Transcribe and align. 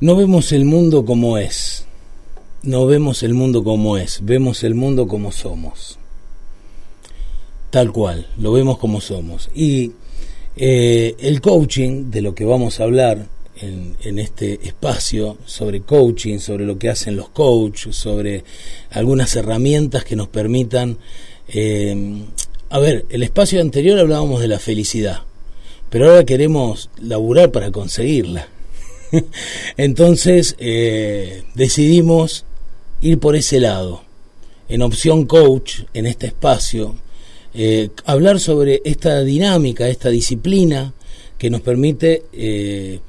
No 0.00 0.14
vemos 0.14 0.52
el 0.52 0.64
mundo 0.64 1.04
como 1.04 1.38
es, 1.38 1.84
no 2.62 2.86
vemos 2.86 3.24
el 3.24 3.34
mundo 3.34 3.64
como 3.64 3.96
es, 3.96 4.20
vemos 4.22 4.62
el 4.62 4.76
mundo 4.76 5.08
como 5.08 5.32
somos. 5.32 5.98
Tal 7.70 7.90
cual, 7.90 8.28
lo 8.38 8.52
vemos 8.52 8.78
como 8.78 9.00
somos. 9.00 9.50
Y 9.56 9.90
eh, 10.56 11.16
el 11.18 11.40
coaching, 11.40 12.12
de 12.12 12.22
lo 12.22 12.32
que 12.32 12.44
vamos 12.44 12.78
a 12.78 12.84
hablar 12.84 13.26
en, 13.60 14.18
este 14.20 14.64
espacio, 14.68 15.36
sobre 15.44 15.80
coaching, 15.80 16.38
sobre 16.38 16.64
lo 16.64 16.78
que 16.78 16.90
hacen 16.90 17.16
los 17.16 17.30
coaches, 17.30 17.96
sobre 17.96 18.44
algunas 18.90 19.34
herramientas 19.34 20.04
que 20.04 20.14
nos 20.14 20.28
permitan... 20.28 20.96
Eh, 21.48 22.22
a 22.70 22.78
ver, 22.78 23.04
el 23.10 23.24
espacio 23.24 23.60
anterior 23.60 23.98
hablábamos 23.98 24.40
de 24.40 24.48
la 24.48 24.60
felicidad, 24.60 25.22
pero 25.90 26.08
ahora 26.08 26.24
queremos 26.24 26.88
laburar 27.00 27.50
para 27.50 27.72
conseguirla. 27.72 28.46
Entonces 29.76 30.56
eh, 30.58 31.42
decidimos 31.54 32.44
ir 33.00 33.18
por 33.18 33.36
ese 33.36 33.60
lado. 33.60 34.02
En 34.68 34.82
opción 34.82 35.26
coach, 35.26 35.82
en 35.94 36.06
este 36.06 36.26
espacio, 36.26 36.96
eh, 37.54 37.90
hablar 38.04 38.38
sobre 38.38 38.82
esta 38.84 39.22
dinámica, 39.22 39.88
esta 39.88 40.10
disciplina 40.10 40.92
que 41.38 41.50
nos 41.50 41.62
permite, 41.62 42.24
eh, 42.32 43.00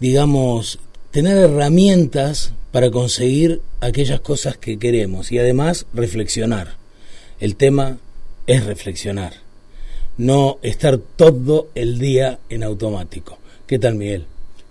digamos, 0.00 0.80
tener 1.10 1.36
herramientas 1.36 2.52
para 2.72 2.90
conseguir 2.90 3.60
aquellas 3.80 4.20
cosas 4.20 4.56
que 4.56 4.78
queremos 4.78 5.30
y 5.30 5.38
además 5.38 5.86
reflexionar. 5.94 6.76
El 7.38 7.54
tema 7.54 7.98
es 8.46 8.64
reflexionar, 8.66 9.34
no 10.16 10.58
estar 10.62 10.98
todo 10.98 11.68
el 11.74 11.98
día 11.98 12.40
en 12.48 12.64
automático. 12.64 13.38
¿Qué 13.66 13.78
tal, 13.78 13.94
Miguel? 13.94 14.26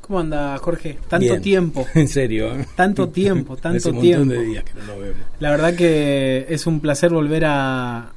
¿Cómo 0.08 0.22
anda, 0.22 0.58
Jorge? 0.60 0.98
Tanto 1.10 1.40
tiempo. 1.42 1.86
En 1.94 2.08
serio. 2.08 2.56
¿eh? 2.56 2.66
Tanto 2.76 3.10
tiempo, 3.10 3.58
tanto 3.62 3.90
un 3.90 4.00
tiempo. 4.00 4.34
de 4.34 4.46
días 4.46 4.64
que 4.64 4.74
no 4.80 4.86
lo 4.86 5.00
vemos. 5.00 5.18
La 5.40 5.52
verdad 5.52 5.76
que 5.76 6.46
es 6.50 6.66
un 6.66 6.80
placer 6.80 7.12
volver 7.12 7.44
a, 7.46 8.14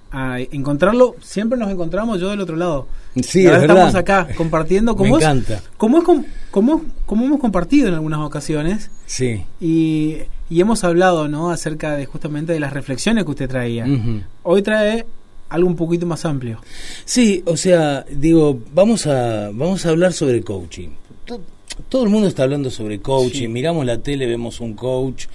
encontrarlo. 0.53 1.17
Siempre 1.21 1.59
nos 1.59 1.71
encontramos 1.71 2.21
yo 2.21 2.31
del 2.31 2.41
otro 2.41 2.55
lado. 2.55 2.87
Sí, 3.23 3.47
Ahora 3.47 3.61
estamos 3.63 3.95
acá 3.97 4.29
compartiendo. 4.37 4.95
Como 4.97 5.17
Me 5.17 5.17
encanta. 5.17 5.63
como, 5.77 5.99
es, 5.99 6.05
como, 6.51 6.85
como, 7.07 7.25
hemos 7.25 7.41
compartido 7.41 7.89
en 7.89 7.95
algunas 7.95 8.21
ocasiones. 8.21 8.91
Sí. 9.07 9.45
Y, 9.61 10.19
y 10.49 10.61
hemos 10.61 10.85
hablado, 10.85 11.27
¿no? 11.27 11.51
Acerca 11.51 11.97
de 11.97 12.07
justamente 12.07 12.53
de 12.53 12.61
las 12.61 12.73
reflexiones 12.73 13.25
que 13.25 13.31
usted 13.31 13.49
traía. 13.49 13.87
Hoy 14.45 14.63
trae 14.63 15.07
algo 15.49 15.69
un 15.69 15.77
poquito 15.77 16.07
más 16.07 16.25
amplio. 16.25 16.61
Sí, 17.05 17.43
o 17.47 17.57
sea, 17.57 18.05
digo, 18.09 18.61
vamos 18.73 19.09
a, 19.09 19.51
vamos 19.53 19.85
a 19.87 19.89
hablar 19.89 20.13
sobre 20.13 20.43
coaching 20.43 20.91
todo 21.89 22.05
el 22.05 22.11
mundo 22.11 22.29
está 22.29 22.45
hablando 22.45 22.71
sobre 22.71 23.01
coaching, 23.01 23.49
miramos 23.49 23.85
la 23.87 23.99
tele, 23.99 24.27
vemos 24.27 24.61
un 24.61 24.75
coach, 24.75 25.27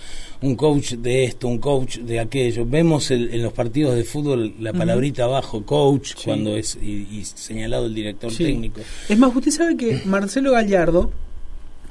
un 0.41 0.55
coach 0.55 0.93
de 0.93 1.23
esto, 1.23 1.47
un 1.47 1.59
coach 1.59 1.99
de 1.99 2.19
aquello, 2.19 2.65
vemos 2.65 3.11
en 3.11 3.41
los 3.41 3.53
partidos 3.53 3.95
de 3.95 4.03
fútbol 4.03 4.53
la 4.59 4.73
palabrita 4.73 5.23
abajo, 5.23 5.65
coach, 5.65 6.13
cuando 6.23 6.55
es 6.55 6.75
y, 6.75 7.23
señalado 7.25 7.85
el 7.85 7.95
director 7.95 8.33
técnico. 8.33 8.81
Es 9.09 9.17
más, 9.17 9.35
usted 9.35 9.51
sabe 9.51 9.77
que 9.77 10.01
Marcelo 10.05 10.51
Gallardo, 10.51 11.11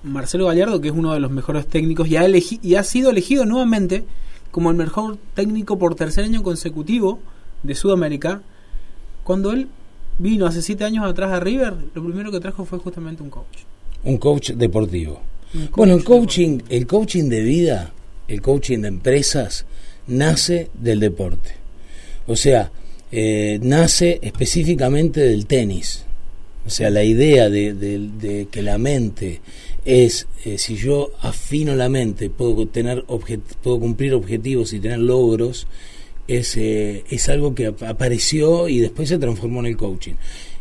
Marcelo 0.02 0.46
Gallardo, 0.46 0.80
que 0.80 0.88
es 0.88 0.94
uno 0.94 1.14
de 1.14 1.20
los 1.20 1.30
mejores 1.30 1.66
técnicos, 1.66 2.08
y 2.08 2.16
ha, 2.16 2.26
y 2.28 2.74
ha 2.74 2.82
sido 2.82 3.10
elegido 3.10 3.44
nuevamente 3.46 4.04
como 4.50 4.70
el 4.70 4.76
mejor 4.76 5.18
técnico 5.34 5.78
por 5.78 5.94
tercer 5.94 6.24
año 6.24 6.42
consecutivo 6.42 7.18
de 7.62 7.74
Sudamérica, 7.74 8.42
cuando 9.24 9.52
él 9.52 9.68
vino 10.18 10.46
hace 10.46 10.62
siete 10.62 10.84
años 10.84 11.04
atrás 11.04 11.32
a 11.32 11.40
River, 11.40 11.74
lo 11.94 12.04
primero 12.04 12.30
que 12.30 12.38
trajo 12.38 12.64
fue 12.64 12.78
justamente 12.78 13.22
un 13.22 13.30
coach 13.30 13.64
un 14.04 14.18
coach 14.18 14.52
deportivo. 14.52 15.20
bueno, 15.76 15.94
el 15.94 16.04
coaching, 16.04 16.60
el 16.68 16.86
coaching 16.86 17.28
de 17.28 17.40
vida, 17.40 17.92
el 18.28 18.40
coaching 18.40 18.80
de 18.80 18.88
empresas, 18.88 19.66
nace 20.06 20.70
del 20.74 21.00
deporte. 21.00 21.52
O 22.26 22.36
sea, 22.36 22.70
eh, 23.12 23.58
nace 23.62 24.18
específicamente 24.22 25.20
del 25.20 25.46
tenis. 25.46 26.04
O 26.66 26.70
sea, 26.70 26.88
la 26.90 27.04
idea 27.04 27.50
de, 27.50 28.48
que 28.50 28.62
la 28.62 28.78
mente 28.78 29.40
es, 29.84 30.26
eh, 30.44 30.56
si 30.56 30.76
yo 30.76 31.12
afino 31.20 31.76
la 31.76 31.90
mente, 31.90 32.30
puedo, 32.30 32.66
tener 32.66 33.04
puedo 33.04 33.78
cumplir 33.78 34.14
objetivos 34.14 34.72
y 34.72 34.80
tener 34.80 34.98
logros, 34.98 35.66
es, 36.26 36.56
eh, 36.56 37.04
es 37.10 37.28
algo 37.28 37.54
que 37.54 37.66
apareció 37.66 38.68
y 38.68 38.78
después 38.80 39.10
se 39.10 39.18
transformó 39.18 39.60
en 39.60 39.66
el 39.66 39.76
coaching. 39.76 40.14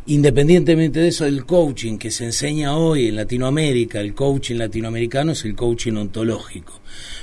Independientemente 0.05 0.99
de 0.99 1.07
eso, 1.07 1.25
el 1.25 1.45
coaching 1.45 1.97
que 1.97 2.11
se 2.11 2.25
enseña 2.25 2.75
hoy 2.75 3.07
en 3.07 3.15
Latinoamérica, 3.15 4.01
el 4.01 4.13
coaching 4.13 4.57
latinoamericano 4.57 5.31
es 5.31 5.45
el 5.45 5.55
coaching 5.55 5.93
ontológico. 5.93 6.73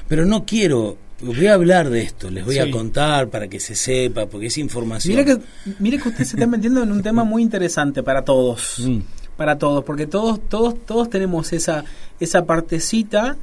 Pero 0.08 0.24
no 0.24 0.46
quiero, 0.46 0.96
voy 1.20 1.46
a 1.46 1.54
hablar 1.54 1.90
de 1.90 2.02
esto, 2.02 2.30
les 2.30 2.44
voy 2.44 2.58
a 2.58 2.70
contar 2.70 3.28
para 3.28 3.48
que 3.48 3.60
se 3.60 3.74
sepa, 3.74 4.26
porque 4.26 4.46
es 4.46 4.56
información. 4.56 5.14
Mire 5.14 5.24
que, 5.26 5.42
mire 5.78 5.98
que 5.98 6.08
usted 6.08 6.24
se 6.24 6.36
está 6.36 6.46
metiendo 6.46 6.82
en 6.82 6.90
un 6.90 7.02
tema 7.02 7.22
muy 7.22 7.42
interesante 7.42 8.02
para 8.02 8.24
todos. 8.24 8.76
Mm. 8.90 9.00
Para 9.36 9.56
todos, 9.56 9.84
porque 9.84 10.06
todos, 10.06 10.38
todos, 10.50 10.74
todos 10.84 11.08
tenemos 11.08 11.54
esa, 11.54 11.86
esa 12.18 12.44
partecita, 12.44 13.38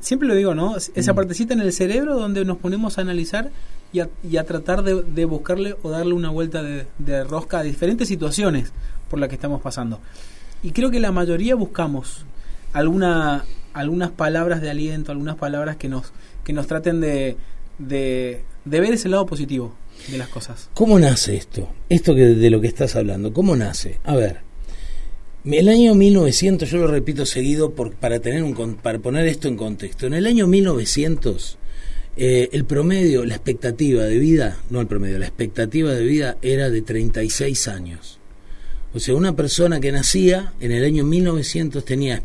siempre 0.00 0.26
lo 0.26 0.34
digo, 0.34 0.54
¿no? 0.54 0.76
Esa 0.76 1.12
mm. 1.12 1.16
partecita 1.16 1.52
en 1.52 1.60
el 1.60 1.70
cerebro 1.74 2.18
donde 2.18 2.46
nos 2.46 2.56
ponemos 2.56 2.96
a 2.96 3.02
analizar 3.02 3.50
y 3.94 4.36
a, 4.36 4.44
tratar 4.44 4.82
de, 4.82 5.24
buscarle 5.24 5.76
o 5.82 5.90
darle 5.90 6.14
una 6.14 6.30
vuelta 6.30 6.62
de, 6.62 7.24
rosca 7.24 7.60
a 7.60 7.62
diferentes 7.62 8.08
situaciones 8.08 8.72
por 9.08 9.20
las 9.20 9.28
que 9.28 9.36
estamos 9.36 9.62
pasando. 9.62 10.00
Y 10.64 10.72
creo 10.72 10.90
que 10.90 10.98
la 10.98 11.12
mayoría 11.12 11.54
buscamos 11.54 12.24
alguna, 12.72 13.44
algunas 13.72 14.10
palabras 14.10 14.60
de 14.60 14.70
aliento, 14.70 15.12
algunas 15.12 15.36
palabras 15.36 15.76
que 15.76 15.88
nos, 15.88 16.12
que 16.42 16.52
nos 16.52 16.66
traten 16.66 17.00
de, 17.00 17.36
de, 17.78 18.42
ver 18.64 18.92
ese 18.92 19.08
lado 19.08 19.26
positivo 19.26 19.76
de 20.10 20.18
las 20.18 20.28
cosas. 20.28 20.70
¿Cómo 20.74 20.98
nace 20.98 21.36
esto? 21.36 21.68
Esto 21.88 22.16
que 22.16 22.22
de 22.22 22.50
lo 22.50 22.60
que 22.60 22.66
estás 22.66 22.96
hablando, 22.96 23.32
¿cómo 23.32 23.54
nace? 23.54 24.00
A 24.02 24.16
ver, 24.16 24.40
el 25.44 25.68
año 25.68 25.94
1900, 25.94 26.68
yo 26.68 26.78
lo 26.78 26.88
repito 26.88 27.24
seguido 27.26 27.74
por, 27.74 27.94
para, 27.94 28.18
tener 28.18 28.42
un, 28.42 28.74
para 28.74 28.98
poner 28.98 29.28
esto 29.28 29.46
en 29.46 29.56
contexto, 29.56 30.08
en 30.08 30.14
el 30.14 30.26
año 30.26 30.48
1900 30.48 31.58
eh, 32.16 32.48
el 32.52 32.64
promedio, 32.64 33.24
la 33.24 33.34
expectativa 33.34 34.04
de 34.04 34.18
vida, 34.18 34.58
no 34.70 34.80
el 34.80 34.86
promedio, 34.86 35.18
la 35.18 35.26
expectativa 35.26 35.92
de 35.92 36.04
vida 36.04 36.36
era 36.42 36.70
de 36.70 36.82
36 36.82 37.68
años. 37.68 38.18
O 38.94 39.00
sea, 39.00 39.16
una 39.16 39.34
persona 39.34 39.80
que 39.80 39.90
nacía 39.90 40.52
en 40.60 40.70
el 40.70 40.84
año 40.84 41.04
1900 41.04 41.84
tenía 41.84 42.22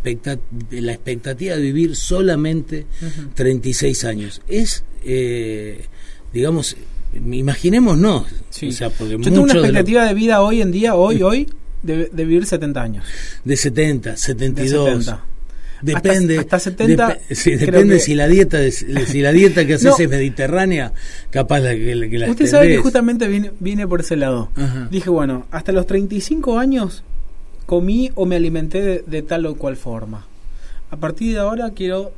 la 0.70 0.94
expectativa 0.94 1.56
de 1.56 1.62
vivir 1.62 1.96
solamente 1.96 2.86
36 3.34 4.06
años. 4.06 4.44
Es, 4.48 4.84
eh, 5.04 5.86
digamos, 6.32 6.78
imaginémonos. 7.14 8.28
Sí. 8.52 8.68
O 8.68 8.72
sea, 8.72 8.92
porque 8.92 9.14
Yo 9.14 9.24
tengo 9.24 9.42
una 9.42 9.54
expectativa 9.54 10.06
de, 10.06 10.14
vida 10.14 10.42
hoy 10.44 10.62
en 10.62 10.72
día, 10.72 10.94
hoy, 10.94 11.24
hoy, 11.24 11.48
de, 11.82 12.08
vivir 12.14 12.46
70 12.46 12.82
años. 12.82 13.06
De 13.44 13.58
70, 13.58 14.16
72. 14.16 14.86
De 14.86 14.92
70. 14.92 15.26
Depende. 15.82 16.40
Hasta, 16.40 16.60
70. 16.60 17.20
depende 17.60 18.00
si 18.00 18.16
la 18.16 18.28
dieta 18.28 18.60
si 18.72 19.22
la 19.22 19.32
dieta 19.32 19.66
que 19.66 19.74
haces 19.76 20.00
es 20.00 20.10
mediterránea, 20.10 20.94
capaz 21.30 21.60
la, 21.60 21.72
que, 21.72 21.96
la 21.96 22.30
Usted 22.30 22.48
sabe 22.48 22.68
que 22.68 22.78
justamente 22.78 23.28
viene, 23.60 23.88
por 23.88 24.02
ese 24.02 24.16
lado. 24.16 24.50
Dije, 24.90 25.10
bueno, 25.10 25.46
hasta 25.52 25.72
los 25.72 25.86
35 25.86 26.58
años 26.60 27.04
comí 27.66 28.12
o 28.16 28.26
me 28.26 28.36
alimenté 28.36 29.04
de, 29.06 29.22
tal 29.22 29.46
o 29.46 29.56
cual 29.56 29.78
forma. 29.78 30.26
A 30.92 30.98
partir 30.98 31.34
de 31.34 31.40
ahora 31.40 31.72
quiero 31.72 32.12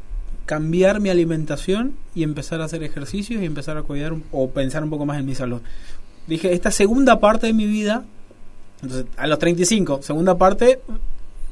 cambiar 0.45 0.99
mi 0.99 1.09
alimentación 1.09 1.93
y 2.15 2.23
empezar 2.23 2.61
a 2.61 2.65
hacer 2.65 2.83
ejercicios 2.83 3.41
y 3.41 3.45
empezar 3.45 3.77
a 3.77 3.83
cuidar 3.83 4.13
o 4.31 4.49
pensar 4.49 4.83
un 4.83 4.89
poco 4.89 5.05
más 5.05 5.19
en 5.19 5.25
mi 5.25 5.35
salud. 5.35 5.61
Dije, 6.27 6.53
esta 6.53 6.71
segunda 6.71 7.19
parte 7.19 7.47
de 7.47 7.53
mi 7.53 7.65
vida, 7.65 8.05
entonces, 8.81 9.07
a 9.17 9.27
los 9.27 9.39
35, 9.39 10.01
segunda 10.01 10.37
parte, 10.37 10.79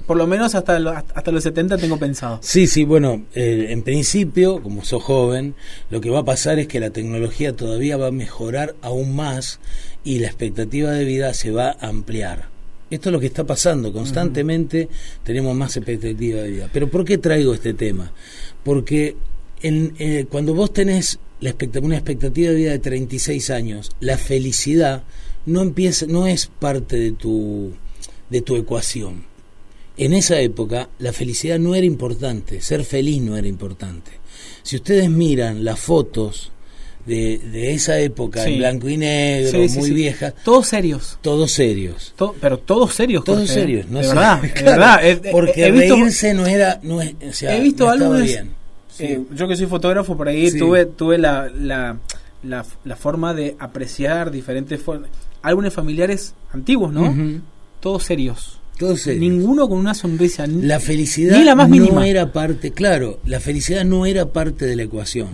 por 0.10 0.18
lo 0.18 0.26
menos 0.26 0.56
hasta, 0.56 0.76
hasta 1.14 1.32
los 1.32 1.44
70 1.44 1.78
tengo 1.78 1.98
pensado. 1.98 2.40
Sí, 2.42 2.66
sí, 2.66 2.84
bueno, 2.84 3.26
eh, 3.36 3.68
en 3.70 3.84
principio, 3.84 4.60
como 4.60 4.84
sos 4.84 5.04
joven, 5.04 5.54
lo 5.92 6.02
que 6.02 6.10
va 6.10 6.22
a 6.22 6.26
pasar 6.26 6.58
es 6.58 6.68
que 6.68 6.80
la 6.80 6.90
tecnología 6.90 7.56
todavía 7.56 7.96
va 7.96 8.08
a 8.08 8.12
mejorar 8.12 8.74
aún 8.82 9.16
más 9.16 9.60
y 10.04 10.18
la 10.18 10.26
expectativa 10.26 10.90
de 10.90 11.06
vida 11.06 11.32
se 11.36 11.52
va 11.52 11.78
a 11.80 11.90
ampliar. 11.90 12.48
Esto 12.90 13.10
es 13.10 13.14
lo 13.14 13.20
que 13.20 13.28
está 13.28 13.44
pasando, 13.44 13.94
constantemente 13.94 14.90
tenemos 15.24 15.56
más 15.56 15.78
expectativa 15.78 16.42
de 16.42 16.50
vida. 16.50 16.70
Pero 16.74 16.90
¿por 16.90 17.06
qué 17.06 17.20
traigo 17.20 17.54
este 17.54 17.76
tema? 17.76 18.12
Porque 18.64 19.16
en, 19.62 19.94
eh, 20.00 20.26
cuando 20.28 20.56
vos 20.56 20.74
tenés 20.74 21.20
la 21.40 21.54
una 21.84 21.98
expectativa 21.98 22.50
de 22.50 22.56
vida 22.56 22.72
de 22.72 22.80
36 22.80 23.52
años, 23.52 23.92
la 24.00 24.18
felicidad 24.18 25.04
no 25.46 25.62
empieza, 25.62 26.08
no 26.08 26.26
es 26.26 26.48
parte 26.48 26.98
de 26.98 27.12
tu, 27.12 27.74
de 28.32 28.42
tu 28.42 28.56
ecuación 28.56 29.29
en 30.00 30.14
esa 30.14 30.40
época 30.40 30.90
la 31.00 31.14
felicidad 31.14 31.60
no 31.60 31.76
era 31.76 31.86
importante, 31.86 32.62
ser 32.62 32.84
feliz 32.84 33.22
no 33.22 33.38
era 33.38 33.48
importante. 33.48 34.12
Si 34.64 34.76
ustedes 34.76 35.10
miran 35.10 35.64
las 35.64 35.80
fotos 35.80 36.52
de, 37.06 37.38
de 37.40 37.74
esa 37.74 37.98
época, 38.00 38.44
Sí. 38.44 38.54
en 38.54 38.58
blanco 38.60 38.90
y 38.90 38.98
negro, 38.98 39.52
Sí, 39.52 39.70
sí, 39.70 39.80
muy 39.80 39.92
vieja, 39.92 40.32
Todos 40.32 40.68
serios. 40.68 41.18
todos 41.22 41.52
serios. 41.52 42.14
To- 42.18 42.36
pero 42.40 42.58
todos 42.60 42.94
serios. 42.94 43.24
Todos 43.24 43.40
Jorge, 43.40 43.54
serios, 43.54 43.88
no 43.90 43.98
de 44.00 44.04
sé. 44.04 44.10
verdad, 44.10 44.42
de 44.42 44.52
Claro, 44.54 44.72
verdad. 44.72 45.08
Eh, 45.08 45.22
porque 45.32 45.66
he 45.66 45.72
visto, 45.72 45.96
reírse 45.96 46.34
no 46.34 46.46
era, 46.46 46.80
no 46.84 47.02
es, 47.02 47.16
o 47.28 47.34
sea, 47.34 47.56
he 47.56 47.62
visto 47.62 47.86
no 47.86 47.92
álbumes. 47.92 48.26
bien. 48.26 48.52
Eh, 49.00 49.22
yo 49.34 49.48
que 49.48 49.56
soy 49.56 49.66
fotógrafo 49.68 50.16
por 50.18 50.28
ahí 50.28 50.52
tuve 50.52 50.86
tuve 50.86 51.18
la, 51.18 51.50
la, 51.58 51.98
la, 52.44 52.66
la 52.84 52.96
forma 52.98 53.34
de 53.34 53.56
apreciar 53.60 54.30
diferentes. 54.30 54.82
Álbumes 55.42 55.74
familiares 55.74 56.34
antiguos, 56.52 56.92
¿no? 56.92 57.16
Todos 57.80 58.04
serios. 58.04 58.59
Serios. 58.80 59.22
Ninguno 59.22 59.68
con 59.68 59.78
una 59.78 59.94
sonrisa. 59.94 60.48
ni- 60.48 60.64
La 60.64 60.80
felicidad 60.80 61.38
Ni 61.38 61.44
la 61.44 61.56
más 61.56 61.70
no 61.70 61.76
mínima. 61.76 62.08
era 62.08 62.32
parte, 62.32 62.72
claro, 62.72 63.20
la 63.26 63.40
felicidad 63.40 63.84
no 63.86 64.06
era 64.06 64.32
parte 64.32 64.66
de 64.66 64.76
la 64.76 64.84
ecuación. 64.84 65.28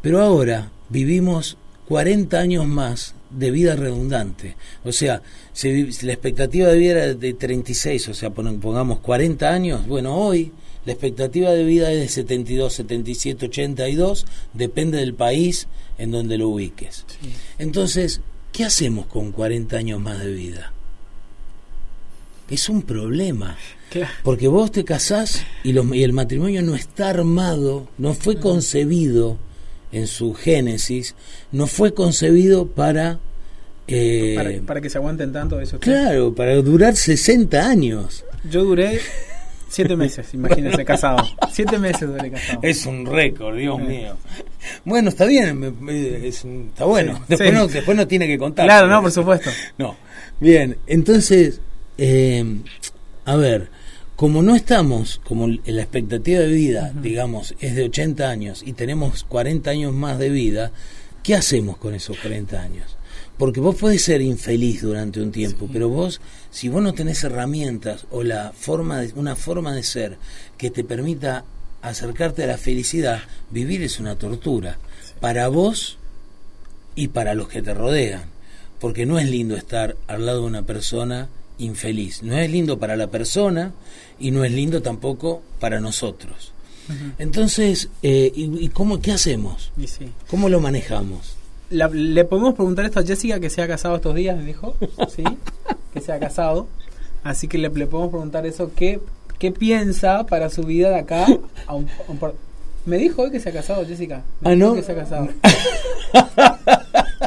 Pero 0.00 0.20
ahora 0.22 0.70
vivimos 0.88 1.56
40 1.88 2.38
años 2.38 2.66
más 2.66 3.14
de 3.30 3.50
vida 3.50 3.74
redundante. 3.76 4.56
O 4.84 4.92
sea, 4.92 5.22
si 5.52 5.90
la 6.02 6.12
expectativa 6.12 6.68
de 6.68 6.78
vida 6.78 6.90
era 7.04 7.14
de 7.14 7.34
36, 7.34 8.08
o 8.08 8.14
sea, 8.14 8.30
pon- 8.30 8.60
pongamos 8.60 9.00
40 9.00 9.52
años, 9.52 9.86
bueno, 9.88 10.14
hoy 10.16 10.52
la 10.86 10.92
expectativa 10.92 11.50
de 11.50 11.64
vida 11.64 11.90
es 11.92 11.98
de 12.00 12.08
72, 12.08 12.72
77, 12.74 13.46
82, 13.46 14.26
depende 14.52 14.98
del 14.98 15.14
país 15.14 15.66
en 15.98 16.10
donde 16.12 16.38
lo 16.38 16.48
ubiques. 16.50 17.04
Sí. 17.08 17.30
Entonces, 17.58 18.20
¿qué 18.52 18.64
hacemos 18.64 19.06
con 19.06 19.32
40 19.32 19.76
años 19.78 20.00
más 20.00 20.20
de 20.20 20.30
vida? 20.32 20.72
Es 22.50 22.68
un 22.68 22.82
problema. 22.82 23.56
Claro. 23.90 24.12
Porque 24.22 24.48
vos 24.48 24.70
te 24.72 24.84
casás 24.84 25.44
y, 25.62 25.72
los- 25.72 25.86
y 25.94 26.02
el 26.02 26.12
matrimonio 26.12 26.62
no 26.62 26.74
está 26.74 27.10
armado, 27.10 27.88
no 27.98 28.12
fue 28.14 28.36
concebido 28.40 29.38
en 29.92 30.06
su 30.08 30.34
génesis, 30.34 31.14
no 31.52 31.66
fue 31.68 31.94
concebido 31.94 32.66
para... 32.66 33.20
eh, 33.86 34.34
Para, 34.36 34.50
para 34.66 34.80
que 34.80 34.90
se 34.90 34.98
aguanten 34.98 35.32
tanto 35.32 35.60
eso. 35.60 35.78
claro, 35.78 36.34
para 36.34 36.54
durar 36.56 36.96
60 36.96 37.64
años. 37.68 38.24
Yo 38.50 38.64
duré 38.64 39.00
siete 39.68 39.94
meses, 39.96 40.34
imagínense, 40.34 40.84
casado. 40.86 41.24
Siete 41.52 41.78
meses 41.78 42.08
duré 42.08 42.30
casado. 42.32 42.58
Es 42.62 42.84
un 42.86 43.06
récord, 43.06 43.56
Dios 43.56 43.76
Sí. 43.80 43.86
mío. 43.86 44.16
Bueno, 44.84 45.08
está 45.10 45.24
bien, 45.26 45.56
me- 45.58 45.70
me- 45.70 46.26
es 46.26 46.42
un- 46.44 46.70
está 46.72 46.84
bueno. 46.84 47.14
Sí, 47.14 47.22
después, 47.28 47.50
sí. 47.50 47.54
No, 47.56 47.66
después 47.68 47.96
no 47.96 48.06
tiene 48.08 48.26
que 48.26 48.38
contar. 48.38 48.66
Claro, 48.66 48.88
no, 48.88 49.00
por 49.02 49.12
supuesto. 49.12 49.50
No. 49.78 49.96
Bien, 50.40 50.76
entonces, 50.88 51.60
eh, 51.98 52.44
a 53.24 53.36
ver, 53.36 53.70
como 54.16 54.42
no 54.42 54.54
estamos, 54.54 55.20
como 55.24 55.48
la 55.48 55.82
expectativa 55.82 56.40
de 56.40 56.48
vida, 56.48 56.92
digamos, 56.94 57.54
es 57.58 57.74
de 57.74 57.84
80 57.84 58.28
años 58.28 58.62
y 58.64 58.72
tenemos 58.72 59.24
40 59.24 59.70
años 59.70 59.92
más 59.92 60.18
de 60.18 60.30
vida, 60.30 60.70
¿qué 61.22 61.34
hacemos 61.34 61.78
con 61.78 61.94
esos 61.94 62.18
40 62.18 62.60
años? 62.60 62.96
Porque 63.38 63.58
vos 63.58 63.74
podés 63.74 64.04
ser 64.04 64.22
infeliz 64.22 64.82
durante 64.82 65.20
un 65.20 65.32
tiempo, 65.32 65.68
pero 65.72 65.88
vos, 65.88 66.20
si 66.50 66.68
vos 66.68 66.80
no 66.80 66.94
tenés 66.94 67.24
herramientas 67.24 68.06
o 68.12 68.22
la 68.22 68.52
forma 68.52 69.00
de, 69.00 69.12
una 69.16 69.34
forma 69.34 69.74
de 69.74 69.82
ser 69.82 70.16
que 70.56 70.70
te 70.70 70.84
permita 70.84 71.44
acercarte 71.82 72.44
a 72.44 72.46
la 72.46 72.58
felicidad, 72.58 73.22
vivir 73.50 73.82
es 73.82 73.98
una 73.98 74.16
tortura. 74.16 74.78
Para 75.20 75.48
vos 75.48 75.98
y 76.94 77.08
para 77.08 77.34
los 77.34 77.48
que 77.48 77.62
te 77.62 77.74
rodean. 77.74 78.22
Porque 78.78 79.06
no 79.06 79.18
es 79.18 79.28
lindo 79.28 79.56
estar 79.56 79.96
al 80.06 80.26
lado 80.26 80.42
de 80.42 80.46
una 80.46 80.62
persona 80.62 81.28
infeliz. 81.58 82.22
No 82.22 82.36
es 82.36 82.50
lindo 82.50 82.78
para 82.78 82.96
la 82.96 83.08
persona 83.08 83.72
y 84.18 84.30
no 84.30 84.44
es 84.44 84.52
lindo 84.52 84.82
tampoco 84.82 85.42
para 85.60 85.80
nosotros. 85.80 86.52
Entonces, 87.18 87.88
eh, 88.02 88.30
¿y, 88.34 88.64
y 88.64 88.68
cómo, 88.68 89.00
qué 89.00 89.12
hacemos? 89.12 89.72
Y 89.78 89.86
sí. 89.86 90.06
¿Cómo 90.28 90.48
lo 90.50 90.60
manejamos? 90.60 91.34
La- 91.70 91.88
le 91.88 92.24
podemos 92.26 92.54
preguntar 92.54 92.84
esto 92.84 93.00
a 93.00 93.04
Jessica 93.04 93.40
que 93.40 93.48
se 93.48 93.62
ha 93.62 93.66
casado 93.66 93.96
estos 93.96 94.14
días, 94.14 94.36
me 94.36 94.44
dijo. 94.44 94.76
Sí, 95.14 95.24
que 95.94 96.00
se 96.02 96.12
ha 96.12 96.18
casado. 96.18 96.68
Así 97.22 97.48
que 97.48 97.56
le, 97.56 97.70
le 97.70 97.86
podemos 97.86 98.10
preguntar 98.10 98.44
eso. 98.46 98.70
¿Qué, 98.76 99.00
¿Qué 99.38 99.50
piensa 99.50 100.26
para 100.26 100.50
su 100.50 100.62
vida 100.64 100.90
de 100.90 100.96
acá? 100.98 101.26
a 101.66 101.74
un- 101.74 101.88
a 102.06 102.10
un 102.10 102.18
par- 102.18 102.34
me 102.84 102.98
dijo 102.98 103.22
hoy 103.22 103.30
que 103.30 103.40
se 103.40 103.48
ha 103.48 103.52
casado, 103.52 103.86
Jessica. 103.86 104.22
Me 104.42 104.50
Ah, 104.50 104.54
dijo 104.54 104.66
¿no? 104.68 104.74
Que 104.74 104.82
se 104.82 104.92
ha 104.92 104.94
casado. 104.96 105.28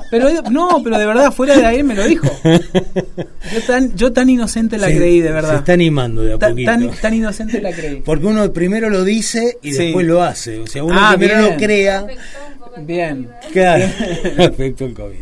Pero 0.10 0.30
no, 0.52 0.82
pero 0.84 0.98
de 0.98 1.06
verdad, 1.06 1.32
fuera 1.32 1.58
de 1.58 1.66
ahí 1.66 1.84
me 1.84 1.94
lo 1.96 2.06
dijo. 2.08 2.28
Yo 2.44 3.62
tan, 3.68 3.96
yo 3.96 4.14
tan 4.14 4.30
inocente 4.30 4.78
la 4.78 4.88
Se- 4.88 4.96
creí, 4.98 5.20
de 5.22 5.32
verdad. 5.32 5.52
Se 5.52 5.58
está 5.58 5.74
animando 5.74 6.22
de 6.24 6.34
a 6.34 6.38
Ta- 6.40 6.50
poquito. 6.50 6.72
tan, 6.72 6.92
tan 6.92 7.14
inocente 7.14 7.62
la 7.62 7.72
creí. 7.74 8.02
Porque 8.06 8.26
uno 8.26 8.52
primero 8.54 8.90
lo 8.90 9.04
dice 9.04 9.58
y 9.62 9.72
Sí. 9.74 9.86
después 9.86 10.06
lo 10.06 10.24
hace. 10.24 10.60
O 10.60 10.68
sea, 10.68 10.84
uno 10.84 10.96
Ah, 10.98 11.16
primero 11.18 11.40
bien. 11.42 11.52
lo 11.54 11.58
crea. 11.58 12.08
Bien. 12.80 13.28
Claro, 13.52 13.86
afectó 14.40 14.86
el 14.86 14.94
COVID. 14.94 15.20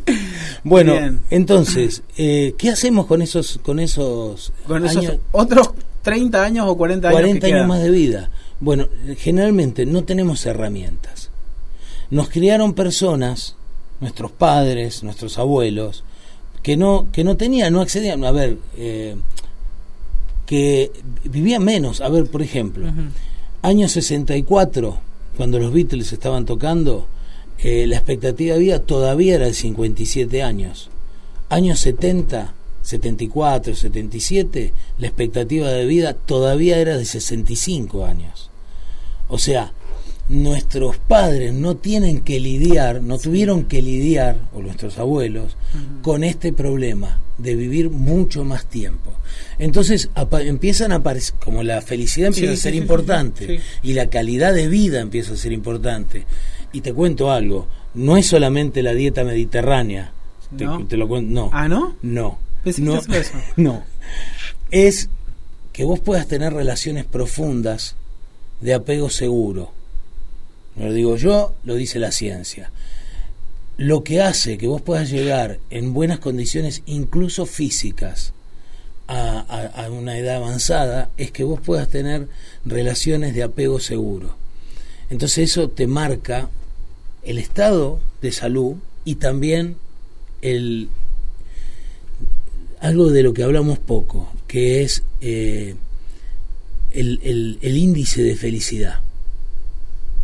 Bueno, 0.64 0.92
Bien. 0.94 1.20
entonces, 1.30 2.04
eh, 2.18 2.54
¿qué 2.58 2.70
hacemos 2.70 3.06
con 3.06 3.22
esos, 3.22 3.60
con 3.64 3.80
esos, 3.80 4.52
Con 4.68 4.86
esos 4.86 5.06
otros 5.32 5.70
30 6.02 6.44
años 6.44 6.66
o 6.68 6.76
40 6.76 7.08
años. 7.08 7.16
40 7.22 7.48
que 7.48 7.54
años 7.54 7.68
más 7.68 7.82
de 7.82 7.90
vida. 7.92 8.30
Bueno, 8.60 8.88
generalmente 9.18 9.86
no 9.86 10.04
tenemos 10.04 10.46
herramientas. 10.46 11.30
Nos 12.10 12.30
criaron 12.30 12.74
personas, 12.74 13.56
nuestros 14.02 14.32
padres, 14.32 15.04
nuestros 15.04 15.38
abuelos, 15.38 16.04
que 16.62 16.78
no, 16.78 17.08
que 17.12 17.24
no 17.24 17.38
tenían, 17.38 17.74
no 17.74 17.82
accedían, 17.82 18.24
a 18.24 18.32
ver, 18.32 18.58
eh, 18.78 19.16
que 20.46 20.92
vivían 21.24 21.64
menos. 21.64 22.02
A 22.02 22.10
ver, 22.10 22.26
por 22.26 22.42
ejemplo, 22.42 22.88
Ujú. 22.88 23.02
año 23.62 23.88
64, 23.88 24.98
cuando 25.38 25.60
los 25.60 25.74
Beatles 25.74 26.12
estaban 26.14 26.46
tocando, 26.46 27.08
eh, 27.60 27.86
la 27.88 27.96
expectativa 27.96 28.54
de 28.56 28.60
vida 28.60 28.80
todavía 28.80 29.36
era 29.36 29.46
de 29.46 29.54
57 29.54 30.44
años. 30.44 30.90
Años 31.50 31.80
70, 31.80 32.54
74, 32.82 33.76
77, 33.76 34.74
la 35.00 35.08
expectativa 35.08 35.70
de 35.70 35.86
vida 35.86 36.14
todavía 36.14 36.78
era 36.78 36.98
de 36.98 37.06
65 37.06 38.06
años. 38.06 38.50
O 39.28 39.38
sea, 39.40 39.74
nuestros 40.28 40.98
padres 40.98 41.54
no 41.54 41.76
tienen 41.78 42.22
que 42.22 42.40
lidiar, 42.40 43.02
no 43.02 43.18
tuvieron 43.20 43.66
que 43.66 43.82
lidiar, 43.82 44.38
o 44.54 44.62
nuestros 44.62 44.98
abuelos, 44.98 45.56
con 46.02 46.24
este 46.24 46.52
problema 46.52 47.20
de 47.38 47.56
vivir 47.56 47.90
mucho 47.90 48.44
más 48.44 48.66
tiempo. 48.66 49.12
Entonces 49.60 50.10
empiezan 50.42 50.92
a 50.92 50.96
aparecer, 50.96 51.36
como 51.44 51.64
la 51.64 51.82
felicidad 51.82 52.28
empieza 52.28 52.54
Sí, 52.54 52.60
a 52.60 52.62
ser 52.64 52.72
sí, 52.74 52.78
importante 52.80 53.48
sí. 53.48 53.60
y 53.84 53.94
la 53.94 54.08
calidad 54.10 54.54
de 54.54 54.68
vida 54.68 55.00
empieza 55.02 55.34
a 55.34 55.38
ser 55.38 55.52
importante. 55.52 56.26
Y 56.74 56.82
te 56.82 56.94
cuento 56.94 57.32
algo, 57.32 57.68
no 57.94 58.18
es 58.18 58.26
solamente 58.28 58.82
la 58.84 58.94
dieta 58.94 59.24
mediterránea, 59.24 60.12
te, 60.58 60.66
¿No? 60.66 60.86
te 60.86 60.98
lo 60.98 61.08
cuento, 61.08 61.32
no. 61.34 61.50
Ah, 61.54 61.68
¿no? 61.68 61.96
No. 62.02 62.40
No. 63.58 63.84
Es 64.72 65.10
que 65.72 65.84
vos 65.84 66.00
puedas 66.00 66.28
tener 66.28 66.52
relaciones 66.54 67.06
profundas 67.06 67.96
de 68.62 68.74
apego 68.74 69.10
seguro. 69.10 69.72
No 70.76 70.88
lo 70.88 70.94
digo 70.94 71.16
yo, 71.16 71.54
lo 71.64 71.76
dice 71.76 72.00
la 72.00 72.12
ciencia. 72.12 72.72
Lo 73.78 74.04
que 74.04 74.22
hace 74.22 74.58
que 74.58 74.68
vos 74.68 74.82
puedas 74.82 75.10
llegar 75.10 75.60
en 75.70 75.94
buenas 75.94 76.20
condiciones, 76.20 76.82
incluso 76.86 77.46
físicas, 77.46 78.34
a, 79.08 79.40
a- 79.40 79.90
una 79.92 80.18
edad 80.18 80.38
avanzada, 80.38 81.10
es 81.18 81.32
que 81.32 81.44
vos 81.44 81.60
puedas 81.62 81.90
tener 81.90 82.28
relaciones 82.66 83.36
de 83.36 83.44
apego 83.44 83.80
seguro. 83.80 84.36
Entonces 85.10 85.52
eso 85.52 85.70
te 85.70 85.86
marca 85.88 86.50
el 87.24 87.38
estado 87.38 88.00
de 88.22 88.32
salud 88.32 88.76
y 89.04 89.16
también 89.16 89.78
el, 90.42 90.90
algo 92.80 93.12
de 93.12 93.24
lo 93.24 93.34
que 93.34 93.44
hablamos 93.44 93.78
poco, 93.80 94.32
que 94.48 94.84
es 94.84 95.04
eh, 95.22 95.76
el- 96.92 97.60
el 97.62 97.78
índice 97.78 98.24
de 98.24 98.36
felicidad, 98.36 99.02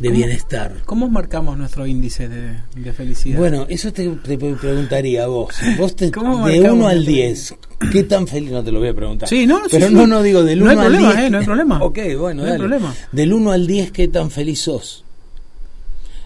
de 0.01 0.07
¿Cómo? 0.09 0.17
bienestar. 0.17 0.75
¿Cómo 0.85 1.09
marcamos 1.09 1.57
nuestro 1.57 1.85
índice 1.85 2.27
de, 2.27 2.55
de 2.75 2.93
felicidad? 2.93 3.37
Bueno, 3.37 3.65
eso 3.69 3.93
te, 3.93 4.07
te 4.09 4.37
preguntaría 4.37 5.23
a 5.25 5.27
vos. 5.27 5.53
Vos 5.77 5.95
te, 5.95 6.09
¿Cómo 6.11 6.45
de 6.47 6.59
marcamos 6.59 6.77
1 6.79 6.87
al 6.87 6.95
nuestro 6.95 7.13
10, 7.13 7.55
¿qué 7.91 8.03
tan 8.03 8.27
feliz? 8.27 8.51
No 8.51 8.63
te 8.63 8.71
lo 8.71 8.79
voy 8.79 8.89
a 8.89 8.93
preguntar. 8.93 9.29
Sí, 9.29 9.45
no, 9.45 9.59
sí, 9.65 9.69
Pero 9.71 9.87
sí. 9.89 9.93
no, 9.93 10.07
no 10.07 10.23
digo 10.23 10.43
del 10.43 10.59
No 10.59 10.65
1 10.65 10.71
hay 10.71 10.77
al 10.77 10.83
problema, 10.91 11.13
10. 11.13 11.25
eh, 11.25 11.29
no 11.29 11.37
hay 11.39 11.45
problema. 11.45 11.79
Ok, 11.83 11.99
bueno, 12.17 12.41
No 12.41 12.43
hay 12.43 12.51
dale. 12.53 12.59
problema. 12.59 12.95
Del 13.11 13.33
1 13.33 13.51
al 13.51 13.67
10, 13.67 13.91
¿qué 13.91 14.07
tan 14.07 14.31
feliz 14.31 14.61
sos? 14.61 15.05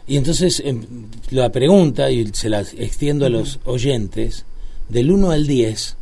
Y 0.07 0.17
entonces 0.17 0.61
em, 0.63 0.83
la 1.31 1.51
pregunta, 1.51 2.11
y 2.11 2.27
se 2.33 2.49
la 2.49 2.61
extiendo 2.61 3.25
a 3.25 3.29
los 3.29 3.59
oyentes, 3.65 4.45
del 4.87 5.11
1 5.11 5.31
al 5.31 5.47
10, 5.47 5.97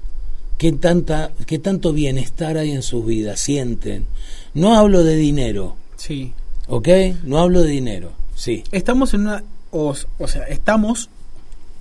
¿qué, 0.58 0.74
tanta, 0.74 1.32
¿qué 1.48 1.58
tanto 1.58 1.94
bienestar 1.94 2.58
hay 2.58 2.72
en 2.72 2.84
sus 2.84 3.06
vidas? 3.06 3.40
¿Sienten? 3.40 4.06
No 4.54 4.76
hablo 4.76 5.04
de 5.04 5.16
dinero, 5.16 5.78
Sí. 5.96 6.34
¿Ok? 6.68 6.88
No 7.24 7.40
hablo 7.40 7.62
de 7.62 7.70
dinero, 7.70 8.12
sí. 8.36 8.64
Estamos 8.72 9.14
en 9.14 9.22
una. 9.22 9.44
O, 9.72 9.96
o 10.20 10.28
sea, 10.28 10.44
estamos 10.44 11.10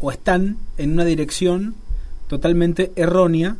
o 0.00 0.10
están 0.10 0.56
en 0.78 0.92
una 0.92 1.04
dirección 1.04 1.74
totalmente 2.26 2.90
errónea 2.96 3.56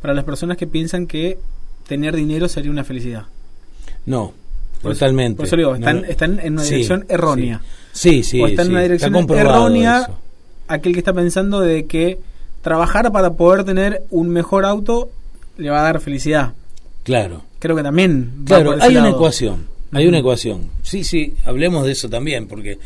para 0.00 0.14
las 0.14 0.24
personas 0.24 0.56
que 0.56 0.66
piensan 0.66 1.06
que 1.06 1.38
tener 1.88 2.14
dinero 2.14 2.48
sería 2.48 2.70
una 2.70 2.84
felicidad. 2.84 3.24
No, 4.06 4.32
Por 4.82 4.92
eso- 4.92 5.00
totalmente. 5.00 5.36
por 5.38 5.46
eso 5.46 5.56
digo, 5.56 5.74
están- 5.74 6.02
No, 6.02 6.06
están 6.06 6.38
en 6.40 6.52
una 6.54 6.62
sí, 6.62 6.70
dirección 6.76 7.04
errónea. 7.08 7.60
sí. 7.92 8.22
Sí, 8.22 8.40
o 8.40 8.46
está 8.46 8.62
en 8.62 8.70
una 8.70 8.82
dirección 8.82 9.14
errónea 9.30 10.02
eso. 10.02 10.18
aquel 10.68 10.92
que 10.92 11.00
está 11.00 11.12
pensando 11.12 11.60
de 11.60 11.86
que 11.86 12.18
trabajar 12.62 13.10
para 13.12 13.32
poder 13.34 13.64
tener 13.64 14.02
un 14.10 14.28
mejor 14.28 14.64
auto 14.64 15.10
le 15.58 15.70
va 15.70 15.80
a 15.80 15.82
dar 15.82 16.00
felicidad. 16.00 16.52
Claro. 17.02 17.42
Creo 17.58 17.74
que 17.74 17.82
también. 17.82 18.32
va 18.42 18.44
Claro, 18.46 18.70
por 18.70 18.78
ese 18.78 18.86
hay 18.88 18.96
una 18.96 19.10
ecuación, 19.10 19.66
hay 19.96 20.06
una 20.06 20.18
ecuación. 20.18 20.70
Sí, 20.82 21.04
sí, 21.04 21.34
hablemos 21.44 21.84
de 21.86 21.92
eso 21.92 22.08
también, 22.08 22.46
porque 22.46 22.78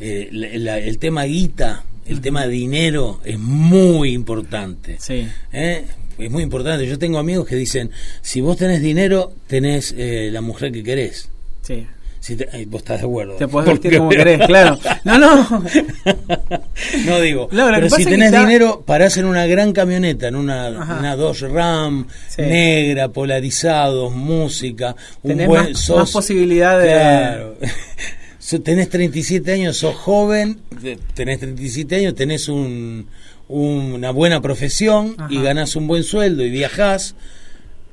eh, 0.00 0.28
la- 0.32 0.78
el 0.78 0.98
tema 0.98 1.24
guita, 1.24 1.84
el 2.06 2.20
tema 2.20 2.46
dinero 2.46 3.20
es 3.24 3.38
muy 3.38 4.12
importante. 4.12 4.96
Sí. 5.00 5.26
¿eh? 5.52 5.84
Es 6.18 6.30
muy 6.30 6.42
importante. 6.42 6.86
Yo 6.86 6.98
tengo 6.98 7.18
amigos 7.18 7.46
que 7.46 7.56
dicen, 7.56 7.90
si 8.22 8.40
vos 8.40 8.56
tenés 8.56 8.80
dinero, 8.82 9.32
tenés 9.46 9.94
eh, 9.96 10.30
la 10.32 10.40
mujer 10.40 10.72
que 10.72 10.82
querés. 10.82 11.28
Sí. 11.62 11.86
Si 12.20 12.36
te- 12.36 12.48
vos 12.66 12.80
estás 12.82 13.00
de 13.00 13.06
acuerdo. 13.06 13.34
Te 13.34 13.46
podés 13.48 13.70
Porque 13.70 13.88
vestir 13.88 13.98
como 13.98 14.10
querés, 14.10 14.46
claro. 14.46 14.78
No, 15.04 15.18
no. 15.18 15.62
no 17.06 17.20
digo, 17.20 17.48
No, 17.52 17.68
pero 17.68 17.88
si 17.90 18.04
tenés 18.04 18.26
está- 18.32 18.40
dinero, 18.40 18.82
parás 18.84 19.16
en 19.16 19.24
una 19.26 19.46
gran 19.46 19.72
camioneta, 19.72 20.28
en 20.28 20.36
una, 20.36 20.68
una 20.68 21.16
Dodge 21.16 21.48
Ram, 21.48 22.06
Sí. 22.28 22.42
negra, 22.42 23.08
polarizados, 23.08 24.12
música, 24.14 24.94
un 25.22 25.30
Tenés 25.30 25.46
buen 25.48 25.72
más, 25.72 25.80
sos- 25.80 25.96
más 25.98 26.10
posibilidad 26.10 26.78
de. 26.78 26.86
Claro. 26.88 27.56
Tenés 28.64 28.88
37 28.88 29.52
años, 29.52 29.76
sos 29.76 29.94
joven, 29.94 30.60
te- 30.82 30.98
tenés 31.14 31.38
37 31.40 31.96
años, 31.96 32.14
tenés 32.14 32.48
un, 32.48 33.06
una 33.48 34.10
buena 34.10 34.40
profesión 34.40 35.16
y 35.28 35.42
ganás 35.42 35.76
un 35.76 35.86
buen 35.86 36.02
sueldo 36.02 36.42
y 36.44 36.50
viajás. 36.50 37.14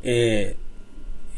eh, 0.03 0.55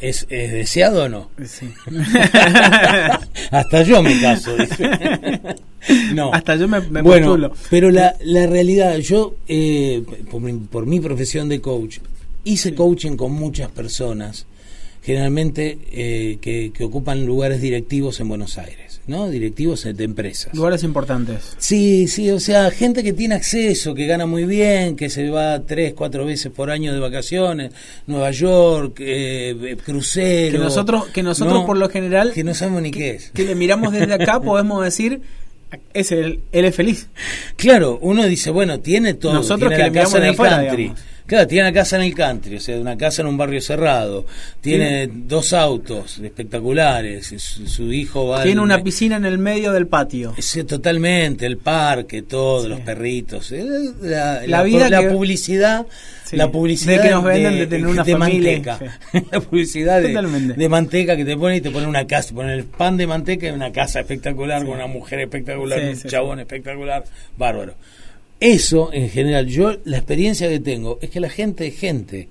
¿es, 0.02 0.26
¿Es 0.30 0.52
deseado 0.52 1.04
o 1.06 1.10
no? 1.10 1.30
Sí. 1.46 1.68
Hasta 3.52 3.84
yo 3.84 4.02
me 4.02 4.20
caso. 4.22 4.56
dice. 4.56 4.90
no. 6.14 6.34
Hasta 6.34 6.56
yo 6.56 6.68
me, 6.68 6.82
me 6.82 7.02
bueno, 7.02 7.28
postulo. 7.28 7.54
pero 7.70 7.92
la, 7.92 8.16
la 8.22 8.48
realidad, 8.48 8.98
yo, 8.98 9.36
eh, 9.48 10.04
por, 10.30 10.42
mi, 10.42 10.54
por 10.54 10.86
mi 10.86 11.00
profesión 11.00 11.50
de 11.50 11.62
coach, 11.62 12.00
hice 12.44 12.74
coaching 12.76 13.16
con 13.18 13.32
muchas 13.34 13.70
personas, 13.72 14.46
generalmente 15.04 15.78
eh, 15.92 16.38
que, 16.42 16.72
que 16.74 16.84
ocupan 16.84 17.26
lugares 17.26 17.62
directivos 17.62 18.20
en 18.20 18.30
Buenos 18.30 18.58
Aires, 18.58 18.87
¿no? 19.08 19.30
Directivos 19.30 19.84
de 19.84 20.04
empresas. 20.04 20.54
Lugares 20.54 20.84
importantes. 20.84 21.56
Sí, 21.58 22.08
sí, 22.08 22.30
o 22.30 22.40
sea, 22.40 22.70
gente 22.72 23.04
que 23.04 23.14
tiene 23.14 23.36
acceso, 23.36 23.96
que 23.96 24.06
gana 24.06 24.26
muy 24.26 24.44
bien, 24.46 24.96
que 24.96 25.10
se 25.10 25.30
va 25.30 25.62
tres, 25.66 25.94
cuatro 25.94 26.26
veces 26.26 26.52
por 26.52 26.70
año 26.70 26.94
de 26.94 27.00
vacaciones, 27.00 27.72
Nueva 28.06 28.32
York, 28.32 28.98
eh, 29.00 29.78
crucero. 29.84 30.52
Que 30.58 30.64
nosotros, 30.64 31.06
que 31.08 31.24
nosotros 31.24 31.62
¿no? 31.62 31.66
por 31.66 31.78
lo 31.78 31.90
general, 31.90 32.32
Que 32.34 32.44
no 32.44 32.54
sabemos 32.54 32.82
ni 32.82 32.92
qué 32.92 33.12
es. 33.12 33.32
que 33.32 33.44
le 33.46 33.56
miramos 33.56 33.94
desde 33.94 34.14
acá, 34.14 34.40
podemos 34.42 34.84
decir, 34.84 35.22
es 35.94 36.12
él, 36.12 36.42
él 36.52 36.66
es 36.66 36.76
feliz. 36.76 37.08
Claro, 37.56 38.00
uno 38.02 38.26
dice, 38.26 38.52
bueno, 38.52 38.80
tiene 38.80 39.14
todo. 39.14 39.34
Nosotros 39.34 39.70
tiene 39.70 39.76
que 39.76 39.82
la 39.82 39.88
le 39.88 39.94
casa 39.94 40.18
en 40.18 40.24
miramos 40.24 40.24
el 40.24 40.24
de 40.24 40.30
afuera, 40.30 40.56
country. 40.58 40.84
digamos. 40.84 41.02
Claro, 41.28 41.46
tiene 41.46 41.66
la 41.66 41.74
casa 41.74 41.98
en 41.98 42.04
el 42.04 42.16
country, 42.16 42.56
o 42.56 42.60
sea, 42.60 42.80
una 42.80 42.98
casa 42.98 43.22
en 43.22 43.28
un 43.28 43.38
barrio 43.38 43.60
cerrado. 43.62 44.26
Tiene 44.62 45.08
dos 45.12 45.54
autos 45.54 46.18
espectaculares. 46.20 47.28
Su, 47.38 47.68
su 47.68 47.92
hijo 47.94 48.28
va. 48.28 48.44
Tiene 48.44 48.60
al- 48.62 48.66
una 48.66 48.82
piscina 48.84 49.18
en 49.18 49.26
el 49.26 49.38
medio 49.38 49.72
del 49.74 49.88
patio. 49.88 50.34
Sí, 50.40 50.64
totalmente, 50.64 51.46
el 51.46 51.58
parque, 51.58 52.22
todo, 52.22 52.64
Sí. 52.64 52.70
los 52.70 52.80
perritos. 52.80 53.52
eh, 53.52 53.66
La, 54.02 54.42
La 54.42 54.48
la- 54.48 54.64
vida 54.64 54.90
la 54.90 55.02
que- 55.02 55.10
publicidad. 55.10 55.86
La 56.32 56.52
publicidad 56.52 56.98
de 56.98 57.08
que 57.08 57.14
nos 57.14 57.24
venden 57.24 57.58
de 57.58 57.68
tener 57.68 57.88
una 57.88 58.04
familia, 58.04 58.52
manteca. 58.58 59.00
la 59.32 59.40
publicidad 59.40 60.02
de, 60.02 60.54
de 60.58 60.70
manteca 60.70 61.16
que 61.16 61.24
te 61.24 61.38
pone 61.38 61.58
y 61.58 61.62
te 61.62 61.72
pone 61.72 61.88
una 61.88 62.06
casa, 62.06 62.30
te 62.30 62.36
pone 62.36 62.54
el 62.54 62.66
pan 62.66 62.98
de 62.98 63.08
manteca 63.08 63.48
y 63.48 63.52
una 63.52 63.72
casa 63.72 64.02
espectacular 64.02 64.66
con 64.66 64.76
una 64.76 64.88
mujer 64.88 65.20
espectacular, 65.22 65.80
un 65.80 65.96
chabón 66.04 66.40
espectacular, 66.42 67.04
bárbaro. 67.38 67.76
Eso, 68.40 68.92
en 68.94 69.10
general, 69.10 69.48
yo 69.48 69.78
la 69.86 69.98
experiencia 69.98 70.48
que 70.48 70.60
tengo 70.60 71.00
es 71.02 71.10
que 71.10 71.20
la 71.20 71.30
gente 71.30 71.68
es 71.68 71.80
gente 71.80 72.30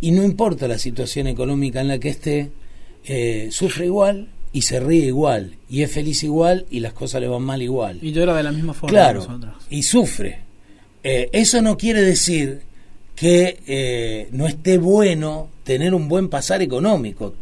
y 0.00 0.12
no 0.12 0.22
importa 0.22 0.68
la 0.68 0.78
situación 0.78 1.26
económica 1.26 1.80
en 1.80 1.88
la 1.88 1.98
que 1.98 2.08
esté, 2.10 2.50
eh, 3.04 3.48
sufre 3.50 3.86
igual 3.86 4.28
y 4.52 4.62
se 4.62 4.78
ríe 4.78 5.06
igual 5.06 5.56
y 5.68 5.82
es 5.82 5.90
feliz 5.90 6.22
igual 6.22 6.66
y 6.70 6.80
las 6.80 6.92
cosas 6.92 7.20
le 7.20 7.28
van 7.28 7.42
mal 7.42 7.60
igual. 7.62 7.98
Y 8.02 8.12
llora 8.12 8.34
de 8.34 8.42
la 8.42 8.52
misma 8.52 8.74
forma 8.74 8.90
Claro, 8.90 9.26
que 9.68 9.76
y 9.76 9.82
sufre. 9.82 10.38
Eh, 11.02 11.30
eso 11.32 11.60
no 11.60 11.76
quiere 11.76 12.02
decir 12.02 12.62
que 13.16 13.58
eh, 13.66 14.28
no 14.30 14.46
esté 14.46 14.78
bueno 14.78 15.48
tener 15.64 15.94
un 15.94 16.08
buen 16.08 16.28
pasar 16.28 16.62
económico. 16.62 17.34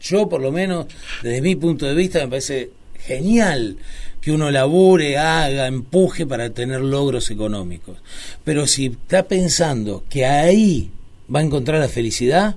Yo, 0.00 0.28
por 0.28 0.40
lo 0.40 0.50
menos, 0.50 0.86
desde 1.22 1.42
mi 1.42 1.56
punto 1.56 1.84
de 1.84 1.94
vista, 1.94 2.20
me 2.20 2.28
parece 2.28 2.70
genial 2.98 3.76
que 4.20 4.32
uno 4.32 4.50
labure, 4.50 5.16
haga, 5.18 5.66
empuje 5.66 6.26
para 6.26 6.50
tener 6.50 6.80
logros 6.80 7.30
económicos. 7.30 7.98
Pero 8.44 8.66
si 8.66 8.86
está 8.86 9.24
pensando 9.24 10.04
que 10.08 10.26
ahí 10.26 10.90
va 11.34 11.40
a 11.40 11.42
encontrar 11.42 11.80
la 11.80 11.88
felicidad, 11.88 12.56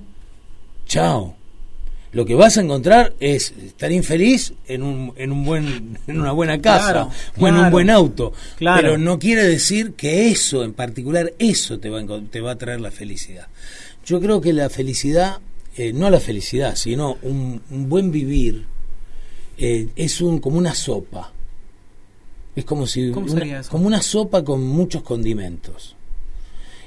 chao. 0.86 1.36
Lo 2.12 2.24
que 2.24 2.36
vas 2.36 2.56
a 2.58 2.60
encontrar 2.60 3.12
es 3.18 3.52
estar 3.66 3.90
infeliz 3.90 4.52
en 4.68 4.84
un, 4.84 5.12
en 5.16 5.32
un 5.32 5.44
buen 5.44 5.98
en 6.06 6.20
una 6.20 6.30
buena 6.30 6.60
casa 6.60 6.92
Claro, 6.92 7.10
o 7.40 7.48
en 7.48 7.56
un 7.56 7.70
buen 7.72 7.90
auto, 7.90 8.32
Claro. 8.56 8.80
pero 8.80 8.98
no 8.98 9.18
quiere 9.18 9.42
decir 9.42 9.94
que 9.94 10.28
eso 10.28 10.62
en 10.62 10.74
particular 10.74 11.32
eso 11.40 11.80
te 11.80 11.90
va 11.90 12.00
a, 12.00 12.20
te 12.30 12.40
va 12.40 12.52
a 12.52 12.58
traer 12.58 12.80
la 12.80 12.92
felicidad. 12.92 13.48
Yo 14.06 14.20
creo 14.20 14.40
que 14.40 14.52
la 14.52 14.70
felicidad 14.70 15.40
eh, 15.76 15.92
no 15.92 16.08
la 16.08 16.20
felicidad, 16.20 16.76
sino 16.76 17.18
un, 17.22 17.60
un 17.68 17.88
buen 17.88 18.12
vivir 18.12 18.64
eh, 19.58 19.88
es 19.96 20.20
un 20.20 20.38
como 20.38 20.56
una 20.58 20.74
sopa. 20.74 21.32
Es 22.56 22.64
como 22.64 22.86
si 22.86 23.10
¿Cómo 23.10 23.26
una- 23.26 23.34
sería 23.34 23.60
eso? 23.60 23.70
como 23.70 23.86
una 23.86 24.00
sopa 24.02 24.44
con 24.44 24.62
muchos 24.66 25.02
condimentos. 25.02 25.96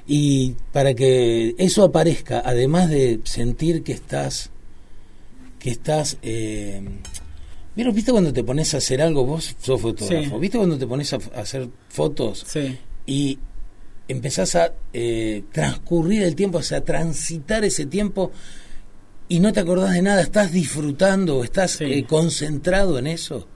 Y 0.07 0.55
para 0.71 0.93
que 0.93 1.55
eso 1.57 1.83
aparezca, 1.83 2.41
además 2.45 2.89
de 2.89 3.19
sentir 3.25 3.83
que 3.83 3.91
estás 3.93 4.49
que 5.59 5.71
estás 5.71 6.17
eh, 6.21 6.81
¿Vieron, 7.75 7.93
¿Viste 7.93 8.11
cuando 8.11 8.31
te 8.33 8.43
pones 8.43 8.73
a 8.73 8.77
hacer 8.77 9.01
algo? 9.01 9.25
Vos 9.25 9.55
sos 9.61 9.79
fotógrafo. 9.81 10.35
Sí. 10.35 10.39
¿Viste 10.39 10.57
cuando 10.57 10.77
te 10.77 10.87
pones 10.87 11.13
a, 11.13 11.17
hacer 11.35 11.67
fotos 11.89 12.43
Sí. 12.47 12.77
y 13.05 13.37
empezás 14.07 14.55
a 14.55 14.73
eh, 14.93 15.43
transcurrir 15.51 16.23
el 16.23 16.35
tiempo, 16.35 16.59
o 16.59 16.63
sea, 16.63 16.81
transitar 16.81 17.63
ese 17.65 17.85
tiempo 17.85 18.31
y 19.29 19.39
no 19.41 19.51
te 19.53 19.59
acordás 19.59 19.91
de 19.93 20.01
nada? 20.01 20.21
¿Estás 20.21 20.51
disfrutando 20.53 21.37
o 21.37 21.43
estás 21.43 21.71
Sí. 21.71 21.83
eh, 21.83 22.05
concentrado 22.05 22.97
en 22.97 23.07
eso? 23.07 23.47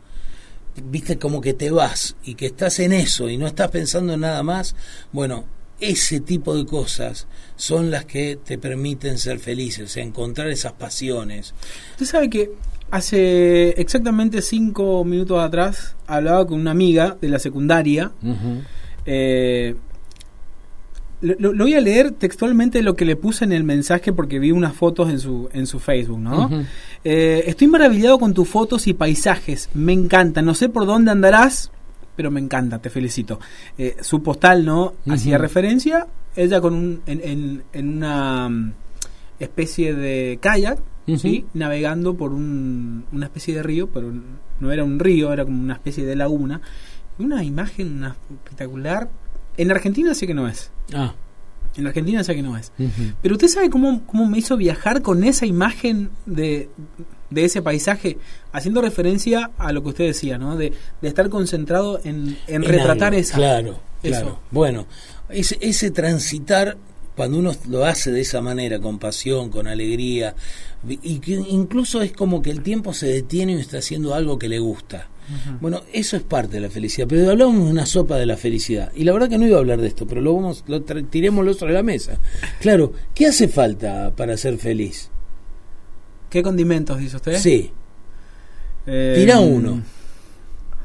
¿Viste 0.84 1.18
como 1.18 1.42
que 1.42 1.54
te 1.54 1.70
vas 1.70 2.16
y 2.24 2.36
que 2.36 2.48
estás 2.48 2.80
en 2.80 2.94
eso 2.94 3.30
y 3.30 3.38
no 3.38 3.48
estás 3.48 3.70
pensando 3.70 4.14
en 4.14 4.22
nada 4.22 4.42
más? 4.42 4.76
Bueno, 5.12 5.46
ese 5.82 6.22
tipo 6.22 6.56
de 6.56 6.66
cosas 6.66 7.28
son 7.56 7.92
las 7.92 8.06
que 8.06 8.38
te 8.38 8.58
permiten 8.58 9.18
ser 9.18 9.40
felices, 9.40 9.86
o 9.86 9.88
sea, 9.94 10.04
encontrar 10.04 10.48
esas 10.50 10.74
pasiones. 10.74 11.54
Usted 11.92 12.06
sabe 12.06 12.30
que 12.30 12.52
hace 12.92 13.70
exactamente 13.82 14.42
cinco 14.42 15.04
minutos 15.04 15.40
atrás 15.44 15.96
hablaba 16.08 16.46
con 16.46 16.60
una 16.60 16.72
amiga 16.72 17.18
de 17.20 17.30
la 17.30 17.40
secundaria. 17.40 18.12
Eh, 19.06 19.76
lo, 21.22 21.54
voy 21.56 21.74
a 21.76 21.82
leer 21.82 22.12
textualmente 22.12 22.82
lo 22.82 22.96
que 22.96 23.06
le 23.06 23.16
puse 23.16 23.46
en 23.46 23.52
el 23.52 23.64
mensaje 23.64 24.12
porque 24.12 24.40
vi 24.40 24.52
unas 24.52 24.74
fotos 24.74 25.10
en 25.10 25.20
su, 25.20 25.50
en 25.54 25.68
su 25.68 25.80
Facebook, 25.80 26.20
¿no? 26.20 26.50
Eh, 27.04 27.44
estoy 27.46 27.68
maravillado 27.68 28.18
con 28.20 28.34
tus 28.34 28.48
fotos 28.50 28.88
y 28.88 28.94
paisajes. 28.94 29.70
Me 29.74 29.94
encanta. 29.94 30.42
No 30.42 30.54
sé 30.56 30.70
por 30.70 30.86
dónde 30.86 31.12
andarás, 31.12 31.72
pero 32.16 32.32
me 32.32 32.40
encanta. 32.40 32.80
Te 32.80 32.90
felicito. 32.90 33.40
Eh, 33.78 33.98
su 34.02 34.22
postal, 34.24 34.66
¿no? 34.66 34.94
Hacía 35.08 35.38
referencia. 35.38 36.08
Ella 36.36 36.60
con 36.62 36.74
un, 36.74 37.02
en, 37.06 37.22
en- 37.24 37.64
en 37.74 37.98
una 37.98 38.50
mm, 38.50 38.74
especie 39.40 39.94
de 39.94 40.40
kayak, 40.42 40.80
Ujú. 41.08 41.18
¿sí? 41.18 41.46
Navegando 41.54 42.16
por 42.16 42.32
un- 42.34 43.06
una 43.12 43.26
especie 43.26 43.54
de 43.56 43.64
río, 43.64 43.88
pero 43.92 44.12
no 44.60 44.72
era 44.72 44.84
un 44.84 44.98
río, 45.00 45.34
era 45.34 45.44
como 45.46 45.62
una 45.62 45.74
especie 45.74 46.06
de 46.06 46.16
laguna. 46.16 46.62
Una 47.20 47.44
imagen 47.44 47.98
una 47.98 48.16
espectacular. 48.32 49.10
En 49.62 49.70
Argentina 49.70 50.16
sé 50.16 50.26
que 50.26 50.34
no 50.34 50.48
es. 50.48 50.72
Ah. 50.92 51.14
En 51.78 51.86
Argentina 51.86 52.24
sé 52.24 52.34
que 52.34 52.42
no 52.42 52.58
es. 52.58 52.72
Pero 53.22 53.36
usted 53.36 53.48
sabe 53.48 53.70
cómo, 53.70 54.04
cómo 54.08 54.26
me 54.26 54.40
hizo 54.40 54.58
viajar 54.58 55.04
con 55.04 55.24
esa 55.24 55.46
imagen 55.46 56.10
de, 56.26 56.68
de 57.30 57.46
ese 57.46 57.62
paisaje, 57.62 58.18
haciendo 58.52 58.82
referencia 58.82 59.52
a 59.60 59.72
lo 59.72 59.84
que 59.84 59.90
usted 59.90 60.06
decía, 60.06 60.40
¿no? 60.40 60.58
De, 60.58 60.74
de 61.02 61.08
estar 61.08 61.30
concentrado 61.30 62.02
en, 62.04 62.40
en 62.48 62.64
retratar 62.64 63.14
esa. 63.14 63.38
Claro, 63.38 63.80
eso. 64.02 64.20
claro. 64.20 64.40
Bueno, 64.50 64.88
ese, 65.30 65.60
ese 65.62 65.92
transitar, 65.92 66.76
cuando 67.16 67.38
uno 67.38 67.52
lo 67.70 67.86
hace 67.86 68.12
de 68.12 68.22
esa 68.22 68.42
manera, 68.42 68.80
con 68.80 68.98
pasión, 68.98 69.52
con 69.52 69.68
alegría, 69.68 70.34
y 70.88 71.20
que 71.20 71.34
incluso 71.34 72.02
es 72.02 72.14
como 72.14 72.42
que 72.42 72.50
el 72.50 72.64
tiempo 72.64 72.96
se 72.96 73.06
detiene 73.06 73.54
y 73.54 73.60
está 73.60 73.78
haciendo 73.78 74.16
algo 74.16 74.40
que 74.40 74.50
le 74.50 74.58
gusta. 74.58 75.08
Bueno, 75.60 75.82
eso 75.94 76.18
es 76.18 76.24
parte 76.24 76.56
de 76.56 76.62
la 76.62 76.70
felicidad. 76.70 77.08
Pero 77.08 77.30
hablábamos 77.32 77.66
de 77.66 77.72
una 77.72 77.86
sopa 77.86 78.18
de 78.18 78.26
la 78.26 78.38
felicidad. 78.38 78.92
Y 78.96 79.04
la 79.04 79.14
verdad 79.14 79.30
que 79.30 79.38
no 79.38 79.46
iba 79.48 79.58
a 79.58 79.60
hablar 79.60 79.80
de 79.82 79.88
esto, 79.88 80.06
pero 80.08 80.22
lo 80.22 80.34
vamos, 80.36 80.64
lo 80.68 80.82
tirémoslo 80.82 81.54
sobre 81.54 81.74
la 81.74 81.84
mesa. 81.84 82.20
Claro, 82.60 82.94
¿qué 83.14 83.28
hace 83.28 83.48
falta 83.48 84.12
para 84.16 84.36
ser 84.38 84.58
feliz? 84.58 85.10
¿Qué 86.30 86.42
condimentos 86.44 86.98
dice 87.00 87.18
usted? 87.18 87.38
Sí, 87.38 87.72
Eh, 88.88 89.14
Tira 89.16 89.40
uno. 89.40 89.82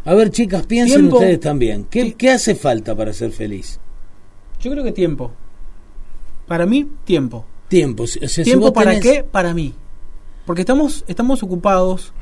A 0.05 0.15
ver, 0.15 0.31
chicas, 0.31 0.67
piensen 0.67 1.01
Tiempo. 1.01 1.17
ustedes 1.17 1.41
también. 1.41 1.85
¿Qué. 1.91 2.13
¿Qué 2.15 2.31
hace 2.31 2.55
falta 2.55 2.95
para 2.95 3.13
ser 3.13 3.33
feliz? 3.33 3.81
Yo 4.61 4.71
creo 4.71 4.85
que 4.85 4.93
tiempo. 4.93 5.33
Para 6.47 6.67
mí, 6.67 6.89
tiempo. 7.05 7.45
Tiempo. 7.69 8.05
O 8.05 8.07
sea, 8.07 8.45
¿Tiempo 8.45 8.73
para 8.73 8.93
tenés- 8.95 9.01
qué? 9.03 9.25
Para 9.25 9.53
mí. 9.55 9.75
Porque 10.45 10.63
estamos, 10.63 11.05
estamos 11.09 11.43
ocupados, 11.43 12.13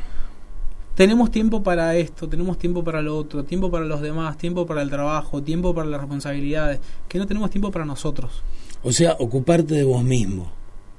tenemos 0.95 1.31
tiempo 1.31 1.63
para 1.63 1.97
esto, 1.97 2.29
tenemos 2.29 2.59
tiempo 2.59 2.85
para 2.85 3.03
lo 3.03 3.17
otro, 3.17 3.45
tiempo 3.45 3.71
para 3.71 3.85
los 3.85 4.01
demás, 4.01 4.39
tiempo 4.39 4.67
para 4.67 4.83
el 4.83 4.91
trabajo, 4.91 5.43
tiempo 5.43 5.75
para 5.75 5.89
las 5.89 6.01
responsabilidades, 6.01 6.81
que 7.09 7.19
no 7.19 7.27
tenemos 7.27 7.51
tiempo 7.51 7.71
para 7.71 7.85
nosotros. 7.85 8.43
O 8.83 8.93
sea, 8.93 9.17
ocuparte 9.19 9.75
de 9.75 9.85
vos 9.85 10.05
mismo. 10.05 10.53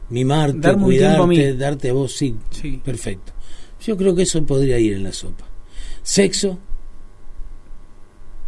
Mimarte, 0.10 0.60
Darme 0.60 0.82
a 0.82 0.86
cuidarte, 0.86 1.58
darte 1.58 1.90
a 1.90 1.94
vos, 1.94 2.16
sí. 2.16 2.36
Sí. 2.52 2.82
Perfecto. 2.84 3.32
Yo 3.82 3.98
creo 3.98 4.16
que 4.16 4.24
eso 4.24 4.44
podría 4.46 4.78
ir 4.80 4.94
en 4.94 5.04
la 5.04 5.14
sopa. 5.14 5.46
Sexo. 6.04 6.60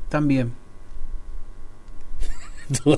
También. 0.10 0.54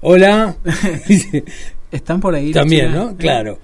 Hola. 0.00 0.56
Están 1.90 2.20
por 2.20 2.34
ahí. 2.34 2.52
También? 2.52 2.92
¿no? 2.92 3.16
Claro. 3.16 3.58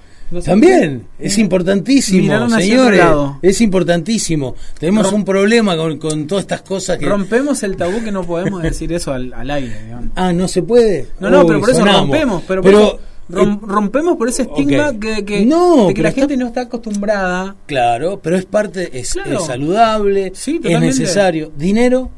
También, 0.45 1.07
es 1.19 1.39
importantísimo, 1.39 2.49
señores. 2.51 3.01
Es 3.43 3.61
importantísimo. 3.61 4.55
Tenemos 4.79 5.07
Rom- 5.13 5.15
un 5.17 5.25
problema 5.25 5.77
con, 5.77 5.99
con 5.99 6.27
todas 6.27 6.43
estas 6.45 6.63
cosas 6.63 6.99
que. 6.99 7.07
Rompemos 7.07 7.63
el 7.63 7.77
tabú 7.77 8.03
que 8.03 8.11
no 8.11 8.25
podemos 8.25 8.63
decir 8.63 8.93
eso 8.93 9.13
al, 9.13 9.33
al 9.33 9.51
aire, 9.51 9.83
digamos. 9.85 10.11
Ah, 10.17 10.33
no 10.33 10.49
se 10.49 10.63
puede. 10.63 11.09
No, 11.21 11.31
no, 11.31 11.41
Uy, 11.41 11.47
pero 11.47 11.61
por 11.61 11.71
eso 11.71 11.79
sonamos. 11.81 12.01
rompemos. 12.03 12.43
Pero, 12.49 12.63
por 12.63 12.71
Pero, 12.71 12.83
eso 12.85 13.01
rom- 13.31 13.61
rompemos 13.61 14.17
por 14.17 14.29
ese 14.29 14.43
estigma 14.43 14.99
que, 14.99 15.25
que- 15.25 15.47
No, 15.47 15.89
de 15.89 15.95
que 15.95 16.03
la 16.03 16.09
está- 16.09 16.23
gente 16.23 16.37
no 16.37 16.47
está 16.49 16.63
acostumbrada. 16.63 17.55
Claro, 17.67 18.19
pero 18.23 18.37
es 18.37 18.45
parte, 18.47 18.99
es, 18.99 19.13
Claro. 19.13 19.39
es 19.39 19.47
saludable, 19.47 20.33
Sí, 20.35 20.61
es 20.65 20.81
necesario. 20.81 21.53
Dinero, 21.57 22.11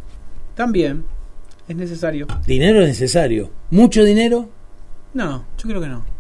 También 0.55 1.05
es 1.69 1.77
necesario. 1.77 2.27
dinero 2.47 2.81
es 2.83 2.89
necesario. 2.89 3.51
Mucho 3.71 4.05
dinero, 4.05 4.49
No, 5.13 5.45
yo 5.59 5.69
creo 5.69 5.81
que 5.81 5.89
no. 5.89 6.16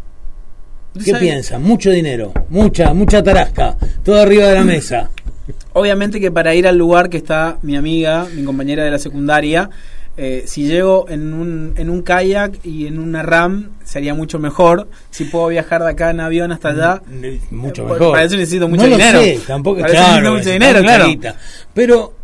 ¿Qué 1.05 1.11
¿Sabe? 1.13 1.21
piensan? 1.27 1.63
Mucho 1.63 1.91
dinero, 1.91 2.33
mucha, 2.51 2.93
mucha 2.95 3.23
tarasca, 3.23 3.77
todo 4.05 4.21
arriba 4.21 4.47
de 4.49 4.55
la 4.55 4.65
mesa. 4.65 5.11
Obviamente 5.75 6.21
que 6.21 6.31
para 6.31 6.55
ir 6.55 6.67
al 6.67 6.77
lugar 6.77 7.09
que 7.11 7.17
está 7.19 7.59
mi 7.63 7.77
amiga, 7.77 8.27
mi 8.35 8.43
compañera 8.45 8.85
de 8.85 8.91
la 8.91 8.99
secundaria, 8.99 9.71
eh, 10.19 10.45
si 10.47 10.67
llego 10.67 11.07
en 11.11 11.35
un, 11.35 11.75
en 11.77 11.91
un 11.91 12.01
kayak 12.03 12.65
y 12.65 12.87
en 12.87 12.99
una 12.99 13.23
RAM 13.23 13.73
sería 13.85 14.15
mucho 14.15 14.39
mejor. 14.39 14.89
Si 15.11 15.25
puedo 15.25 15.49
viajar 15.49 15.83
de 15.83 15.91
acá 15.91 16.09
en 16.11 16.21
avión 16.21 16.51
hasta 16.53 16.71
allá. 16.71 17.03
Mucho 17.51 17.83
Eh, 17.83 17.93
mejor. 17.93 18.13
para 18.13 18.25
eso 18.25 18.37
necesito 18.37 18.67
mucho 18.67 18.85
no 18.85 18.89
lo 18.89 18.97
dinero. 18.97 19.21
sé, 19.21 19.39
tampoco, 19.47 19.81
Para 19.83 19.93
claro, 19.93 20.07
necesito 20.13 20.33
mucho 20.33 20.51
dinero, 20.53 20.81
claro. 20.83 21.07
guita. 21.09 21.37
Pero 21.75 22.15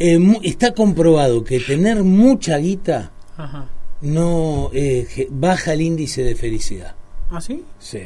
eh, 0.00 0.18
está 0.42 0.74
comprobado 0.74 1.44
que 1.44 1.60
tener 1.60 2.02
mucha 2.02 2.58
guita 2.58 3.12
Ajá. 3.36 3.66
no 4.00 4.70
eh, 4.74 5.28
baja 5.30 5.74
el 5.74 5.80
índice 5.82 6.24
de 6.24 6.34
felicidad. 6.34 6.96
¿Ah, 7.32 7.40
sí? 7.40 7.64
Sí. 7.78 8.00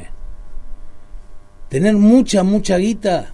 Tener 1.69 1.95
mucha, 1.95 2.43
mucha 2.43 2.77
guita 2.77 3.33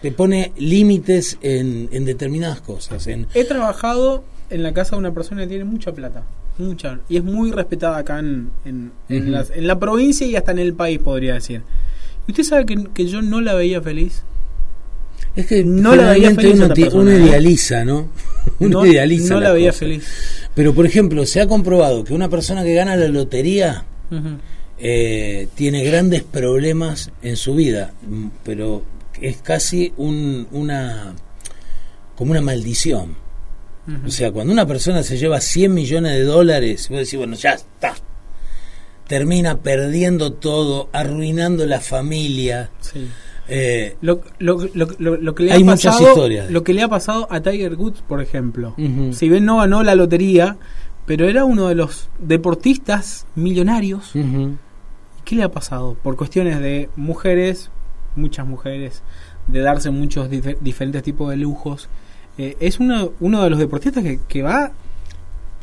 te 0.00 0.12
pone 0.12 0.52
límites 0.56 1.38
en, 1.42 1.88
en 1.92 2.04
determinadas 2.04 2.60
cosas. 2.60 3.06
En, 3.06 3.26
He 3.34 3.44
trabajado 3.44 4.24
en 4.48 4.62
la 4.62 4.72
casa 4.72 4.96
de 4.96 5.00
una 5.00 5.12
persona 5.12 5.42
que 5.42 5.48
tiene 5.48 5.64
mucha 5.64 5.92
plata. 5.92 6.22
Mucha. 6.56 7.00
Y 7.08 7.18
es 7.18 7.24
muy 7.24 7.50
respetada 7.52 7.98
acá 7.98 8.18
en, 8.18 8.50
en, 8.64 8.92
en 9.08 9.22
Ujú. 9.24 9.30
las- 9.32 9.50
en 9.50 9.66
la 9.66 9.78
provincia 9.78 10.26
y 10.26 10.36
hasta 10.36 10.52
en 10.52 10.58
el 10.60 10.74
país, 10.74 10.98
podría 11.00 11.34
decir. 11.34 11.62
¿Y 12.26 12.32
usted 12.32 12.44
sabe 12.44 12.64
que, 12.66 12.76
que 12.94 13.06
yo 13.06 13.20
no 13.22 13.40
la 13.40 13.54
veía 13.54 13.80
feliz? 13.82 14.22
es 15.36 15.46
que 15.46 15.62
No 15.64 15.94
la 15.94 16.10
veía 16.12 16.34
feliz 16.34 16.54
uno, 16.54 16.68
persona, 16.74 17.00
uno 17.00 17.10
¿eh? 17.10 17.20
idealiza, 17.20 17.84
¿no? 17.84 18.08
Uno 18.60 18.80
no 18.80 18.86
idealiza. 18.86 19.34
no 19.34 19.40
la 19.40 19.52
veía 19.52 19.68
cosas. 19.68 19.78
feliz. 19.80 20.04
Pero, 20.54 20.74
por 20.74 20.86
ejemplo, 20.86 21.26
se 21.26 21.40
ha 21.40 21.46
comprobado 21.46 22.02
que 22.02 22.14
una 22.14 22.28
persona 22.30 22.64
que 22.64 22.72
gana 22.74 22.96
la 22.96 23.08
lotería 23.08 23.84
Ujú. 24.10 24.38
Eh, 24.80 25.48
tiene 25.54 25.82
grandes 25.84 26.22
problemas 26.22 27.10
en 27.22 27.36
su 27.36 27.54
vida, 27.54 27.92
pero 28.44 28.82
es 29.20 29.38
casi 29.38 29.92
un, 29.96 30.46
una 30.52 31.14
como 32.16 32.30
una 32.32 32.40
maldición. 32.40 33.16
O 34.06 34.10
sea, 34.10 34.30
cuando 34.32 34.52
una 34.52 34.66
persona 34.66 35.02
se 35.02 35.16
lleva 35.16 35.40
100 35.40 35.72
millones 35.72 36.12
de 36.12 36.22
dólares, 36.24 36.88
vos 36.90 36.98
decís, 36.98 37.16
bueno, 37.16 37.34
ya 37.36 37.52
está. 37.52 37.94
Termina 39.06 39.56
perdiendo 39.58 40.34
todo, 40.34 40.90
arruinando 40.92 41.64
la 41.64 41.80
familia. 41.80 42.68
Sí. 42.80 43.08
Eh, 43.48 43.96
Lo, 44.02 44.20
lo, 44.38 44.58
lo, 44.74 44.88
lo- 44.98 45.16
lo 45.16 45.34
que 45.34 45.44
le 45.44 45.52
Hay 45.52 45.62
ha 45.62 45.64
muchas 45.64 45.94
pasado, 45.94 46.08
historias. 46.10 46.50
Lo 46.50 46.62
que 46.62 46.74
le 46.74 46.82
ha 46.82 46.88
pasado 46.88 47.26
a 47.30 47.40
Tiger 47.40 47.76
Woods, 47.76 48.02
por 48.06 48.20
ejemplo. 48.20 48.74
Si 49.12 49.26
bien 49.30 49.46
no 49.46 49.56
ganó 49.56 49.82
la 49.82 49.94
lotería, 49.94 50.58
pero 51.06 51.26
era 51.26 51.46
uno 51.46 51.68
de 51.68 51.74
los 51.74 52.10
deportistas 52.18 53.24
millonarios. 53.36 54.10
¿Qué 55.28 55.36
le 55.36 55.42
ha 55.42 55.50
pasado? 55.50 55.94
Por 56.02 56.16
cuestiones 56.16 56.58
de 56.60 56.88
mujeres, 56.96 57.70
muchas 58.16 58.46
mujeres, 58.46 59.02
de 59.46 59.60
darse 59.60 59.90
muchos 59.90 60.30
dif- 60.30 60.56
diferentes 60.60 61.02
tipos 61.02 61.28
de 61.28 61.36
lujos. 61.36 61.88
Eh, 62.38 62.56
es 62.60 62.80
uno, 62.80 63.12
uno 63.20 63.42
de 63.44 63.50
los 63.50 63.58
deportistas 63.58 64.02
que, 64.02 64.20
que 64.26 64.40
va 64.42 64.72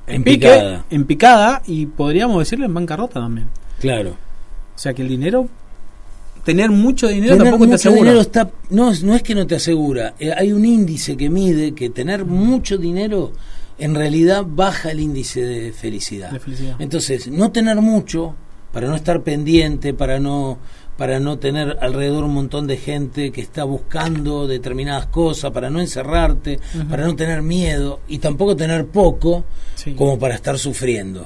En 0.05 0.23
pique, 0.23 0.47
picada, 0.47 0.85
en 0.91 1.05
picada 1.05 1.61
y 1.65 1.87
podríamos 1.87 2.37
decirle 2.37 2.65
en 2.67 2.73
bancarrota 2.75 3.19
también. 3.21 3.47
claro. 3.79 4.11
O 4.75 4.77
sea 4.77 4.93
que 4.93 5.01
el 5.01 5.07
dinero, 5.07 5.47
tener 6.43 6.69
mucho 6.69 7.07
dinero 7.07 7.37
Tener 7.37 7.49
tampoco 7.51 7.69
te 7.69 7.75
asegura. 7.75 8.01
dinero 8.01 8.21
está 8.21 8.51
no 8.69 8.91
es- 8.91 9.03
no 9.03 9.15
es 9.15 9.23
que 9.23 9.33
no 9.33 9.47
te 9.47 9.55
asegura 9.55 10.13
eh, 10.19 10.31
hay 10.37 10.51
un 10.51 10.63
índice 10.65 11.17
que 11.17 11.29
mide 11.29 11.73
que 11.73 11.89
tener 11.89 12.23
mucho 12.25 12.77
dinero 12.77 13.31
en 13.79 13.95
realidad 13.95 14.43
baja 14.45 14.91
el 14.91 14.99
índice 14.99 15.41
de 15.41 15.71
felicidad 15.73 16.29
De 16.31 16.39
felicidad. 16.39 16.75
entonces 16.77 17.27
no 17.29 17.51
tener 17.51 17.77
mucho 17.81 18.35
para 18.75 18.89
no 18.89 18.95
estar 18.97 19.23
pendiente 19.23 19.93
para 19.93 20.19
no 20.19 20.57
para 20.97 21.21
no 21.21 21.39
tener 21.39 21.77
alrededor 21.79 22.25
un 22.25 22.33
montón 22.33 22.67
de 22.67 22.75
gente 22.75 23.31
que 23.31 23.39
está 23.39 23.63
buscando 23.63 24.47
determinadas 24.47 25.05
cosas 25.07 25.51
para 25.51 25.69
no 25.69 25.79
encerrarte 25.79 26.59
para 26.89 27.05
no 27.05 27.15
tener 27.15 27.41
miedo 27.41 28.01
y 28.09 28.17
tampoco 28.17 28.57
tener 28.57 28.85
poco 28.87 29.45
Sí. 29.75 29.93
como 29.93 30.19
para 30.19 30.35
estar 30.35 30.59
sufriendo 30.59 31.25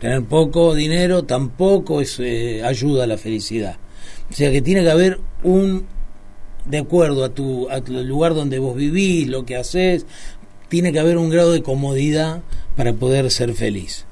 tener 0.00 0.22
poco 0.24 0.74
dinero 0.74 1.24
tampoco 1.24 2.00
es 2.00 2.18
eh, 2.18 2.62
ayuda 2.64 3.04
a 3.04 3.06
la 3.06 3.18
felicidad 3.18 3.76
o 4.30 4.34
sea 4.34 4.50
que 4.50 4.62
tiene 4.62 4.82
que 4.82 4.90
haber 4.90 5.20
un, 5.42 5.84
de 6.64 6.78
acuerdo 6.78 7.24
a 7.24 7.28
tu, 7.28 7.68
a 7.70 7.82
tu 7.82 7.92
lugar 7.92 8.34
donde 8.34 8.58
vos 8.58 8.74
vivís, 8.74 9.28
lo 9.28 9.44
que 9.44 9.56
haces, 9.56 10.06
tiene 10.68 10.92
que 10.92 10.98
haber 10.98 11.16
un 11.18 11.30
grado 11.30 11.52
de 11.52 11.62
comodidad 11.62 12.42
para 12.74 12.92
poder 12.92 13.30
ser 13.30 13.54
feliz. 13.54 14.04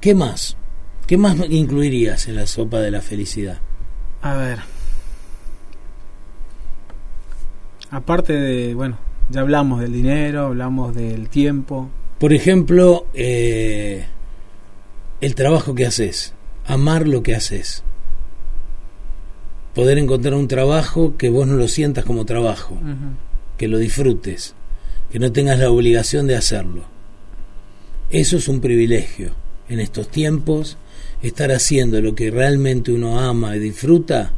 ¿Qué 0.00 0.14
más? 0.14 0.56
¿Qué 1.06 1.16
más 1.16 1.36
incluirías 1.50 2.28
en 2.28 2.36
la 2.36 2.46
sopa 2.46 2.80
de 2.80 2.90
la 2.90 3.00
felicidad? 3.00 3.58
A 4.22 4.36
ver. 4.36 4.60
Aparte 7.90 8.32
de, 8.32 8.74
bueno, 8.74 8.98
ya 9.28 9.40
hablamos 9.40 9.80
del 9.80 9.92
dinero, 9.92 10.46
hablamos 10.46 10.94
del 10.94 11.28
tiempo. 11.28 11.90
Por 12.18 12.32
ejemplo, 12.32 13.06
eh, 13.14 14.06
el 15.20 15.34
trabajo 15.34 15.74
que 15.74 15.86
haces, 15.86 16.34
amar 16.66 17.06
lo 17.06 17.22
que 17.22 17.34
haces. 17.34 17.82
Poder 19.74 19.98
encontrar 19.98 20.34
un 20.34 20.48
trabajo 20.48 21.16
que 21.16 21.30
vos 21.30 21.46
no 21.46 21.54
lo 21.54 21.68
sientas 21.68 22.04
como 22.04 22.24
trabajo. 22.24 22.78
Que 23.56 23.68
lo 23.68 23.78
disfrutes, 23.78 24.54
que 25.10 25.18
no 25.18 25.32
tengas 25.32 25.58
la 25.58 25.70
obligación 25.70 26.26
de 26.26 26.36
hacerlo. 26.36 26.84
Eso 28.10 28.36
es 28.36 28.48
un 28.48 28.60
privilegio. 28.60 29.32
En 29.68 29.80
estos 29.80 30.08
tiempos, 30.08 30.76
estar 31.22 31.50
haciendo 31.52 32.00
lo 32.00 32.14
que 32.14 32.30
realmente 32.30 32.92
uno 32.92 33.20
ama 33.20 33.56
y 33.56 33.60
disfruta, 33.60 34.32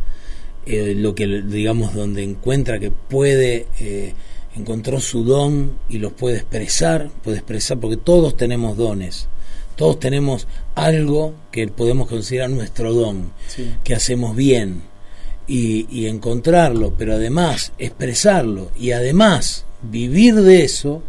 eh, 0.67 0.95
lo 0.97 1.15
que 1.15 1.27
digamos 1.43 1.95
donde 1.95 2.23
encuentra 2.23 2.79
que 2.79 2.91
puede, 2.91 3.67
eh, 3.81 4.15
encontró 4.57 5.01
su 5.01 5.25
don 5.25 5.73
y 5.89 5.99
los 5.99 6.13
puede 6.13 6.37
expresar, 6.37 7.11
puede 7.23 7.39
expresar, 7.39 7.79
porque 7.81 7.97
todos 7.97 8.37
tenemos 8.37 8.77
dones, 8.77 9.29
todos 9.77 9.99
tenemos 9.99 10.47
algo 10.75 11.35
que 11.51 11.67
podemos 11.69 12.09
considerar 12.09 12.51
nuestro 12.51 12.93
don 12.95 13.33
Sí. 13.49 13.75
que 13.83 13.95
hacemos 13.95 14.37
bien 14.37 14.83
y, 15.47 15.87
y 15.91 16.07
encontrarlo, 16.07 16.95
pero 16.97 17.15
además 17.15 17.73
expresarlo 17.79 18.71
y 18.79 18.93
además 18.93 19.65
vivir 19.83 20.35
de 20.37 20.65
eso 20.65 21.03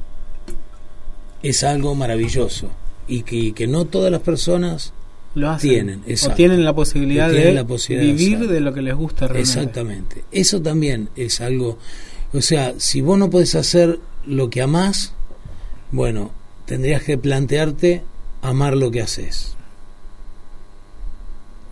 es 1.44 1.64
algo 1.64 1.96
maravilloso 1.96 2.70
y 3.08 3.22
que, 3.22 3.54
que 3.54 3.68
no 3.68 3.86
todas 3.86 4.12
las 4.12 4.22
personas 4.22 4.94
Lo 5.36 5.50
hacen. 5.50 5.69
Tienen, 5.69 6.04
o 6.24 6.30
tienen 6.32 6.63
la 6.63 6.74
posibilidad, 6.74 7.30
Tienen 7.30 7.50
de, 7.50 7.54
la 7.54 7.67
posibilidad 7.67 8.08
de 8.08 8.13
vivir 8.13 8.48
de 8.48 8.60
lo 8.62 8.74
que 8.74 8.82
les 8.82 8.95
gusta 8.95 9.28
realmente. 9.28 9.60
exactamente 9.60 10.24
eso 10.32 10.62
también 10.62 11.10
es 11.15 11.41
algo 11.41 11.78
o 12.34 12.41
sea 12.41 12.74
si 12.78 13.02
vos 13.02 13.19
no 13.19 13.30
podés 13.30 13.54
hacer 13.56 14.00
lo 14.26 14.50
que 14.50 14.62
amás 14.62 15.13
bueno 15.91 16.32
tendrías 16.65 17.04
que 17.04 17.17
plantearte 17.17 18.02
amar 18.41 18.78
lo 18.78 18.91
que 18.91 19.02
haces 19.02 19.56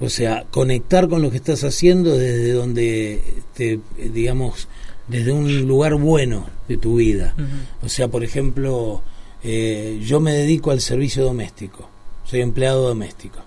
o 0.02 0.10
sea 0.10 0.45
conectar 0.52 1.08
con 1.08 1.21
lo 1.21 1.32
que 1.32 1.38
estás 1.38 1.63
haciendo 1.63 2.17
desde 2.17 2.52
donde 2.52 3.23
te 3.56 3.80
digamos 4.13 4.67
desde 5.08 5.32
un 5.32 5.67
lugar 5.67 5.95
bueno 5.95 6.47
de 6.67 6.78
tu 6.78 6.97
vida. 6.97 7.36
O 7.82 7.89
sea, 7.89 8.08
por 8.08 8.23
ejemplo, 8.23 9.02
eh, 9.43 9.99
yo 10.04 10.19
me 10.19 10.34
dedico 10.34 10.71
al 10.71 10.82
servicio 10.82 11.23
doméstico, 11.23 11.89
soy 12.26 12.41
empleado 12.41 12.88
doméstico, 12.88 13.39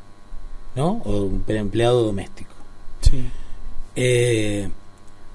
¿no? 0.76 1.02
O 1.04 1.30
empleado 1.48 2.04
doméstico. 2.04 2.52
Sí. 3.00 3.24
Eh, 3.96 4.68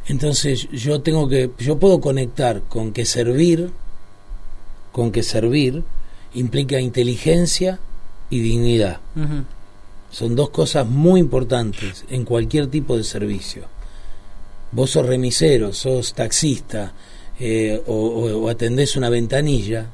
entonces 0.06 0.70
yo 0.72 1.02
tengo 1.02 1.28
que, 1.28 1.52
yo 1.58 1.78
puedo 1.80 2.00
conectar 2.00 2.62
con 2.64 2.94
que 2.94 3.06
servir, 3.06 3.72
con 4.92 5.12
que 5.12 5.24
servir 5.24 5.84
implica 6.34 6.80
inteligencia 6.80 7.80
y 8.30 8.40
dignidad. 8.40 9.00
Son 10.12 10.36
dos 10.36 10.50
cosas 10.50 10.88
muy 10.88 11.20
importantes 11.20 12.06
en 12.10 12.24
cualquier 12.24 12.68
tipo 12.68 12.96
de 12.96 13.04
servicio. 13.04 13.64
Vos 14.72 14.92
sos 14.92 15.06
remisero, 15.06 15.74
sos 15.74 16.14
taxista 16.14 16.94
eh, 17.40 17.82
o, 17.88 17.94
o 17.94 18.50
atendés 18.50 18.96
una 18.96 19.10
ventanilla 19.10 19.88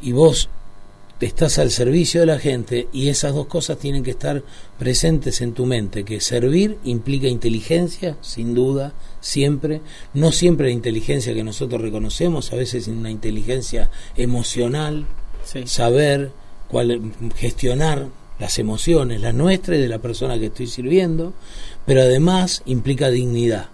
y 0.00 0.12
vos 0.12 0.48
estás 1.26 1.58
al 1.58 1.70
servicio 1.70 2.20
de 2.20 2.26
la 2.26 2.38
gente 2.38 2.88
y 2.92 3.08
esas 3.08 3.34
dos 3.34 3.46
cosas 3.46 3.78
tienen 3.78 4.02
que 4.02 4.12
estar 4.12 4.42
presentes 4.78 5.40
en 5.40 5.52
tu 5.52 5.66
mente, 5.66 6.04
que 6.04 6.20
servir 6.20 6.78
implica 6.84 7.28
inteligencia, 7.28 8.16
sin 8.20 8.54
duda, 8.54 8.94
siempre, 9.20 9.80
no 10.14 10.32
siempre 10.32 10.68
la 10.68 10.72
inteligencia 10.72 11.34
que 11.34 11.44
nosotros 11.44 11.80
reconocemos, 11.80 12.52
a 12.52 12.56
veces 12.56 12.88
una 12.88 13.10
inteligencia 13.10 13.90
emocional, 14.16 15.06
saber 15.64 16.32
cuál, 16.68 17.12
gestionar 17.36 18.08
las 18.38 18.58
emociones, 18.58 19.20
las 19.20 19.34
nuestras 19.34 19.78
y 19.78 19.82
de 19.82 19.88
la 19.88 19.98
persona 19.98 20.38
que 20.38 20.46
estoy 20.46 20.66
sirviendo, 20.66 21.34
pero 21.84 22.00
además 22.00 22.62
implica 22.64 23.10
dignidad 23.10 23.68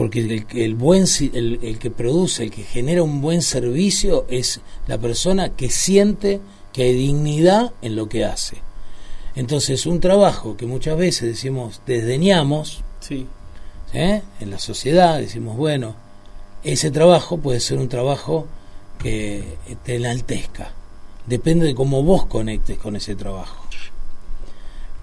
porque 0.00 0.46
el, 0.52 0.76
buen 0.76 1.04
el, 1.34 1.78
que 1.78 1.90
produce, 1.90 2.44
el 2.44 2.50
que 2.50 2.62
genera 2.62 3.02
un 3.02 3.20
buen 3.20 3.42
servicio 3.42 4.24
es 4.30 4.62
la 4.86 4.96
persona 4.96 5.50
que 5.50 5.68
siente 5.68 6.40
que 6.72 6.84
hay 6.84 6.94
dignidad 6.94 7.74
en 7.82 7.96
lo 7.96 8.08
que 8.08 8.24
hace. 8.24 8.62
Entonces, 9.34 9.84
un 9.84 10.00
trabajo 10.00 10.56
que 10.56 10.64
muchas 10.64 10.96
veces 10.96 11.28
decimos 11.28 11.82
desdeñamos 11.86 12.82
sí. 13.00 13.26
¿eh? 13.92 14.22
en 14.40 14.50
la 14.50 14.58
sociedad, 14.58 15.18
decimos, 15.18 15.58
bueno, 15.58 15.94
ese 16.64 16.90
trabajo 16.90 17.36
puede 17.36 17.60
ser 17.60 17.76
un 17.76 17.90
trabajo 17.90 18.46
que 18.98 19.58
te 19.84 19.96
enaltezca. 19.96 20.72
Depende 21.26 21.66
de 21.66 21.74
cómo 21.74 22.02
vos 22.02 22.24
conectes 22.24 22.78
con 22.78 22.96
ese 22.96 23.16
trabajo. 23.16 23.66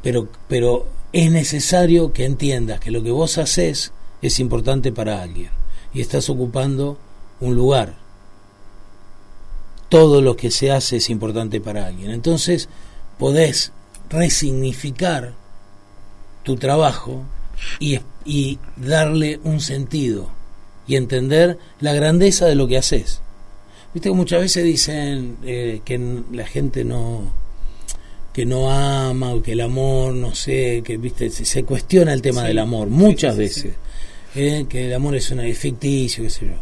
Pero, 0.01 0.27
pero 0.47 0.87
es 1.13 1.29
necesario 1.29 2.13
que 2.13 2.25
entiendas 2.25 2.79
que 2.79 2.89
lo 2.89 3.03
que 3.03 3.11
vos 3.11 3.37
haces 3.37 3.93
es 4.21 4.39
importante 4.39 4.91
para 4.91 5.21
alguien 5.21 5.51
y 5.93 6.01
estás 6.01 6.29
ocupando 6.29 6.97
un 7.39 7.55
lugar. 7.55 7.95
Todo 9.89 10.21
lo 10.21 10.35
que 10.35 10.51
se 10.51 10.71
hace 10.71 10.97
es 10.97 11.09
importante 11.09 11.61
para 11.61 11.87
alguien. 11.87 12.11
Entonces 12.11 12.67
podés 13.17 13.71
resignificar 14.09 15.33
tu 16.43 16.55
trabajo 16.55 17.23
y, 17.79 17.99
y 18.25 18.59
darle 18.75 19.39
un 19.43 19.59
sentido 19.59 20.29
y 20.87 20.95
entender 20.95 21.57
la 21.79 21.93
grandeza 21.93 22.45
de 22.45 22.55
lo 22.55 22.67
que 22.67 22.77
haces. 22.77 23.21
Viste 23.93 24.09
que 24.09 24.15
muchas 24.15 24.41
veces 24.41 24.63
dicen 24.63 25.37
eh, 25.45 25.81
que 25.83 25.99
la 26.31 26.45
gente 26.45 26.83
no 26.83 27.47
que 28.33 28.45
no 28.45 28.69
ama 28.69 29.33
o 29.33 29.41
que 29.41 29.53
el 29.53 29.61
amor 29.61 30.13
no 30.13 30.35
sé 30.35 30.83
que 30.85 30.97
viste 30.97 31.31
se, 31.31 31.63
cuestiona 31.63 32.13
el 32.13 32.21
tema 32.21 32.43
del 32.43 32.59
amor 32.59 32.87
muchas 32.87 33.35
veces 33.35 33.73
que 34.69 34.87
el 34.87 34.93
amor 34.93 35.15
es 35.15 35.31
una 35.31 35.43
ficticio, 35.53 36.23
qué 36.23 36.29
sé 36.29 36.45
yo. 36.45 36.53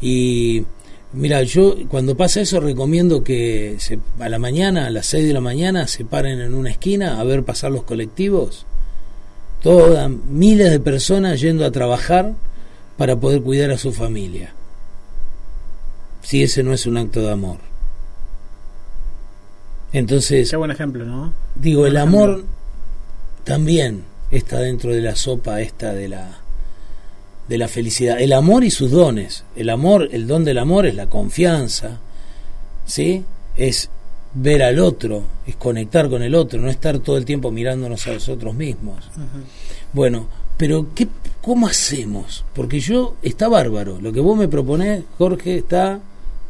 Y 0.00 0.64
mira, 1.12 1.42
yo 1.42 1.76
cuando 1.88 2.16
pasa 2.16 2.40
eso 2.40 2.60
recomiendo 2.60 3.22
que 3.22 3.76
se, 3.78 3.98
a 4.18 4.28
la 4.28 4.38
mañana, 4.38 4.86
a 4.86 4.90
las 4.90 5.06
6 5.06 5.28
de 5.28 5.32
la 5.32 5.40
mañana, 5.40 5.86
se 5.86 6.04
paren 6.04 6.40
en 6.40 6.54
una 6.54 6.70
esquina 6.70 7.20
a 7.20 7.24
ver 7.24 7.44
pasar 7.44 7.70
los 7.70 7.84
colectivos. 7.84 8.66
Todas, 9.62 10.10
miles 10.10 10.70
de 10.70 10.80
personas 10.80 11.40
yendo 11.40 11.64
a 11.64 11.70
trabajar 11.70 12.34
para 12.96 13.16
poder 13.16 13.42
cuidar 13.42 13.70
a 13.70 13.78
su 13.78 13.92
familia. 13.92 14.54
Si 16.22 16.42
ese 16.42 16.62
no 16.62 16.72
es 16.72 16.86
un 16.86 16.96
acto 16.96 17.20
de 17.20 17.30
amor. 17.30 17.58
Entonces. 19.92 20.50
Qué 20.50 20.56
buen 20.56 20.70
ejemplo, 20.70 21.04
¿no? 21.04 21.32
Digo, 21.54 21.86
el 21.86 21.96
amor 21.96 22.44
también 23.44 24.04
está 24.30 24.58
dentro 24.58 24.92
de 24.92 25.02
la 25.02 25.14
sopa 25.14 25.60
esta 25.60 25.92
de 25.92 26.08
la 26.08 26.41
de 27.52 27.58
la 27.58 27.68
felicidad. 27.68 28.18
El 28.18 28.32
amor 28.32 28.64
y 28.64 28.70
sus 28.70 28.90
dones. 28.90 29.44
El 29.54 29.68
amor, 29.68 30.08
el 30.10 30.26
don 30.26 30.42
del 30.42 30.56
amor 30.56 30.86
es 30.86 30.94
la 30.94 31.10
confianza, 31.10 31.98
¿sí? 32.86 33.22
Es 33.54 33.90
ver 34.32 34.62
al 34.62 34.78
otro, 34.78 35.22
es 35.46 35.56
conectar 35.56 36.08
con 36.08 36.22
el 36.22 36.34
otro, 36.34 36.58
no 36.58 36.70
estar 36.70 36.98
todo 37.00 37.18
el 37.18 37.26
tiempo 37.26 37.50
mirándonos 37.50 38.06
a 38.06 38.14
nosotros 38.14 38.54
mismos. 38.54 39.04
Bueno, 39.92 40.28
pero 40.56 40.86
¿qué, 40.94 41.06
¿cómo 41.42 41.66
hacemos? 41.66 42.42
Porque 42.54 42.80
yo, 42.80 43.16
está 43.20 43.48
bárbaro, 43.48 43.98
lo 44.00 44.14
que 44.14 44.20
vos 44.20 44.34
me 44.34 44.48
proponés, 44.48 45.04
Jorge, 45.18 45.58
está 45.58 46.00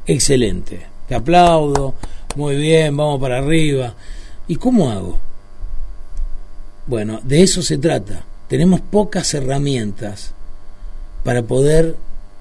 excelente. 0.06 0.86
Te 1.08 1.16
aplaudo, 1.16 1.94
muy 2.36 2.54
bien, 2.54 2.96
vamos 2.96 3.20
para 3.20 3.38
arriba. 3.38 3.92
¿Y 4.46 4.54
cómo 4.54 4.88
hago? 4.88 5.18
Bueno, 6.86 7.18
de 7.24 7.42
eso 7.42 7.60
se 7.60 7.78
trata. 7.78 8.22
Tenemos 8.46 8.80
pocas 8.82 9.34
herramientas 9.34 10.34
para 11.24 11.42
poder 11.42 11.96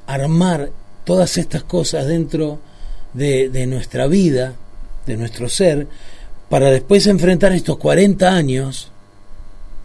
armar 0.07 0.71
todas 1.03 1.37
estas 1.37 1.63
cosas 1.63 2.07
dentro 2.07 2.59
de, 3.13 3.65
nuestra 3.67 4.07
vida, 4.07 4.53
de 5.05 5.17
nuestro 5.17 5.49
ser, 5.49 5.87
para 6.49 6.69
después 6.69 7.07
enfrentar 7.07 7.53
estos 7.53 7.77
40 7.77 8.33
años 8.33 8.91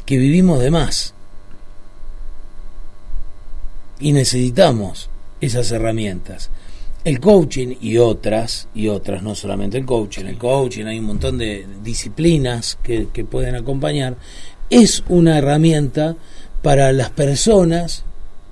que 0.04 0.16
vivimos 0.16 0.60
de 0.60 0.70
más. 0.70 1.14
Y 3.98 4.12
necesitamos 4.12 5.08
esas 5.40 5.70
herramientas. 5.70 6.50
El 7.04 7.20
coaching 7.20 7.76
y 7.80 7.98
otras, 7.98 8.68
y 8.74 8.88
otras, 8.88 9.22
no 9.22 9.34
solamente 9.34 9.78
el 9.78 9.86
coaching, 9.86 10.24
el 10.24 10.38
coaching, 10.38 10.86
hay 10.86 10.98
un 10.98 11.06
montón 11.06 11.38
de 11.38 11.66
disciplinas 11.82 12.78
que, 12.82 13.08
que 13.12 13.24
pueden 13.24 13.54
acompañar, 13.54 14.16
es 14.70 15.04
una 15.08 15.38
herramienta 15.38 16.16
para 16.62 16.92
las 16.92 17.10
personas 17.10 18.02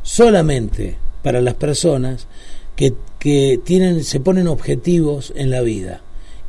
solamente 0.04 0.96
para 1.24 1.40
las 1.40 1.54
personas 1.54 2.28
que, 2.76 2.94
que 3.18 3.58
tienen, 3.64 4.04
se 4.04 4.20
ponen 4.20 4.46
objetivos 4.46 5.32
en 5.34 5.50
la 5.50 5.62
vida 5.62 6.02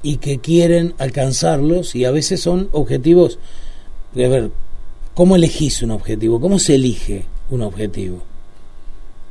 y 0.04 0.18
que 0.18 0.38
quieren 0.38 0.94
alcanzarlos 1.00 1.96
y 1.96 2.06
a 2.06 2.12
veces 2.12 2.42
son 2.42 2.70
objetivos, 2.74 3.40
a 4.14 4.18
ver, 4.20 4.52
¿cómo 5.16 5.36
elegís 5.36 5.82
un 5.82 5.92
objetivo? 5.92 6.40
¿Cómo 6.40 6.60
se 6.60 6.76
elige 6.76 7.24
un 7.50 7.64
objetivo? 7.64 8.22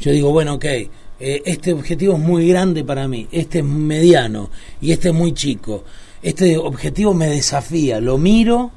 Yo 0.01 0.11
digo, 0.11 0.33
bueno, 0.33 0.55
ok, 0.55 0.65
eh, 0.65 0.89
este 1.21 1.73
objetivo 1.73 2.15
es 2.15 2.19
muy 2.19 2.49
grande 2.49 2.83
para 2.83 3.07
mí, 3.07 3.29
este 3.31 3.61
es 3.61 3.65
mediano 3.65 4.51
y 4.81 4.91
este 4.91 5.11
es 5.11 5.15
muy 5.15 5.33
chico. 5.33 5.85
Este 6.23 6.57
objetivo 6.57 7.13
me 7.15 7.29
desafía, 7.29 8.01
lo 8.01 8.19
miro, 8.19 8.73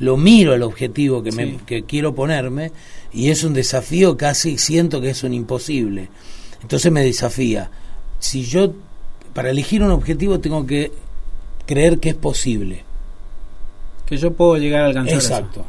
lo 0.00 0.16
miro 0.16 0.52
el 0.52 0.62
objetivo 0.62 1.22
que, 1.22 1.30
me, 1.32 1.58
que 1.64 1.84
quiero 1.84 2.14
ponerme 2.14 2.72
y 3.12 3.30
es 3.30 3.44
un 3.44 3.54
desafío 3.54 4.16
casi 4.16 4.58
siento 4.58 5.00
que 5.00 5.10
es 5.10 5.22
un 5.22 5.34
imposible. 5.34 6.08
Entonces 6.62 6.90
me 6.90 7.04
desafía. 7.04 7.70
Si 8.18 8.44
yo 8.44 8.72
para 9.34 9.50
elegir 9.50 9.82
un 9.82 9.90
objetivo 9.90 10.40
tengo 10.40 10.66
que 10.66 10.92
creer 11.66 11.98
que 11.98 12.10
es 12.10 12.14
posible. 12.14 12.84
Que 14.06 14.16
yo 14.16 14.32
puedo 14.32 14.56
llegar 14.56 14.82
a 14.82 14.86
alcanzar. 14.86 15.14
Exacto. 15.14 15.64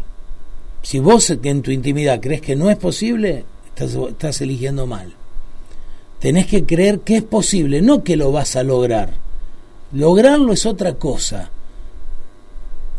Si 0.81 0.99
vos 0.99 1.29
en 1.29 1.61
tu 1.61 1.71
intimidad 1.71 2.19
crees 2.19 2.41
que 2.41 2.55
no 2.55 2.69
es 2.69 2.77
posible, 2.77 3.45
estás, 3.69 3.95
estás 4.09 4.41
eligiendo 4.41 4.85
mal. 4.85 5.13
Tenés 6.19 6.47
que 6.47 6.65
creer 6.65 7.01
que 7.01 7.17
es 7.17 7.23
posible, 7.23 7.81
no 7.81 8.03
que 8.03 8.15
lo 8.17 8.31
vas 8.31 8.55
a 8.55 8.63
lograr. 8.63 9.13
Lograrlo 9.91 10.53
es 10.53 10.65
otra 10.65 10.95
cosa. 10.95 11.51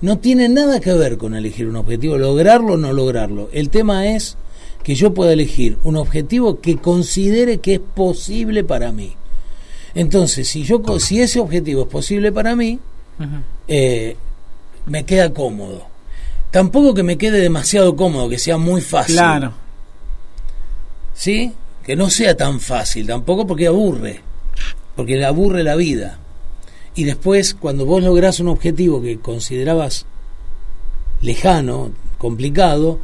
No 0.05 0.19
tiene 0.19 0.51
nada 0.51 0.81
que 0.81 0.93
ver 0.93 1.17
con 1.17 1.35
elegir 1.35 1.67
un 1.67 1.77
objetivo, 1.77 2.19
lograrlo 2.19 2.75
o 2.75 2.77
no 2.77 2.93
lograrlo. 2.93 3.49
El 3.55 3.71
tema 3.71 4.07
es 4.07 4.37
que 4.83 4.95
yo 4.95 5.15
pueda 5.15 5.33
elegir 5.33 5.79
un 5.83 5.97
objetivo 5.97 6.61
que 6.61 6.77
considere 6.77 7.57
que 7.57 7.77
es 7.77 7.81
posible 7.81 8.65
para 8.65 8.93
mí. 8.93 9.17
Entonces, 9.95 10.47
si 10.47 10.63
yo 10.63 10.83
si 10.99 11.23
ese 11.23 11.41
objetivo 11.41 11.85
es 11.85 11.89
posible 11.89 12.33
para 12.33 12.55
mí, 12.55 12.79
eh, 13.67 14.15
me 14.85 15.07
queda 15.07 15.33
cómodo. 15.33 15.87
Tampoco 16.51 16.93
que 16.93 17.03
me 17.03 17.17
quede 17.17 17.41
demasiado 17.41 17.97
cómodo, 17.97 18.29
que 18.29 18.39
sea 18.39 18.59
muy 18.59 18.83
fácil. 18.83 19.17
Claro. 19.17 19.55
¿Sí? 21.15 21.51
Que 21.83 21.97
no 21.97 22.11
sea 22.11 22.37
tan 22.37 22.61
fácil, 22.61 23.07
tampoco 23.07 23.47
porque 23.47 23.69
aburre, 23.69 24.21
porque 24.97 25.17
le 25.17 25.25
aburre 25.25 25.63
la 25.63 25.77
vida. 25.77 26.19
Y 26.95 27.05
después, 27.05 27.55
cuando 27.55 27.87
vos 27.87 28.03
lográs 28.03 28.41
un 28.41 28.49
objetivo 28.49 29.03
que 29.03 29.19
considerabas 29.19 30.07
lejano, 31.21 31.91
complicado, 32.19 32.99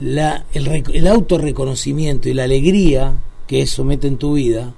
la, 0.00 0.44
el, 0.52 0.84
el 0.92 1.06
autorreconocimiento 1.06 2.28
y 2.28 2.34
la 2.34 2.44
alegría 2.44 3.14
que 3.46 3.62
eso 3.62 3.84
mete 3.84 4.06
en 4.08 4.18
tu 4.18 4.34
vida 4.34 4.74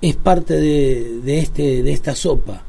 es 0.00 0.16
parte 0.16 0.54
de, 0.54 1.20
de, 1.22 1.38
este, 1.38 1.82
de 1.82 1.92
esta 1.92 2.14
sopa 2.14 2.62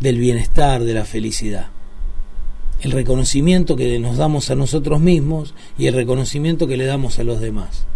del 0.00 0.18
bienestar, 0.18 0.84
de 0.84 0.94
la 0.94 1.04
felicidad. 1.04 1.68
El 2.80 2.92
reconocimiento 2.92 3.74
que 3.76 3.98
nos 3.98 4.18
damos 4.18 4.50
a 4.50 4.54
nosotros 4.54 5.00
mismos 5.00 5.54
y 5.78 5.86
el 5.86 5.94
reconocimiento 5.94 6.66
que 6.66 6.76
le 6.76 6.84
damos 6.84 7.18
a 7.18 7.24
los 7.24 7.40
demás. 7.40 7.86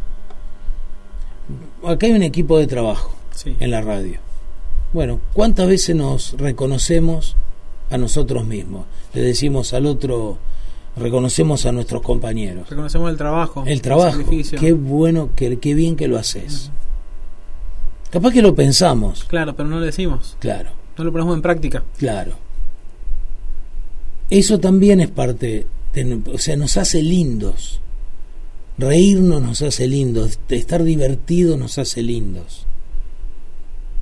Acá 1.85 2.07
hay 2.07 2.13
un 2.13 2.23
equipo 2.23 2.59
de 2.59 2.67
trabajo 2.67 3.13
Sí. 3.35 3.57
en 3.61 3.71
la 3.71 3.81
radio. 3.81 4.19
Bueno, 4.93 5.21
¿cuántas 5.33 5.69
veces 5.69 5.95
nos 5.95 6.33
reconocemos 6.39 7.37
a 7.91 7.99
nosotros 7.99 8.45
mismos? 8.47 8.87
Le 9.15 9.23
decimos 9.23 9.73
al 9.73 9.87
otro, 9.87 10.39
reconocemos 10.97 11.65
a 11.67 11.73
nuestros 11.73 12.03
compañeros. 12.03 12.69
Reconocemos 12.69 13.11
el 13.11 13.17
trabajo. 13.17 13.63
El 13.67 13.83
trabajo, 13.83 14.19
qué 14.59 14.73
bueno, 14.73 15.31
qué, 15.37 15.59
qué 15.59 15.75
bien 15.75 15.97
que 15.97 16.09
lo 16.09 16.19
haces. 16.19 16.71
Capaz 18.11 18.33
que 18.33 18.43
lo 18.43 18.55
pensamos, 18.57 19.25
Claro, 19.25 19.55
pero 19.55 19.69
no 19.69 19.79
lo 19.79 19.87
decimos. 19.87 20.37
claro, 20.41 20.71
No 20.99 21.05
lo 21.05 21.13
ponemos 21.13 21.35
en 21.37 21.43
práctica. 21.43 21.85
claro. 21.99 22.33
Eso 24.29 24.61
también 24.61 25.01
es 25.01 25.11
parte, 25.11 25.67
de, 25.93 26.21
o 26.33 26.39
sea, 26.39 26.57
nos 26.57 26.77
hace 26.77 27.03
lindos. 27.03 27.81
Reírnos 28.79 29.43
nos 29.43 29.61
hace 29.63 29.89
lindos, 29.89 30.39
estar 30.49 30.85
divertido 30.85 31.57
nos 31.57 31.79
hace 31.79 32.01
lindos. 32.03 32.65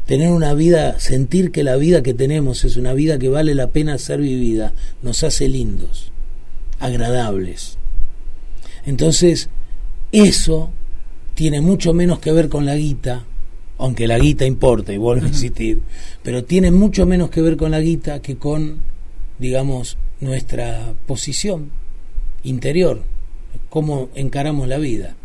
Tener 0.08 0.30
una 0.30 0.54
vida, 0.54 0.98
sentir 0.98 1.50
que 1.52 1.62
la 1.62 1.76
vida 1.76 2.02
que 2.02 2.14
tenemos 2.14 2.64
es 2.64 2.78
una 2.78 2.94
vida 2.94 3.18
que 3.18 3.28
vale 3.28 3.54
la 3.54 3.66
pena 3.66 3.98
ser 3.98 4.22
vivida, 4.22 4.72
nos 5.02 5.22
hace 5.22 5.50
lindos, 5.50 6.12
agradables. 6.80 7.76
Entonces, 8.86 9.50
eso 10.10 10.70
tiene 11.34 11.60
mucho 11.60 11.92
menos 11.92 12.20
que 12.20 12.32
ver 12.32 12.48
con 12.48 12.64
la 12.64 12.74
guita, 12.76 13.26
aunque 13.76 14.06
la 14.06 14.18
guita 14.18 14.46
importa 14.46 14.94
y 14.94 14.96
vuelvo 14.96 15.26
a 15.26 15.28
insistir, 15.28 15.82
pero 16.22 16.42
tiene 16.42 16.70
mucho 16.70 17.04
menos 17.04 17.28
que 17.28 17.42
ver 17.42 17.58
con 17.58 17.72
la 17.72 17.80
guita 17.80 18.22
que 18.22 18.36
con, 18.36 18.78
digamos, 19.38 19.98
nuestra 20.22 20.94
posición 21.06 21.70
interior, 22.44 23.02
cómo 23.68 24.08
encaramos 24.14 24.68
la 24.68 24.78
vida. 24.78 25.16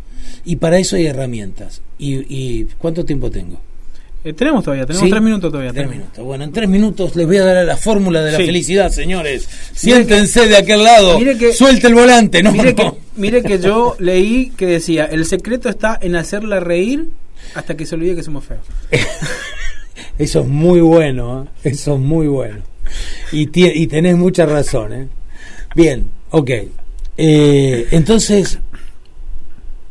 Y 0.44 0.56
para 0.56 0.78
eso 0.78 0.96
hay 0.96 1.06
herramientas. 1.06 1.80
¿Y, 1.98 2.16
y 2.28 2.64
cuánto 2.76 3.06
tiempo 3.06 3.30
tengo? 3.30 3.60
Eh, 4.24 4.32
tenemos 4.32 4.64
todavía, 4.64 4.86
tenemos 4.86 5.04
¿Sí? 5.04 5.10
tres 5.10 5.22
minutos 5.22 5.50
todavía. 5.52 5.72
Tres 5.72 5.90
minutos. 5.90 6.24
Bueno, 6.24 6.44
en 6.44 6.52
tres 6.52 6.68
minutos 6.68 7.14
les 7.14 7.26
voy 7.26 7.36
a 7.36 7.44
dar 7.44 7.66
la 7.66 7.76
fórmula 7.76 8.22
de 8.22 8.32
la 8.32 8.38
Sí. 8.38 8.46
felicidad, 8.46 8.90
señores. 8.90 9.46
Siéntense 9.74 10.48
de 10.48 10.56
aquel 10.56 10.82
lado. 10.82 11.18
Que- 11.18 11.52
Suelte 11.52 11.88
el 11.88 11.94
volante, 11.94 12.42
no, 12.42 12.50
mire, 12.52 12.72
no. 12.72 12.92
Que, 12.92 12.98
mire 13.16 13.42
que 13.42 13.58
yo 13.58 13.96
leí 13.98 14.50
que 14.56 14.64
decía, 14.66 15.04
el 15.04 15.26
secreto 15.26 15.68
está 15.68 15.98
en 16.00 16.16
hacerla 16.16 16.58
reír 16.60 17.08
hasta 17.54 17.76
que 17.76 17.84
se 17.84 17.94
olvide 17.96 18.16
que 18.16 18.22
somos 18.22 18.44
feos. 18.44 18.62
Eso 20.18 20.40
es 20.40 20.46
muy 20.46 20.80
bueno, 20.80 21.42
¿eh? 21.64 21.70
eso 21.70 21.94
es 21.94 22.00
muy 22.00 22.28
bueno. 22.28 22.58
Y, 23.32 23.48
y 23.52 23.86
tenés 23.88 24.16
mucha 24.16 24.46
razón. 24.46 24.92
¿eh? 24.92 25.08
Bien, 25.74 26.08
ok. 26.30 26.50
Eh, 27.16 27.88
entonces, 27.90 28.58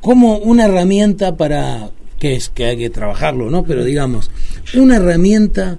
como 0.01 0.37
una 0.37 0.65
herramienta 0.65 1.35
para, 1.35 1.89
que 2.23 2.35
es 2.35 2.47
que 2.47 2.63
hay 2.63 2.77
que 2.77 2.89
trabajarlo, 2.89 3.49
¿no? 3.49 3.65
Pero 3.65 3.83
digamos, 3.83 4.31
una 4.75 4.95
herramienta 4.95 5.77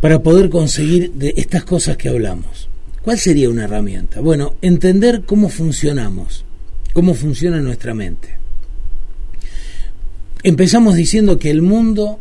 para 0.00 0.20
poder 0.20 0.50
conseguir 0.50 1.12
de 1.12 1.32
estas 1.36 1.62
cosas 1.62 1.96
que 1.96 2.08
hablamos. 2.08 2.68
¿Cuál 3.02 3.20
sería 3.20 3.48
una 3.48 3.62
herramienta? 3.62 4.20
Bueno, 4.20 4.56
entender 4.62 5.22
cómo 5.24 5.48
funcionamos, 5.48 6.44
cómo 6.92 7.14
funciona 7.14 7.60
nuestra 7.60 7.94
mente. 7.94 8.36
Empezamos 10.42 10.96
diciendo 10.96 11.38
que 11.38 11.50
el 11.50 11.62
mundo 11.62 12.18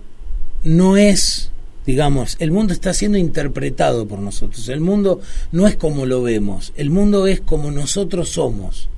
no 0.63 0.96
es, 0.98 1.50
digamos, 1.88 2.36
el 2.38 2.52
mundo 2.52 2.72
está 2.72 2.93
siendo 2.93 3.17
interpretado 3.17 4.08
por 4.08 4.19
nosotros. 4.19 4.69
El 4.69 4.80
mundo 4.80 5.22
no 5.52 5.65
es 5.65 5.76
como 5.76 6.06
lo 6.06 6.22
vemos, 6.22 6.72
el 6.76 6.91
mundo 6.91 7.26
es 7.26 7.41
como 7.41 7.72
nosotros 7.72 8.30
somos. 8.30 8.89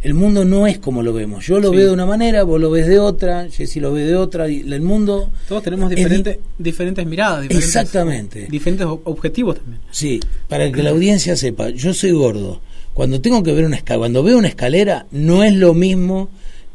El 0.00 0.14
mundo 0.14 0.44
no 0.44 0.66
es 0.68 0.78
como 0.78 1.02
lo 1.02 1.12
vemos. 1.12 1.44
Yo 1.46 1.58
lo 1.58 1.70
Sí. 1.70 1.76
veo 1.76 1.86
de 1.88 1.92
una 1.92 2.06
manera, 2.06 2.44
vos 2.44 2.60
lo 2.60 2.70
ves 2.70 2.86
de 2.86 3.00
otra, 3.00 3.48
Jessy 3.50 3.80
lo 3.80 3.92
ve 3.92 4.04
de 4.04 4.14
otra, 4.14 4.48
y 4.48 4.60
el 4.60 4.80
mundo... 4.80 5.30
Todos 5.48 5.64
tenemos 5.64 5.90
es 5.90 5.96
di- 5.96 6.02
diferentes, 6.04 6.38
diferentes 6.56 7.06
miradas, 7.06 7.42
diferentes, 7.42 7.68
Exactamente. 7.68 8.46
diferentes 8.48 8.86
ob- 8.86 9.00
objetivos 9.04 9.56
también. 9.56 9.80
Sí, 9.90 10.20
para 10.48 10.70
que 10.70 10.82
la 10.84 10.90
audiencia 10.90 11.36
sepa, 11.36 11.70
yo 11.70 11.92
soy 11.92 12.12
gordo. 12.12 12.60
Cuando 12.94 13.20
tengo 13.20 13.42
que 13.42 13.52
ver 13.52 13.64
una 13.64 13.76
escalera, 13.76 13.98
cuando 13.98 14.22
veo 14.22 14.38
una 14.38 14.48
escalera, 14.48 15.06
no 15.10 15.42
es 15.42 15.52
lo 15.54 15.74
mismo 15.74 16.28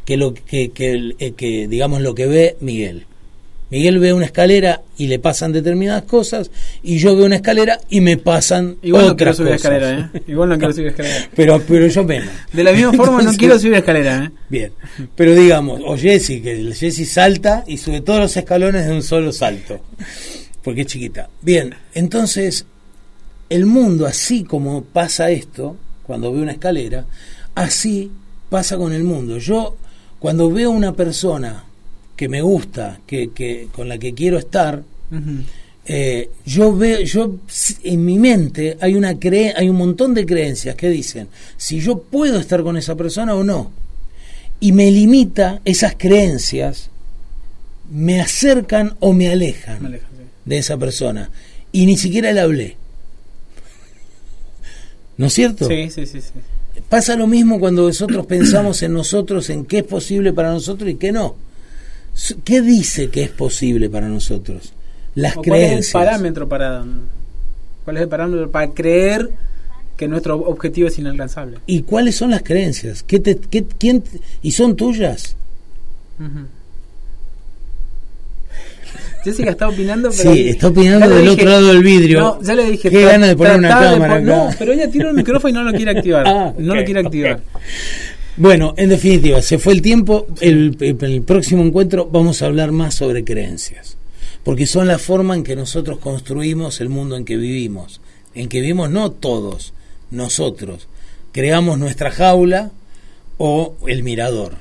que 0.05 0.17
lo 0.17 0.33
que, 0.33 0.71
que, 0.71 1.13
eh, 1.17 1.31
que, 1.31 1.67
digamos 1.69 2.01
lo 2.01 2.13
que 2.15 2.25
ve 2.27 2.57
Miguel. 2.59 3.05
Miguel 3.73 3.97
ve 3.97 4.13
una 4.13 4.25
escalera 4.25 4.83
y 4.99 5.07
le 5.07 5.17
pasan 5.17 5.51
determinadas 5.51 6.03
cosas, 6.03 6.51
y 6.83 6.99
yo 6.99 7.15
veo 7.15 7.25
una 7.25 7.37
escalera 7.37 7.79
y 7.89 8.01
me 8.01 8.17
pasan 8.17 8.77
Igual 8.83 9.07
no 9.07 9.17
quiero 9.17 9.33
subir 9.33 9.53
escalera, 9.53 10.11
¿eh? 10.13 10.21
Igual 10.27 10.49
no 10.49 10.59
quiero 10.59 10.73
subir 10.73 10.87
escalera. 10.89 11.27
Pero, 11.35 11.59
pero 11.59 11.87
yo 11.87 12.03
menos. 12.03 12.29
De 12.51 12.63
la 12.63 12.71
misma 12.71 12.93
forma 12.93 13.23
no 13.23 13.33
quiero 13.33 13.57
subir 13.57 13.73
escalera, 13.73 14.25
¿eh? 14.25 14.31
Bien, 14.47 14.73
pero 15.15 15.33
digamos, 15.33 15.81
o 15.83 15.97
Jessy, 15.97 16.39
que 16.39 16.51
el 16.51 16.75
Jessy 16.75 17.03
salta 17.03 17.63
y 17.65 17.79
sube 17.79 18.01
todos 18.01 18.19
los 18.19 18.37
escalones 18.37 18.85
de 18.85 18.93
un 18.93 19.01
solo 19.01 19.33
salto, 19.33 19.81
porque 20.63 20.81
es 20.81 20.87
chiquita. 20.87 21.29
Bien, 21.41 21.73
entonces, 21.95 22.67
el 23.49 23.65
mundo, 23.65 24.05
así 24.05 24.43
como 24.43 24.83
pasa 24.83 25.31
esto, 25.31 25.77
cuando 26.03 26.31
veo 26.31 26.43
una 26.43 26.51
escalera, 26.51 27.07
así 27.55 28.11
pasa 28.51 28.77
con 28.77 28.93
el 28.93 29.03
mundo. 29.03 29.39
Yo, 29.39 29.75
cuando 30.19 30.51
veo 30.51 30.69
una 30.69 30.93
persona 30.93 31.63
que 32.15 32.29
me 32.29 32.41
gusta, 32.41 32.99
que, 33.07 33.31
que 33.31 33.67
con 33.71 33.89
la 33.89 33.97
que 33.97 34.13
quiero 34.13 34.37
estar, 34.37 34.83
eh, 35.85 36.29
yo 36.45 36.75
veo, 36.75 37.01
yo 37.01 37.35
en 37.83 38.05
mi 38.05 38.17
mente 38.17 38.77
hay 38.79 38.95
una 38.95 39.19
cre 39.19 39.53
hay 39.55 39.67
un 39.67 39.75
montón 39.75 40.13
de 40.13 40.25
creencias 40.25 40.75
que 40.75 40.89
dicen 40.89 41.27
si 41.57 41.81
yo 41.81 41.99
puedo 41.99 42.39
estar 42.39 42.63
con 42.63 42.77
esa 42.77 42.95
persona 42.95 43.35
o 43.35 43.43
no. 43.43 43.71
Y 44.59 44.71
me 44.71 44.89
limita 44.89 45.61
esas 45.65 45.95
creencias, 45.97 46.89
me 47.91 48.21
acercan 48.21 48.95
o 49.01 49.11
me 49.11 49.29
alejan 49.29 49.81
Me 49.81 49.87
aleja, 49.89 50.07
sí. 50.07 50.23
de 50.45 50.57
esa 50.57 50.77
persona. 50.77 51.29
Y 51.73 51.85
ni 51.85 51.97
siquiera 51.97 52.31
le 52.31 52.39
hablé. 52.39 52.77
¿No 55.17 55.25
es 55.25 55.33
cierto? 55.33 55.67
Sí, 55.67 55.89
sí, 55.89 56.05
sí, 56.05 56.21
sí. 56.21 56.31
Pasa 56.87 57.15
lo 57.15 57.27
mismo 57.27 57.59
cuando 57.59 57.87
nosotros 57.87 58.25
pensamos 58.25 58.81
en 58.83 58.93
nosotros, 58.93 59.49
en 59.49 59.65
qué 59.65 59.79
es 59.79 59.83
posible 59.83 60.31
para 60.31 60.51
nosotros 60.51 60.89
y 60.89 60.95
qué 60.95 61.11
no. 61.11 61.35
¿Qué 62.43 62.61
dice 62.61 63.09
que 63.09 63.23
es 63.23 63.29
posible 63.29 63.89
para 63.89 64.07
nosotros? 64.07 64.73
Las 65.15 65.33
¿Cuál 65.35 65.45
es 65.45 65.67
creencias. 65.67 65.95
el 65.95 66.05
parámetro 66.07 66.47
para 66.49 66.83
cuál 67.83 67.97
es 67.97 68.03
el 68.03 68.09
parámetro 68.09 68.49
para 68.51 68.71
creer 68.71 69.29
que 69.97 70.07
nuestro 70.07 70.35
objetivo 70.37 70.87
es 70.87 70.97
inalcanzable? 70.99 71.59
¿Y 71.67 71.81
cuáles 71.83 72.15
son 72.15 72.31
las 72.31 72.41
creencias? 72.43 73.03
¿Qué 73.03 73.19
te, 73.19 73.37
qué- 73.37 73.65
quién 73.65 74.01
te- 74.01 74.19
¿Y 74.41 74.51
son 74.51 74.75
tuyas? 74.75 75.35
Ujú. 76.19 76.45
Jessica 79.23 79.51
está 79.51 79.69
opinando, 79.69 80.09
pero 80.15 80.33
Sí, 80.33 80.49
está 80.49 80.67
opinando 80.67 81.07
del 81.09 81.21
dije- 81.21 81.31
otro 81.33 81.45
lado 81.49 81.67
del 81.67 81.81
vidrio. 81.83 82.19
No, 82.19 82.41
ya 82.41 82.55
le 82.55 82.69
dije. 82.71 82.89
Qué 82.89 83.01
ganas 83.03 83.29
de 83.29 83.35
poner 83.37 83.55
una 83.57 83.69
cámara 83.69 84.19
No, 84.19 84.47
acá. 84.49 84.55
pero 84.59 84.73
ella 84.73 84.89
tiró 84.91 85.09
el 85.09 85.15
micrófono 85.15 85.49
y 85.49 85.53
no 85.53 85.63
lo 85.63 85.71
quiere 85.71 85.91
activar. 85.91 86.25
Ah, 86.27 86.53
no 86.57 86.73
ok, 86.73 86.79
lo 86.79 86.85
quiere 86.85 86.99
activar. 86.99 87.39
Bueno, 88.35 88.73
en 88.77 88.89
definitiva, 88.89 89.41
se 89.41 89.59
fue 89.59 89.73
el 89.73 89.81
tiempo. 89.81 90.27
El, 90.41 90.75
el- 90.79 90.97
el 91.03 91.21
próximo 91.21 91.63
encuentro 91.63 92.07
vamos 92.11 92.41
a 92.41 92.47
hablar 92.47 92.71
más 92.71 92.95
sobre 92.95 93.23
creencias. 93.23 93.97
Porque 94.43 94.65
son 94.65 94.87
la 94.87 94.97
forma 94.99 95.35
en 95.35 95.43
que 95.43 95.55
nosotros 95.55 95.99
construimos 95.99 96.81
el 96.81 96.89
mundo 96.89 97.15
en 97.15 97.25
que 97.25 97.37
vivimos. 97.37 98.01
En 98.35 98.49
que 98.49 98.59
vivimos 98.61 98.89
no 98.89 99.11
todos, 99.11 99.73
nosotros. 100.11 100.87
Creamos 101.31 101.77
nuestra 101.79 102.11
jaula 102.11 102.71
o 103.37 103.75
el 103.87 104.03
mirador. 104.03 104.55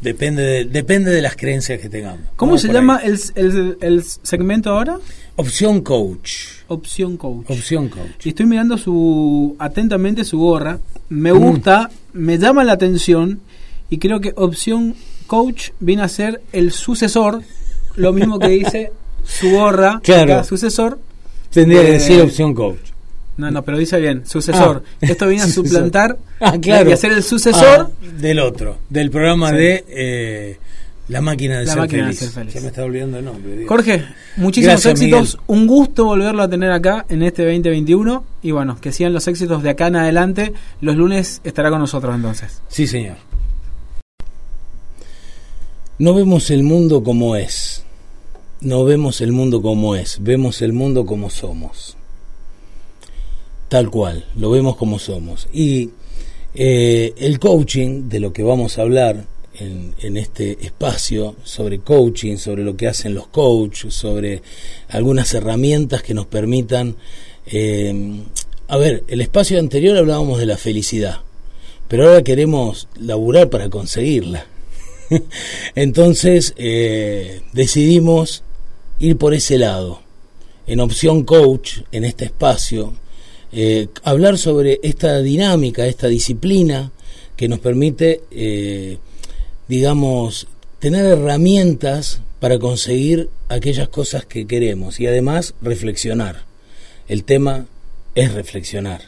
Depende 0.00 0.42
de, 0.42 0.64
depende 0.66 1.10
de 1.10 1.22
las 1.22 1.36
creencias 1.36 1.80
que 1.80 1.88
tengamos. 1.88 2.20
¿Cómo 2.36 2.50
Vamos 2.52 2.62
se 2.62 2.72
llama 2.72 3.00
el, 3.02 3.18
el, 3.34 3.78
el 3.80 4.02
segmento 4.04 4.70
ahora? 4.70 4.98
Opción 5.36 5.80
coach. 5.80 6.32
Opción 6.68 7.16
coach. 7.16 7.50
Opción 7.50 7.88
coach. 7.88 8.24
Y 8.26 8.30
estoy 8.30 8.46
mirando 8.46 8.76
su 8.78 9.56
atentamente 9.58 10.24
su 10.24 10.38
gorra. 10.38 10.78
Me 11.08 11.32
Mm. 11.32 11.38
gusta, 11.38 11.90
me 12.12 12.38
llama 12.38 12.62
la 12.64 12.72
atención 12.72 13.40
y 13.88 13.98
creo 13.98 14.20
que 14.20 14.32
opción 14.36 14.94
coach 15.26 15.70
viene 15.80 16.02
a 16.02 16.08
ser 16.08 16.42
el 16.52 16.72
sucesor, 16.72 17.42
lo 17.96 18.12
mismo 18.12 18.38
que 18.38 18.48
dice 18.48 18.92
su 19.24 19.50
gorra, 19.50 20.00
Claro. 20.02 20.44
sucesor. 20.44 20.98
Tendría 21.50 21.82
que 21.84 21.92
decir 21.92 22.20
opción 22.20 22.52
coach. 22.54 22.78
No, 23.36 23.50
no, 23.50 23.62
pero 23.62 23.76
dice 23.78 24.00
bien, 24.00 24.26
sucesor. 24.26 24.82
Ah. 24.84 24.96
Esto 25.00 25.26
viene 25.28 25.44
a 25.44 25.48
suplantar 25.48 26.18
Ah, 26.40 26.56
claro. 26.60 26.88
y 26.88 26.92
a 26.92 26.96
ser 26.96 27.12
el 27.12 27.22
sucesor. 27.22 27.90
Ah, 27.92 28.06
del 28.18 28.38
otro, 28.40 28.78
del 28.88 29.10
programa 29.10 29.50
Sí. 29.50 29.56
de 29.56 29.84
eh, 29.88 30.58
La 31.08 31.20
máquina 31.20 31.58
de, 31.58 31.66
La 31.66 31.72
ser, 31.72 31.80
máquina 31.82 32.06
de 32.06 32.12
feliz. 32.14 32.18
ser 32.18 32.28
feliz. 32.30 32.54
Ya 32.54 32.60
me 32.62 32.66
está 32.68 32.82
olvidando 32.84 33.18
el 33.18 33.24
nombre. 33.26 33.56
Dios. 33.58 33.68
Jorge, 33.68 34.04
muchísimos 34.36 34.72
Gracias, 34.82 34.92
éxitos. 35.00 35.34
Miguel. 35.34 35.40
Un 35.46 35.66
gusto 35.66 36.04
volverlo 36.06 36.42
a 36.42 36.48
tener 36.48 36.70
acá 36.72 37.04
en 37.08 37.22
este 37.22 37.44
2021. 37.44 38.24
Y 38.42 38.50
bueno, 38.52 38.78
que 38.80 38.90
sigan 38.90 39.12
los 39.12 39.28
éxitos 39.28 39.62
de 39.62 39.70
acá 39.70 39.86
en 39.88 39.96
adelante. 39.96 40.52
Los 40.80 40.96
lunes 40.96 41.40
estará 41.44 41.70
con 41.70 41.78
nosotros 41.78 42.14
entonces. 42.14 42.60
Sí, 42.68 42.86
señor. 42.86 43.16
No 45.98 46.14
vemos 46.14 46.50
el 46.50 46.62
mundo 46.62 47.02
como 47.02 47.36
es, 47.36 47.82
no 48.60 48.84
vemos 48.84 49.20
el 49.22 49.32
mundo 49.32 49.62
como 49.62 49.94
es, 49.96 50.18
vemos 50.20 50.60
el 50.60 50.72
mundo 50.74 51.06
como 51.06 51.30
somos. 51.30 51.95
Tal 53.68 53.90
cual, 53.90 54.24
lo 54.36 54.50
vemos 54.50 54.76
como 54.76 54.98
somos. 54.98 55.48
Y 55.52 55.90
eh, 56.54 57.12
el 57.18 57.38
coaching, 57.38 58.08
de 58.08 58.20
lo 58.20 58.32
que 58.32 58.42
vamos 58.42 58.78
a 58.78 58.82
hablar 58.82 59.24
en, 59.58 60.16
este 60.16 60.64
espacio, 60.64 61.36
sobre 61.42 61.80
coaching, 61.80 62.36
sobre 62.36 62.62
lo 62.62 62.76
que 62.76 62.86
hacen 62.86 63.14
los 63.14 63.26
coaches, 63.28 63.94
sobre 63.94 64.42
algunas 64.88 65.32
herramientas 65.34 66.02
que 66.02 66.14
nos 66.14 66.26
permitan... 66.26 66.96
Eh, 67.46 68.22
a 68.68 68.76
ver, 68.78 69.04
el 69.06 69.20
espacio 69.20 69.60
anterior 69.60 69.96
hablábamos 69.96 70.40
de 70.40 70.46
la 70.46 70.56
felicidad, 70.56 71.20
pero 71.86 72.08
ahora 72.08 72.24
queremos 72.24 72.88
laburar 72.98 73.48
para 73.48 73.70
conseguirla. 73.70 74.46
Entonces 75.76 76.52
eh, 76.56 77.42
decidimos 77.52 78.42
ir 78.98 79.16
por 79.18 79.34
ese 79.34 79.58
lado. 79.58 80.00
En 80.66 80.80
opción 80.80 81.22
coach, 81.22 81.82
en 81.92 82.04
este 82.04 82.24
espacio, 82.24 82.94
eh, 83.58 83.88
hablar 84.02 84.36
sobre 84.36 84.80
esta 84.82 85.22
dinámica, 85.22 85.86
esta 85.86 86.08
disciplina 86.08 86.92
que 87.36 87.48
nos 87.48 87.58
permite, 87.58 88.20
eh, 88.30 88.98
digamos, 89.66 90.46
tener 90.78 91.06
herramientas 91.06 92.20
para 92.38 92.58
conseguir 92.58 93.30
aquellas 93.48 93.88
cosas 93.88 94.26
que 94.26 94.46
queremos 94.46 95.00
y 95.00 95.06
además 95.06 95.54
reflexionar. 95.62 96.42
El 97.08 97.24
tema 97.24 97.64
es 98.14 98.34
reflexionar, 98.34 99.00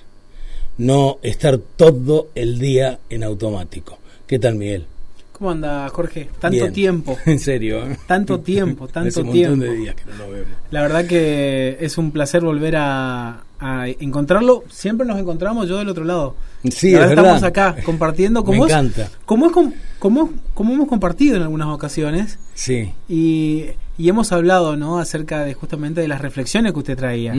no 0.79 1.19
estar 1.23 1.59
todo 1.59 2.29
el 2.35 2.59
día 2.59 3.01
en 3.11 3.25
automático. 3.25 3.99
¿Qué 4.27 4.39
tal, 4.39 4.55
Miguel? 4.55 4.87
¿Cómo 5.33 5.51
anda, 5.51 5.87
Jorge? 5.91 6.31
Tanto 6.41 6.73
tiempo. 6.73 7.19
En 7.27 7.39
serio. 7.39 7.87
¿eh? 7.87 7.99
Tanto 8.07 8.41
tiempo, 8.41 8.89
tanto 8.93 9.21
un 9.21 9.31
tiempo. 9.31 9.63
de 9.63 9.77
días 9.77 9.95
que 9.95 10.07
no 10.07 10.17
lo 10.17 10.31
vemos. 10.31 10.57
La 10.71 10.81
verdad 10.81 11.05
que 11.05 11.77
es 11.81 11.99
un 11.99 12.13
placer 12.13 12.41
volver 12.41 12.77
a, 12.77 13.45
encontrarlo. 13.61 14.65
Siempre 14.71 15.07
nos 15.07 15.19
encontramos 15.19 15.69
yo 15.69 15.79
del 15.79 15.89
otro 15.89 16.05
lado. 16.05 16.37
Sí, 16.71 16.95
Ahora 16.95 17.09
estamos 17.09 17.43
acá 17.43 17.77
compartiendo. 17.85 18.45
Como 18.45 18.65
Me 18.65 18.65
encanta. 18.65 19.11
como, 19.25 19.47
es, 19.47 19.53
como, 19.99 20.33
como, 20.55 20.73
hemos 20.73 20.89
compartido 20.89 21.37
en 21.37 21.43
algunas 21.43 21.69
ocasiones. 21.69 22.39
Sí. 22.55 22.93
Y, 23.09 23.67
y, 23.97 24.09
hemos 24.09 24.33
hablado, 24.33 24.77
¿no? 24.77 24.99
Acerca 24.99 25.45
de 25.45 25.55
justamente 25.55 26.01
de 26.01 26.09
las 26.09 26.21
reflexiones 26.21 26.73
que 26.73 26.79
usted 26.79 26.97
traía. 26.97 27.35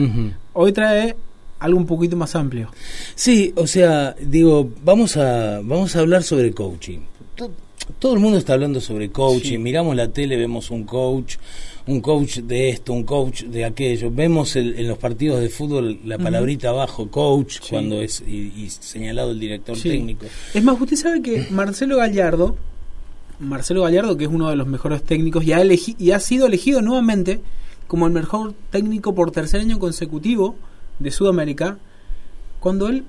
Hoy 0.52 0.72
trae 0.72 1.16
algo 1.58 1.78
un 1.78 1.86
poquito 1.86 2.16
más 2.16 2.34
amplio. 2.34 2.70
Sí, 3.14 3.52
o 3.56 3.66
sea, 3.66 4.14
digo, 4.20 4.70
vamos 4.82 5.16
a, 5.16 5.60
vamos 5.62 5.94
a 5.96 6.00
hablar 6.00 6.22
sobre 6.22 6.52
coaching 6.52 7.00
todo 7.98 8.14
el 8.14 8.20
mundo 8.20 8.38
está 8.38 8.54
hablando 8.54 8.80
sobre 8.80 9.10
coaching, 9.10 9.58
miramos 9.58 9.96
la 9.96 10.08
tele, 10.08 10.36
vemos 10.36 10.70
un 10.70 10.84
coach, 10.84 11.36
un 11.86 12.00
coach 12.00 12.38
de 12.38 12.70
esto, 12.70 12.92
un 12.92 13.04
coach 13.04 13.44
de 13.44 13.64
aquello, 13.64 14.10
vemos 14.10 14.56
en 14.56 14.86
los 14.86 14.98
partidos 14.98 15.40
de 15.40 15.48
fútbol 15.48 16.00
la 16.04 16.18
palabrita 16.18 16.70
abajo, 16.70 17.10
coach, 17.10 17.58
cuando 17.68 18.00
es 18.00 18.20
y, 18.20 18.68
señalado 18.70 19.32
el 19.32 19.40
director 19.40 19.78
técnico. 19.78 20.26
Es 20.54 20.62
más, 20.62 20.80
usted 20.80 20.96
sabe 20.96 21.22
que 21.22 21.46
Marcelo 21.50 21.96
Gallardo, 21.96 22.56
Marcelo 23.38 23.82
Gallardo, 23.82 24.16
que 24.16 24.24
es 24.24 24.30
uno 24.30 24.50
de 24.50 24.56
los 24.56 24.66
mejores 24.66 25.02
técnicos, 25.02 25.44
y 25.44 25.52
ha, 25.52 25.62
y 25.64 26.10
ha 26.10 26.20
sido 26.20 26.46
elegido 26.46 26.82
nuevamente 26.82 27.40
como 27.86 28.06
el 28.06 28.12
mejor 28.12 28.54
técnico 28.70 29.14
por 29.14 29.32
tercer 29.32 29.60
año 29.60 29.78
consecutivo 29.78 30.54
de 30.98 31.10
Sudamérica, 31.10 31.78
cuando 32.60 32.88
él 32.88 33.04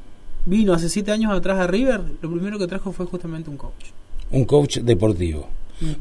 vino 0.46 0.74
hace 0.74 0.90
siete 0.90 1.12
años 1.12 1.32
atrás 1.34 1.60
a 1.60 1.68
River, 1.68 2.02
lo 2.22 2.32
primero 2.32 2.58
que 2.58 2.66
trajo 2.66 2.92
fue 2.92 3.06
justamente 3.06 3.50
un 3.50 3.58
coach 3.58 3.92
un 4.32 4.46
coach 4.46 4.80
deportivo. 4.80 5.50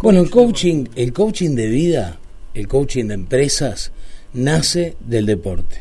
bueno, 0.02 0.20
el 0.20 0.30
coaching, 0.30 0.86
el 0.94 1.12
coaching 1.12 1.54
de 1.54 1.66
vida, 1.68 2.18
el 2.54 2.68
coaching 2.68 3.06
de 3.06 3.14
empresas, 3.14 3.92
nace 4.34 4.96
del 5.00 5.26
deporte. 5.26 5.78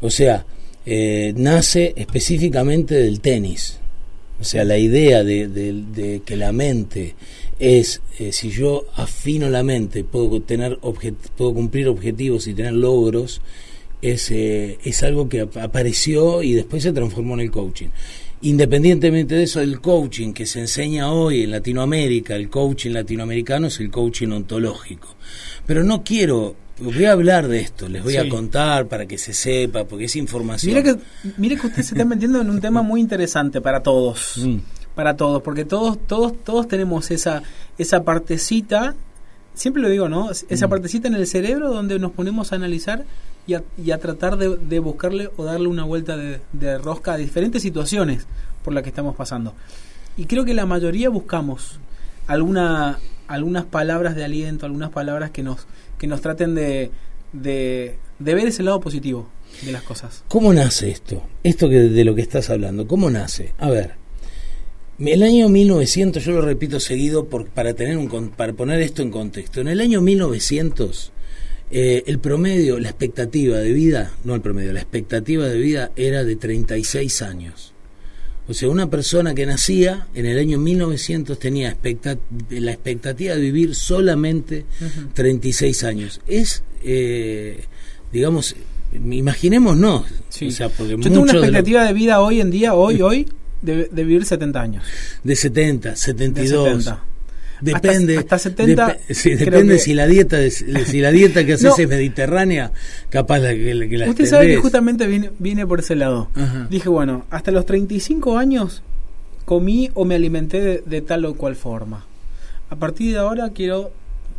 O 0.00 0.10
sea, 0.10 0.46
eh, 0.86 1.32
nace 1.36 1.92
específicamente 1.96 2.94
del 2.94 3.20
tenis. 3.20 3.78
O 4.40 4.44
sea, 4.44 4.64
la 4.64 4.78
idea 4.78 5.24
de, 5.24 6.22
que 6.24 6.36
la 6.36 6.52
mente 6.52 7.16
es, 7.58 8.00
eh, 8.18 8.30
si 8.32 8.50
yo 8.50 8.86
afino 8.94 9.50
la 9.50 9.64
mente, 9.64 10.04
puedo, 10.04 10.40
tener 10.42 10.78
puedo 10.78 11.54
cumplir 11.54 11.88
objetivos 11.88 12.46
y 12.46 12.54
tener 12.54 12.74
logros, 12.74 13.40
es, 14.00 14.30
eh, 14.30 14.78
es 14.84 15.02
algo 15.02 15.28
que 15.28 15.40
apareció 15.40 16.42
y 16.44 16.54
después 16.54 16.84
se 16.84 16.92
transformó 16.92 17.34
en 17.34 17.40
el 17.40 17.50
coaching. 17.50 17.88
Independientemente 18.42 19.34
de 19.34 19.42
eso, 19.44 19.60
el 19.60 19.80
coaching 19.80 20.32
que 20.32 20.46
se 20.46 20.60
enseña 20.60 21.12
hoy 21.12 21.42
en 21.42 21.50
Latinoamérica, 21.50 22.36
el 22.36 22.48
coaching 22.48 22.92
latinoamericano 22.92 23.66
es 23.66 23.80
el 23.80 23.90
coaching 23.90 24.28
ontológico. 24.28 25.08
Pero 25.66 25.82
no 25.82 26.04
quiero, 26.04 26.54
voy 26.78 27.04
a 27.04 27.12
hablar 27.12 27.48
de 27.48 27.60
esto, 27.60 27.88
les 27.88 28.02
voy 28.02 28.16
a 28.16 28.28
contar 28.28 28.86
para 28.86 29.06
que 29.06 29.18
se 29.18 29.32
sepa, 29.32 29.84
porque 29.84 30.04
es 30.04 30.14
información. 30.14 30.74
Mire 30.74 30.84
que, 30.84 31.00
mire 31.36 31.56
que 31.56 31.66
usted 31.66 31.82
se 31.82 31.94
está 31.94 32.04
metiendo 32.04 32.40
en 32.40 32.48
un 32.50 32.60
tema 32.60 32.82
muy 32.82 33.00
interesante 33.00 33.60
para 33.60 33.82
todos. 33.82 34.34
Mm. 34.48 34.58
Para 34.94 35.16
todos, 35.16 35.42
porque 35.42 35.64
todos, 35.64 35.96
todos, 36.08 36.32
todos 36.42 36.66
tenemos 36.66 37.12
esa, 37.12 37.44
esa 37.78 38.02
partecita, 38.02 38.96
siempre 39.54 39.80
lo 39.80 39.88
digo, 39.88 40.08
¿no? 40.08 40.30
Esa 40.30 40.66
mm. 40.66 40.70
partecita 40.70 41.06
en 41.06 41.14
el 41.14 41.28
cerebro 41.28 41.72
donde 41.72 42.00
nos 42.00 42.10
ponemos 42.10 42.52
a 42.52 42.56
analizar 42.56 43.04
y 43.48 43.90
a, 43.92 43.98
tratar 43.98 44.36
de, 44.36 44.78
buscarle 44.78 45.30
o 45.38 45.44
darle 45.44 45.68
una 45.68 45.84
vuelta 45.84 46.18
de, 46.18 46.78
rosca 46.78 47.14
a 47.14 47.16
diferentes 47.16 47.62
situaciones 47.62 48.26
por 48.62 48.74
las 48.74 48.82
que 48.82 48.90
estamos 48.90 49.16
pasando. 49.16 49.54
Y 50.18 50.26
creo 50.26 50.44
que 50.44 50.52
la 50.52 50.66
mayoría 50.66 51.08
buscamos 51.08 51.80
alguna, 52.26 52.98
algunas 53.26 53.64
palabras 53.64 54.14
de 54.14 54.24
aliento, 54.24 54.66
algunas 54.66 54.90
palabras 54.90 55.30
que 55.30 55.42
nos, 55.42 55.66
que 55.96 56.06
nos 56.06 56.20
traten 56.20 56.54
de, 56.54 56.90
de, 57.32 57.96
ver 58.18 58.46
ese 58.46 58.62
lado 58.62 58.80
positivo 58.80 59.30
de 59.64 59.72
las 59.72 59.82
cosas. 59.82 60.24
¿Cómo 60.28 60.52
nace 60.52 60.90
esto? 60.90 61.22
Esto 61.42 61.70
que 61.70 61.76
de 61.76 62.04
lo 62.04 62.14
que 62.14 62.20
estás 62.20 62.50
hablando, 62.50 62.86
¿cómo 62.86 63.08
nace? 63.08 63.54
A 63.56 63.70
ver, 63.70 63.94
el 64.98 65.22
año 65.22 65.48
1900, 65.48 66.22
yo 66.22 66.32
lo 66.32 66.42
repito 66.42 66.80
seguido 66.80 67.28
por, 67.28 67.48
para, 67.48 67.72
tener 67.72 67.96
un, 67.96 68.28
para 68.28 68.52
poner 68.52 68.82
esto 68.82 69.00
en 69.00 69.10
contexto. 69.10 69.62
En 69.62 69.68
el 69.68 69.80
año 69.80 70.02
1900 70.02 71.12
eh, 71.70 72.04
el 72.06 72.18
promedio, 72.18 72.78
la 72.78 72.88
expectativa 72.88 73.58
de 73.58 73.72
vida, 73.72 74.12
no 74.24 74.34
el 74.34 74.40
promedio, 74.40 74.72
la 74.72 74.80
expectativa 74.80 75.46
de 75.46 75.58
vida 75.58 75.90
era 75.96 76.24
de 76.24 76.36
36 76.36 77.22
años. 77.22 77.74
O 78.48 78.54
sea, 78.54 78.70
una 78.70 78.88
persona 78.88 79.34
que 79.34 79.44
nacía 79.44 80.06
en 80.14 80.24
el 80.24 80.38
año 80.38 80.58
1900 80.58 81.38
tenía 81.38 81.76
la 82.50 82.72
expectativa 82.72 83.34
de 83.34 83.40
vivir 83.40 83.74
solamente 83.74 84.64
36 85.12 85.84
años. 85.84 86.22
Es, 86.26 86.62
eh, 86.82 87.64
digamos, 88.10 88.56
imaginemos 88.94 89.76
no. 89.76 89.96
O 89.96 90.50
sea, 90.50 90.70
porque 90.70 90.92
Yo 90.92 91.02
tengo 91.02 91.20
una 91.20 91.32
expectativa 91.32 91.84
de, 91.84 91.92
vida 91.92 92.22
hoy 92.22 92.40
en 92.40 92.50
día, 92.50 92.72
hoy, 92.72 93.02
hoy, 93.02 93.26
de, 93.60 93.86
vivir 93.92 94.24
70 94.24 94.60
años. 94.60 94.84
De 95.22 95.36
70, 95.36 95.94
72. 95.94 96.64
De 96.64 96.70
70. 96.70 97.04
Depende. 97.60 98.18
Hasta, 98.18 98.38
70. 98.38 98.98
depende 99.38 99.78
si 99.78 99.94
la 99.94 100.06
dieta 100.06 100.38
si 100.50 101.00
la 101.00 101.10
dieta 101.10 101.44
que 101.44 101.52
haces 101.54 101.78
es 101.78 101.88
mediterránea, 101.88 102.72
capaz 103.08 103.38
la 103.38 103.50
que, 103.50 103.74
la 103.74 104.08
Usted 104.08 104.26
sabe 104.26 104.46
que 104.46 104.56
justamente 104.56 105.06
viene, 105.38 105.66
por 105.66 105.80
ese 105.80 105.96
lado. 105.96 106.30
Dije, 106.70 106.88
bueno, 106.88 107.24
hasta 107.30 107.50
los 107.50 107.66
35 107.66 108.38
años 108.38 108.82
comí 109.44 109.90
o 109.94 110.04
me 110.04 110.14
alimenté 110.14 110.82
de, 110.84 111.00
tal 111.00 111.24
o 111.24 111.34
cual 111.34 111.56
forma. 111.56 112.04
A 112.70 112.76
partir 112.76 113.12
de 113.12 113.18
ahora 113.18 113.50
quiero 113.50 113.90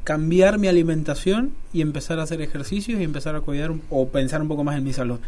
cambiar 0.04 0.60
mi 0.60 0.68
alimentación 0.68 1.54
y 1.74 1.82
empezar 1.82 2.20
a 2.20 2.24
hacer 2.24 2.42
ejercicios 2.42 3.02
y 3.02 3.04
empezar 3.04 3.36
a 3.36 3.42
cuidar 3.42 3.72
o 3.90 4.08
pensar 4.10 4.42
un 4.42 4.48
poco 4.48 4.64
más 4.64 4.78
en 4.78 4.84
mi 4.84 4.94
salud. 4.94 5.20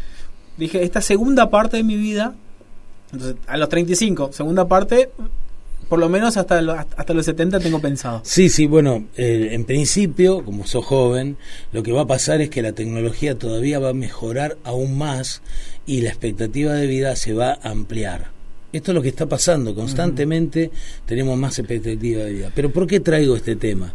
Dije, 0.58 0.84
esta 0.84 1.02
segunda 1.02 1.50
parte 1.50 1.78
de 1.78 1.84
mi 1.84 1.98
vida, 1.98 2.36
entonces, 3.12 3.38
a 3.48 3.58
los 3.58 3.70
35, 3.70 4.32
segunda 4.32 4.68
parte, 4.68 5.10
por 5.92 6.00
lo 6.00 6.08
menos 6.08 6.38
hasta, 6.38 6.88
hasta 6.96 7.14
los 7.14 7.26
70 7.26 7.60
tengo 7.60 7.82
pensado. 7.82 8.22
Sí, 8.24 8.48
sí, 8.48 8.66
bueno, 8.66 9.10
eh, 9.18 9.50
en 9.52 9.66
principio, 9.66 10.42
como 10.46 10.66
sos 10.66 10.86
joven, 10.86 11.36
lo 11.74 11.84
que 11.84 11.92
va 11.92 12.04
a 12.04 12.08
pasar 12.08 12.40
es 12.40 12.50
que 12.50 12.62
la 12.62 12.72
tecnología 12.72 13.38
todavía 13.38 13.78
va 13.78 13.90
a 13.90 13.94
mejorar 13.94 14.58
aún 14.64 14.98
más 14.98 15.42
y 15.86 16.00
la 16.00 16.08
expectativa 16.08 16.72
de 16.76 16.88
vida 16.88 17.18
se 17.18 17.34
va 17.34 17.60
a 17.62 17.72
ampliar. 17.72 18.32
Esto 18.72 18.92
es 18.92 18.96
lo 18.96 19.02
que 19.02 19.10
está 19.10 19.26
pasando, 19.26 19.76
constantemente 19.76 20.72
tenemos 21.06 21.38
más 21.38 21.60
expectativa 21.60 22.24
de 22.24 22.32
vida. 22.32 22.52
Pero 22.56 22.72
¿por 22.72 22.88
qué 22.88 23.02
traigo 23.02 23.36
este 23.36 23.58
tema? 23.58 23.94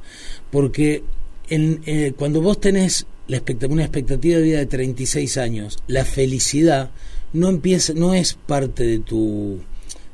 Porque 0.50 1.02
en, 1.48 1.80
eh, 1.86 2.12
cuando 2.14 2.42
vos 2.42 2.60
tenés 2.60 3.06
la 3.26 3.40
una 3.70 3.84
expectativa 3.84 4.36
de 4.36 4.42
vida 4.42 4.58
de 4.58 4.66
36 4.66 5.38
años, 5.38 5.78
la 5.86 6.04
felicidad 6.04 6.90
no 7.32 7.48
empieza, 7.48 7.94
no 7.94 8.12
es 8.12 8.34
parte 8.34 8.84
de 8.84 8.98
tu, 8.98 9.60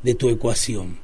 de 0.05 0.15
tu 0.15 0.29
ecuación. 0.29 1.02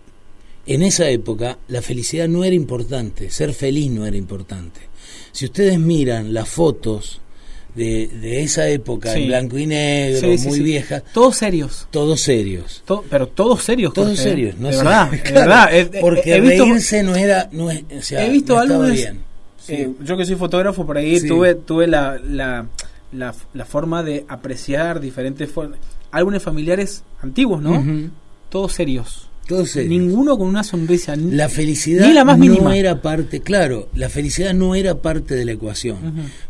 En 0.68 0.82
esa 0.82 1.08
época 1.08 1.58
la 1.68 1.82
felicidad 1.82 2.28
no 2.28 2.44
era 2.44 2.54
importante, 2.54 3.30
ser 3.30 3.52
feliz 3.54 3.90
no 3.90 4.06
era 4.06 4.16
importante. 4.16 4.80
Si 5.32 5.46
ustedes 5.46 5.78
miran 5.78 6.32
las 6.34 6.48
fotos 6.48 7.20
de, 7.74 8.08
de 8.08 8.42
esa 8.42 8.68
época, 8.68 9.12
Sí. 9.12 9.22
en 9.22 9.28
blanco 9.28 9.58
y 9.58 9.66
negro, 9.66 10.20
Sí, 10.20 10.38
sí, 10.38 10.48
muy 10.48 10.60
vieja, 10.60 11.00
Todos 11.00 11.36
serios. 11.36 11.86
todos 11.90 12.20
serios. 12.20 12.82
To- 12.86 13.04
pero 13.08 13.28
todos 13.28 13.62
serios. 13.62 13.92
Todos 13.94 14.08
Jorge, 14.08 14.22
serios, 14.22 14.58
no 14.58 14.68
de 14.68 14.72
sé. 14.74 14.78
verdad, 14.80 15.10
de 15.10 15.22
Claro, 15.22 15.40
verdad. 15.40 15.74
Eh, 15.76 15.98
porque 16.00 16.34
he 16.34 16.40
visto, 16.40 16.64
reírse 16.64 17.02
no 17.02 17.14
era, 17.16 17.48
no 17.52 17.66
o 17.66 18.02
sea, 18.02 18.26
he 18.26 18.30
visto 18.30 18.54
no 18.54 18.60
álbumes. 18.60 18.92
bien. 18.94 19.20
Eh, 19.68 19.90
yo 20.02 20.16
que 20.16 20.24
soy 20.24 20.36
fotógrafo 20.36 20.84
por 20.86 20.96
ahí 20.96 21.20
tuve 21.26 21.54
tuve 21.54 21.86
la, 21.86 22.18
la, 22.26 22.66
la, 23.12 23.34
la 23.54 23.64
forma 23.64 24.02
de 24.02 24.24
apreciar 24.28 24.98
diferentes. 25.00 25.48
Álbumes 26.10 26.42
familiares 26.42 27.04
antiguos, 27.22 27.60
¿no? 27.62 27.84
Todos 28.48 28.72
serios. 28.72 29.27
Serios. 29.48 29.90
Ninguno 29.90 30.36
con 30.38 30.46
una 30.48 30.62
sonrisa. 30.62 31.16
ni- 31.16 31.32
La 31.32 31.48
felicidad 31.48 32.06
Ni 32.06 32.12
la 32.12 32.24
más 32.24 32.38
no 32.38 32.44
mínima. 32.44 32.76
era 32.76 33.00
parte, 33.02 33.40
claro, 33.40 33.88
la 33.94 34.08
felicidad 34.08 34.52
no 34.54 34.74
era 34.74 34.96
parte 35.00 35.34
de 35.34 35.44
la 35.44 35.52
ecuación. 35.52 35.98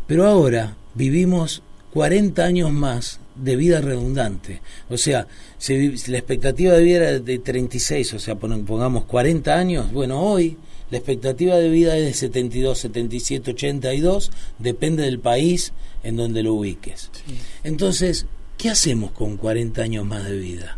Pero 0.07 0.25
ahora 0.27 0.75
vivimos 0.95 1.63
40 1.93 2.43
años 2.45 2.71
más 2.71 3.19
de 3.35 3.55
vida 3.55 3.79
redundante. 3.81 4.61
O 4.89 4.97
sea, 4.97 5.27
si 5.57 5.95
la 6.07 6.17
expectativa 6.17 6.73
de 6.73 6.83
vida 6.83 6.97
era 7.09 7.19
de 7.19 7.39
36, 7.39 8.13
o 8.13 8.19
sea, 8.19 8.35
pon- 8.35 8.65
pongamos 8.65 9.05
40 9.05 9.57
años, 9.57 9.91
bueno, 9.93 10.21
hoy 10.21 10.57
la 10.91 10.97
expectativa 10.97 11.55
de 11.55 11.69
vida 11.69 11.95
es 11.97 12.05
de 12.05 12.13
72, 12.13 12.79
77, 12.79 13.51
82, 13.51 14.31
depende 14.57 15.03
del 15.03 15.19
país 15.19 15.71
en 16.03 16.17
donde 16.17 16.43
lo 16.43 16.53
ubiques. 16.55 17.09
Sí. 17.13 17.35
Entonces, 17.63 18.25
¿qué 18.57 18.69
hacemos 18.69 19.11
con 19.11 19.37
40 19.37 19.81
años 19.83 20.05
más 20.05 20.25
de 20.25 20.35
vida? 20.37 20.77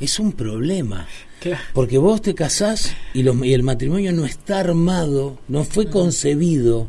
Es 0.00 0.18
un 0.18 0.32
problema. 0.32 1.06
Claro. 1.40 1.62
Porque 1.72 1.98
vos 1.98 2.22
te 2.22 2.34
casás 2.34 2.94
y, 3.12 3.22
los- 3.22 3.36
y 3.44 3.52
el 3.52 3.62
matrimonio 3.62 4.12
no 4.12 4.24
está 4.24 4.60
armado, 4.60 5.38
no 5.48 5.64
fue 5.64 5.88
concebido 5.90 6.88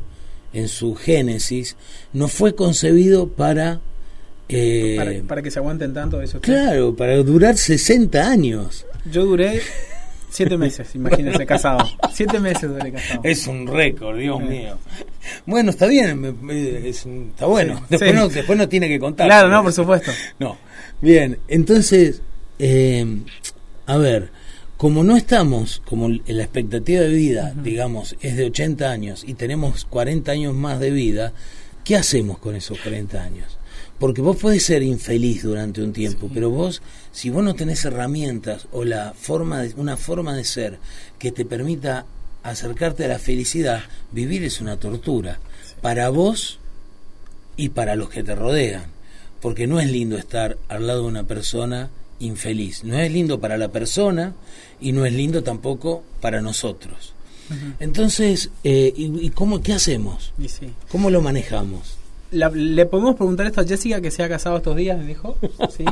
en 0.54 0.68
su 0.70 0.96
génesis, 0.96 1.76
no 2.14 2.28
fue 2.30 2.56
concebido 2.56 3.28
para... 3.28 3.82
eh, 4.48 4.96
Para, 4.98 5.12
para 5.28 5.42
que 5.42 5.52
se 5.52 5.60
aguanten 5.60 5.94
tanto 5.94 6.22
eso. 6.22 6.40
claro, 6.40 6.96
para 6.96 7.18
durar 7.18 7.58
60 7.58 8.26
años. 8.30 8.86
Yo 9.12 9.26
duré 9.26 9.62
siete 10.30 10.58
meses, 10.58 10.96
imagínense, 10.96 11.46
casado. 11.48 11.80
Siete 12.14 12.40
meses 12.40 12.70
duré 12.70 12.92
casado. 12.94 13.20
Es 13.24 13.46
un 13.48 13.68
récord, 13.68 14.18
Dios 14.18 14.38
Sí. 14.40 14.46
mío. 14.48 14.78
Bueno, 15.46 15.72
está 15.72 15.88
bien, 15.88 16.20
me- 16.20 16.32
me- 16.32 16.88
es 16.88 17.06
un- 17.06 17.32
está 17.34 17.46
bueno. 17.46 17.76
Sí, 17.78 17.84
después, 17.90 18.12
sí. 18.12 18.18
No, 18.18 18.30
después 18.30 18.58
no 18.58 18.70
tiene 18.70 18.88
que 18.88 19.00
contar. 19.00 19.28
Claro, 19.28 19.50
no, 19.50 19.62
por 19.64 19.74
supuesto. 19.74 20.12
No. 20.40 20.58
Bien, 21.02 21.38
entonces, 21.50 22.22
eh, 22.60 23.06
a 23.86 23.98
ver, 23.98 24.32
como 24.78 25.04
no 25.04 25.16
estamos, 25.16 25.82
como 25.86 26.10
la 26.10 26.44
expectativa 26.44 27.02
de 27.02 27.10
vida, 27.10 27.54
digamos, 27.56 28.16
es 28.20 28.36
de 28.36 28.46
80 28.46 28.92
años 28.92 29.24
y 29.26 29.36
tenemos 29.36 29.86
40 29.86 30.32
años 30.32 30.54
más 30.54 30.80
de 30.80 30.92
vida, 30.92 31.34
¿qué 31.84 31.96
hacemos 31.96 32.40
con 32.40 32.56
esos 32.56 32.80
40 32.80 33.24
años? 33.24 33.58
Porque 34.00 34.22
vos 34.22 34.36
podés 34.36 34.66
ser 34.66 34.84
infeliz 34.84 35.44
durante 35.44 35.82
un 35.82 35.94
tiempo, 35.94 36.30
pero 36.34 36.50
vos, 36.50 36.82
si 37.14 37.30
vos 37.30 37.44
no 37.44 37.56
tenés 37.56 37.86
herramientas 37.86 38.68
o 38.74 38.84
la 38.84 39.14
forma 39.14 39.62
de, 39.62 39.74
una 39.76 39.96
forma 39.96 40.36
de 40.36 40.44
ser 40.44 40.80
que 41.18 41.32
te 41.32 41.46
permita 41.46 42.06
acercarte 42.44 43.06
a 43.06 43.08
la 43.08 43.20
felicidad, 43.20 43.84
vivir 44.12 44.44
es 44.44 44.60
una 44.60 44.78
tortura. 44.78 45.40
Para 45.82 46.10
vos 46.10 46.60
y 47.56 47.70
para 47.70 47.96
los 47.96 48.10
que 48.10 48.24
te 48.24 48.36
rodean. 48.36 48.84
Porque 49.42 49.68
no 49.68 49.80
es 49.80 49.90
lindo 49.90 50.18
estar 50.18 50.58
al 50.68 50.88
lado 50.88 51.04
de 51.04 51.08
una 51.08 51.24
persona 51.24 51.90
infeliz. 52.20 52.84
No 52.84 52.98
es 52.98 53.12
lindo 53.12 53.40
para 53.40 53.58
la 53.58 53.70
persona 53.70 54.34
y 54.80 54.92
no 54.92 55.06
es 55.06 55.14
lindo 55.14 55.44
tampoco 55.44 56.04
para 56.22 56.42
nosotros. 56.42 57.14
Entonces, 57.80 58.50
eh, 58.64 58.92
¿y, 58.96 59.26
y 59.26 59.30
cómo, 59.30 59.62
qué 59.62 59.74
hacemos? 59.74 60.34
Y 60.40 60.50
sí. 60.50 60.72
¿Cómo 60.90 61.10
lo 61.12 61.22
manejamos? 61.22 61.98
La- 62.32 62.50
le 62.50 62.86
podemos 62.88 63.16
preguntar 63.16 63.46
esto 63.46 63.62
a 63.62 63.66
Jessica 63.66 64.02
que 64.02 64.10
se 64.12 64.24
ha 64.24 64.30
casado 64.30 64.58
estos 64.58 64.76
días, 64.76 64.98
me 64.98 65.06
dijo. 65.06 65.38
Sí, 65.76 65.86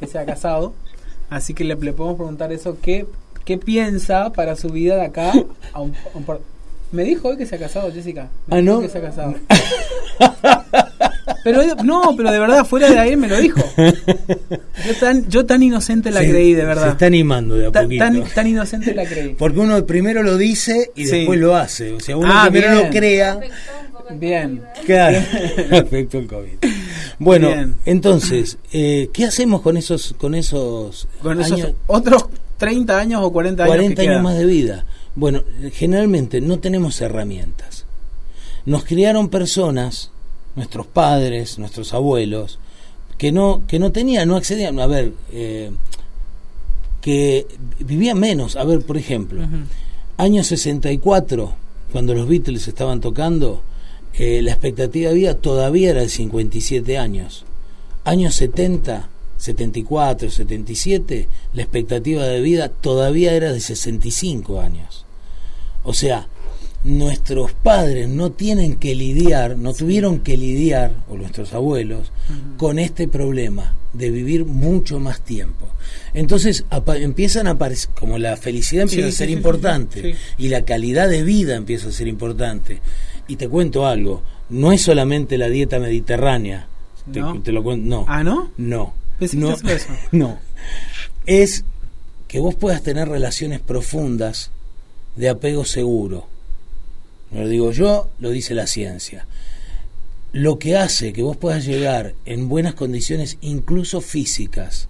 que 0.00 0.06
se 0.08 0.18
ha 0.18 0.26
casado. 0.26 0.74
Así 1.30 1.54
que 1.54 1.62
le, 1.62 1.76
le 1.76 1.92
podemos 1.92 2.16
preguntar 2.16 2.52
eso. 2.52 2.76
¿Qué, 2.82 3.06
¿Qué 3.44 3.56
piensa 3.56 4.32
para 4.32 4.56
su 4.56 4.68
vida 4.70 4.96
de 4.96 5.02
acá? 5.02 5.32
a 5.72 5.80
un- 5.80 5.94
a 6.12 6.18
un 6.18 6.24
par- 6.24 6.40
me 6.92 7.04
dijo 7.04 7.28
hoy 7.28 7.36
que 7.36 7.46
se 7.46 7.54
ha 7.54 7.58
casado, 7.60 7.92
Jessica. 7.92 8.28
Me 8.48 8.56
Ah, 8.56 8.60
dijo 8.60 8.72
¿no? 8.74 8.80
Que 8.80 8.88
se 8.88 8.98
ha 8.98 9.02
casado. 9.02 9.34
Pero 11.44 11.62
no, 11.84 12.14
pero 12.16 12.30
de 12.30 12.38
verdad, 12.38 12.64
fuera 12.66 12.90
de 12.90 12.98
ahí 12.98 13.16
me 13.16 13.28
lo 13.28 13.38
dijo. 13.40 13.60
Yo 13.76 14.94
tan, 15.00 15.28
yo 15.28 15.46
tan 15.46 15.62
inocente 15.62 16.10
la 16.10 16.20
Se- 16.20 16.30
creí, 16.30 16.52
de 16.54 16.60
Se 16.62 16.66
verdad. 16.66 16.88
está 16.90 17.06
animando 17.06 17.54
de 17.56 17.66
a 17.66 17.72
poquito. 17.72 18.04
tan, 18.04 18.24
tan 18.24 18.46
inocente 18.46 18.94
la 18.94 19.04
creí. 19.06 19.34
Porque 19.38 19.58
uno 19.60 19.84
primero 19.86 20.22
lo 20.22 20.36
dice 20.36 20.90
y 20.94 21.06
Sí. 21.06 21.18
después 21.18 21.38
lo 21.40 21.56
hace. 21.56 21.92
O 21.92 22.00
sea, 22.00 22.16
uno 22.16 22.28
Ah, 22.30 22.48
primero 22.50 22.72
bien. 22.74 22.84
lo 22.86 22.90
crea. 22.90 23.40
Bien. 24.12 24.62
Claro, 24.86 25.18
afectó 25.72 26.18
el 26.18 26.26
COVID. 26.26 26.50
Bueno, 27.20 27.48
Bien. 27.48 27.74
entonces, 27.84 28.58
eh, 28.72 29.08
¿qué 29.12 29.24
hacemos 29.24 29.60
con 29.62 29.76
esos, 29.76 30.14
con 30.18 30.34
esos, 30.34 31.06
Con 31.22 31.40
esos 31.40 31.52
años? 31.52 31.72
otros 31.86 32.24
30 32.58 32.98
años 32.98 33.20
o 33.22 33.32
40 33.32 33.62
años. 33.64 33.70
40 33.76 34.02
que 34.02 34.08
años 34.08 34.22
más 34.22 34.36
de 34.36 34.46
vida. 34.46 34.84
Bueno, 35.14 35.44
generalmente 35.72 36.40
no 36.40 36.58
tenemos 36.58 37.00
herramientas. 37.00 37.86
Nos 38.66 38.84
criaron 38.84 39.28
personas, 39.28 40.10
nuestros 40.56 40.86
padres, 40.86 41.58
nuestros 41.58 41.94
abuelos, 41.94 42.58
que 43.18 43.32
no, 43.32 43.62
que 43.66 43.78
no 43.78 43.92
tenían, 43.92 44.28
no 44.28 44.36
accedían, 44.36 44.78
a 44.80 44.86
ver, 44.86 45.12
eh, 45.32 45.70
que 47.00 47.46
vivían 47.78 48.18
menos. 48.18 48.56
A 48.56 48.64
ver, 48.64 48.80
por 48.80 48.96
ejemplo, 48.96 49.42
Ujú. 49.42 49.58
año 50.16 50.44
64, 50.44 51.52
cuando 51.92 52.14
los 52.14 52.28
Beatles 52.28 52.68
estaban 52.68 53.00
tocando, 53.00 53.62
eh, 54.14 54.42
la 54.42 54.52
expectativa 54.52 55.10
de 55.10 55.14
vida 55.14 55.34
todavía 55.34 55.90
era 55.90 56.00
de 56.00 56.08
57 56.08 56.98
años. 56.98 57.44
Años 58.04 58.34
70, 58.34 59.08
74, 59.36 60.30
77, 60.30 61.28
la 61.54 61.62
expectativa 61.62 62.24
de 62.24 62.40
vida 62.40 62.68
todavía 62.68 63.32
era 63.34 63.52
de 63.52 63.60
65 63.60 64.60
años. 64.60 65.04
O 65.84 65.94
sea, 65.94 66.28
nuestros 66.84 67.52
padres 67.52 68.08
no 68.08 68.30
tienen 68.32 68.76
que 68.76 68.94
lidiar, 68.94 69.56
no 69.56 69.74
tuvieron 69.74 70.20
que 70.20 70.36
lidiar, 70.36 70.92
o 71.10 71.16
nuestros 71.16 71.52
abuelos, 71.52 72.10
con 72.56 72.78
este 72.78 73.06
problema 73.06 73.74
de 73.92 74.10
vivir 74.10 74.44
mucho 74.46 74.98
más 75.00 75.20
tiempo. 75.20 75.66
Entonces 76.14 76.64
empiezan 76.96 77.46
a 77.46 77.50
aparecer, 77.52 77.90
como 77.94 78.18
la 78.18 78.36
felicidad 78.36 78.82
empieza 78.84 79.08
Sí, 79.08 79.14
a 79.14 79.18
ser 79.18 79.26
sí, 79.28 79.32
importante 79.34 80.02
sí. 80.02 80.14
y 80.38 80.48
la 80.48 80.64
calidad 80.64 81.08
de 81.08 81.22
vida 81.22 81.56
empieza 81.56 81.88
a 81.88 81.92
ser 81.92 82.08
importante. 82.08 82.80
Y 83.28 83.36
te 83.36 83.48
cuento 83.48 83.86
algo, 83.86 84.22
no 84.48 84.72
es 84.72 84.82
solamente 84.82 85.38
la 85.38 85.48
dieta 85.48 85.78
mediterránea, 85.78 86.66
te, 87.12 87.20
¿No? 87.20 87.40
te 87.42 87.52
lo 87.52 87.62
cuento, 87.62 87.86
no. 87.88 88.04
Ah, 88.08 88.24
¿no? 88.24 88.50
No. 88.56 88.94
No. 90.12 90.38
Es 91.26 91.64
que 92.26 92.40
vos 92.40 92.54
puedas 92.54 92.82
tener 92.82 93.08
relaciones 93.08 93.60
profundas 93.60 94.50
de 95.16 95.28
apego 95.28 95.64
seguro. 95.64 96.26
No 97.30 97.42
lo 97.42 97.48
digo 97.48 97.70
yo, 97.72 98.10
lo 98.18 98.30
dice 98.30 98.54
la 98.54 98.66
ciencia. 98.66 99.26
Lo 100.32 100.58
que 100.58 100.76
hace 100.76 101.12
que 101.12 101.22
vos 101.22 101.36
puedas 101.36 101.64
llegar 101.64 102.14
en 102.24 102.48
buenas 102.48 102.74
condiciones, 102.74 103.36
incluso 103.40 104.00
físicas, 104.00 104.88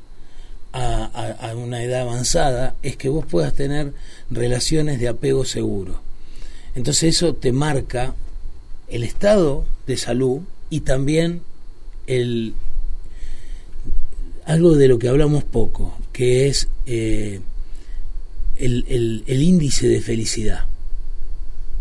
a, 0.72 1.04
a- 1.04 1.56
una 1.56 1.82
edad 1.82 2.02
avanzada, 2.02 2.76
es 2.82 2.96
que 2.96 3.08
vos 3.08 3.26
puedas 3.26 3.54
tener 3.54 3.92
relaciones 4.30 5.00
de 5.00 5.08
apego 5.08 5.44
seguro. 5.44 6.00
Entonces 6.76 7.16
eso 7.16 7.34
te 7.34 7.50
marca 7.52 8.14
el 8.88 9.02
estado 9.02 9.64
de 9.86 9.96
salud 9.96 10.40
y 10.70 10.80
también 10.80 11.42
el, 12.06 12.54
algo 14.44 14.76
de 14.76 14.88
lo 14.88 14.98
que 14.98 15.08
hablamos 15.08 15.42
poco, 15.44 15.96
que 16.12 16.48
es 16.48 16.68
eh, 16.86 17.40
el- 18.56 19.24
el 19.26 19.42
índice 19.42 19.88
de 19.88 20.00
felicidad, 20.00 20.66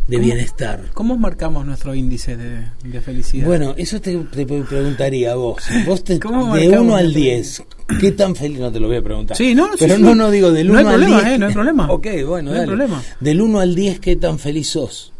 de 0.09 0.15
¿Cómo? 0.17 0.25
bienestar. 0.25 0.85
¿Cómo 0.93 1.17
marcamos 1.17 1.65
nuestro 1.65 1.93
índice 1.93 2.35
de, 2.35 2.65
de 2.83 3.01
felicidad? 3.01 3.45
Bueno, 3.45 3.75
eso 3.77 4.01
te, 4.01 4.15
te 4.17 4.45
preguntaría 4.45 5.33
a 5.33 5.35
vos. 5.35 5.61
Vos 5.85 6.03
te, 6.03 6.19
¿Cómo 6.19 6.53
de 6.55 6.67
marcamos 6.67 6.85
1 6.87 6.95
al 6.95 7.03
nuestro 7.03 7.21
10, 7.21 7.63
¿qué 8.01 8.11
tan 8.13 8.35
feliz? 8.35 8.59
No 8.59 8.71
te 8.71 8.79
lo 8.79 8.87
voy 8.87 8.97
a 8.97 9.01
preguntar. 9.03 9.37
Sí, 9.37 9.53
no, 9.53 9.67
sí, 9.73 9.77
Pero 9.79 9.95
sí. 9.97 10.01
no, 10.01 10.15
no 10.15 10.31
digo 10.31 10.51
del 10.51 10.67
No 10.67 10.73
1 10.73 10.79
hay 10.79 10.85
al 10.85 10.91
problema, 11.01 11.21
10. 11.21 11.33
eh, 11.33 11.37
no 11.39 11.45
hay 11.47 11.53
problema. 11.53 11.91
Ok, 11.91 12.07
bueno, 12.27 12.49
No 12.49 12.51
hay 12.51 12.59
dale. 12.61 12.67
problema. 12.67 13.03
Del 13.19 13.41
1 13.41 13.59
al 13.59 13.75
10, 13.75 13.99
¿qué 13.99 14.15
tan 14.15 14.39
feliz 14.39 14.69
sos? 14.69 15.13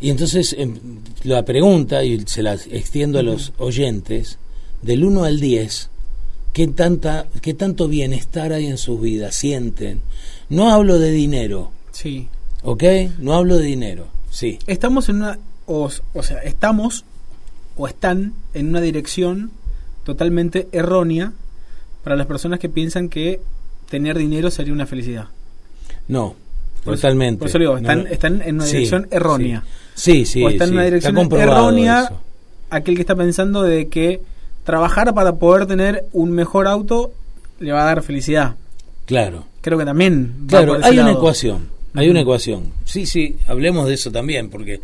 Y 0.00 0.10
entonces 0.10 0.54
em, 0.58 0.76
la 1.24 1.44
pregunta, 1.44 2.04
y 2.04 2.20
se 2.26 2.42
la 2.42 2.54
extiendo 2.54 3.18
a 3.18 3.22
los 3.22 3.52
oyentes, 3.58 4.38
del 4.80 5.04
1 5.04 5.24
al 5.24 5.40
10, 5.40 5.90
¿qué, 6.52 6.68
tanta, 6.68 7.26
¿qué 7.42 7.52
tanto 7.54 7.88
bienestar 7.88 8.52
hay 8.52 8.66
en 8.66 8.78
sus 8.78 9.00
vidas? 9.00 9.34
¿Sienten? 9.34 10.00
No 10.48 10.70
hablo 10.70 10.98
de 10.98 11.10
dinero, 11.10 11.72
Sí. 11.90 12.28
¿Ok? 12.62 12.84
No 13.18 13.34
hablo 13.34 13.56
de 13.56 13.64
dinero, 13.64 14.06
sí. 14.30 14.58
Estamos 14.66 15.08
en 15.08 15.16
una. 15.16 15.38
O, 15.66 15.90
o 16.14 16.22
sea, 16.22 16.38
estamos 16.38 17.04
o 17.76 17.86
están 17.88 18.32
en 18.54 18.68
una 18.68 18.80
dirección 18.80 19.50
totalmente 20.04 20.66
errónea 20.72 21.32
para 22.02 22.16
las 22.16 22.26
personas 22.26 22.58
que 22.58 22.68
piensan 22.68 23.08
que 23.08 23.40
tener 23.90 24.16
dinero 24.16 24.50
sería 24.50 24.72
una 24.72 24.86
felicidad. 24.86 25.26
No, 26.08 26.34
Por 26.84 26.94
eso- 26.94 27.02
totalmente. 27.02 27.38
Por 27.40 27.48
eso 27.48 27.58
digo, 27.58 27.76
están, 27.76 28.04
No, 28.04 28.08
están 28.08 28.42
en 28.42 28.54
una 28.56 28.64
sí, 28.64 28.72
dirección 28.78 29.08
errónea. 29.10 29.62
sí. 29.94 30.24
Sí, 30.24 30.42
o 30.42 30.48
está 30.48 30.64
en 30.64 30.70
sí, 30.70 30.74
una 30.74 30.84
está 30.86 30.96
dirección 31.10 31.32
errónea 31.40 32.02
eso. 32.04 32.20
aquel 32.70 32.94
que 32.94 33.02
está 33.02 33.14
pensando 33.14 33.62
de 33.62 33.88
que 33.88 34.22
trabajar 34.64 35.12
para 35.14 35.34
poder 35.36 35.66
tener 35.66 36.06
un 36.12 36.30
mejor 36.30 36.66
auto 36.66 37.12
le 37.60 37.72
va 37.72 37.82
a 37.82 37.84
dar 37.84 38.02
felicidad. 38.02 38.56
Claro. 39.04 39.44
Creo 39.60 39.76
que 39.78 39.84
también. 39.84 40.34
va 40.44 40.48
Claro, 40.48 40.72
por 40.74 40.80
ese 40.80 40.88
hay 40.90 40.98
una 40.98 41.12
ecuación, 41.12 41.68
hay 41.98 42.08
una 42.08 42.20
ecuación. 42.20 42.72
Sí, 42.84 43.06
sí, 43.06 43.36
hablemos 43.46 43.88
de 43.88 43.94
eso 43.94 44.10
también, 44.10 44.48
porque 44.50 44.80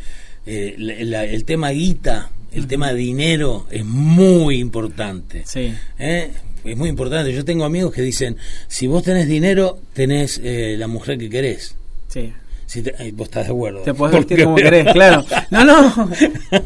eh, 0.46 0.74
la- 0.78 0.94
la- 1.04 1.24
el 1.24 1.44
tema 1.44 1.70
guita, 1.70 2.30
el 2.52 2.66
tema 2.66 2.92
dinero 2.92 3.66
es 3.70 3.84
muy 3.84 4.58
importante. 4.60 5.42
Sí. 5.46 5.72
¿eh? 5.98 6.30
Es 6.64 6.76
muy 6.76 6.88
importante. 6.88 7.32
Yo 7.32 7.44
tengo 7.44 7.64
amigos 7.64 7.92
que 7.92 8.02
dicen, 8.02 8.36
si 8.68 8.86
vos 8.86 9.02
tenés 9.02 9.28
dinero, 9.28 9.78
tenés 9.92 10.40
eh, 10.42 10.76
la 10.78 10.86
mujer 10.86 11.18
que 11.18 11.28
querés. 11.30 11.76
Sí. 12.08 12.32
Si 12.66 12.82
te- 12.82 12.94
ay, 12.98 13.10
vos 13.12 13.28
estás 13.28 13.46
de 13.46 13.52
acuerdo. 13.52 13.80
Te 13.80 13.92
podés 13.94 14.16
vestir 14.26 14.44
como 14.44 14.56
querés, 14.56 14.92
claro. 14.92 15.24
No, 15.50 15.64
no. 15.64 16.10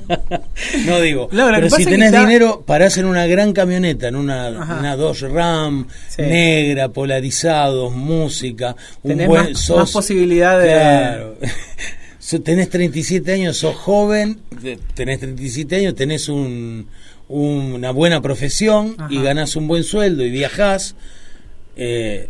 no 0.86 1.00
digo, 1.00 1.28
No, 1.32 1.48
pero 1.54 1.70
si 1.70 1.84
tenés 1.84 2.06
está- 2.08 2.20
dinero, 2.26 2.62
parás 2.66 2.96
en 2.98 3.04
una 3.06 3.26
gran 3.26 3.52
camioneta, 3.52 4.08
en 4.08 4.16
una, 4.16 4.48
una 4.50 4.96
Dodge 4.96 5.28
Ram, 5.28 5.86
Sí. 6.08 6.22
negra, 6.22 6.88
polarizados, 6.90 7.92
música, 7.94 8.74
un 9.02 9.10
Tenés 9.10 9.28
buen 9.28 9.52
más, 9.52 9.60
sos- 9.60 9.76
más 9.78 9.90
posibilidad 9.92 10.58
de. 10.58 10.66
Claro. 10.68 11.36
Tenés 12.44 12.68
37 12.68 13.32
años, 13.32 13.56
sos 13.56 13.74
joven, 13.74 14.40
te- 14.62 14.78
tenés 14.94 15.20
37 15.20 15.76
años, 15.76 15.94
tenés 15.94 16.28
un, 16.28 16.86
una 17.28 17.90
buena 17.90 18.20
profesión 18.20 18.96
y 19.08 19.22
ganás 19.22 19.56
un 19.56 19.66
buen 19.68 19.82
sueldo 19.84 20.24
y 20.24 20.30
viajás. 20.30 20.94
eh, 21.76 22.28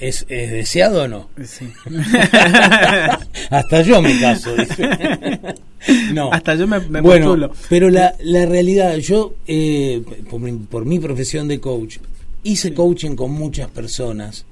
¿es, 0.00 0.24
¿Es 0.28 0.50
deseado 0.50 1.04
o 1.04 1.08
no? 1.08 1.28
Sí. 1.44 1.66
Hasta 3.50 3.82
yo 3.82 4.02
me 4.02 4.18
caso. 4.20 4.54
dice. 4.56 4.88
no. 6.12 6.32
Hasta 6.32 6.54
yo 6.54 6.66
me, 6.66 6.80
me 6.80 7.00
bueno, 7.00 7.26
postulo. 7.26 7.52
pero 7.68 7.90
la, 7.90 8.14
la 8.20 8.46
realidad, 8.46 8.96
yo, 8.96 9.34
eh, 9.46 10.02
por, 10.30 10.40
mi, 10.40 10.52
por 10.52 10.84
mi 10.84 10.98
profesión 10.98 11.48
de 11.48 11.60
coach, 11.60 11.98
hice 12.42 12.74
coaching 12.74 13.16
con 13.16 13.32
muchas 13.32 13.68
personas, 13.68 14.44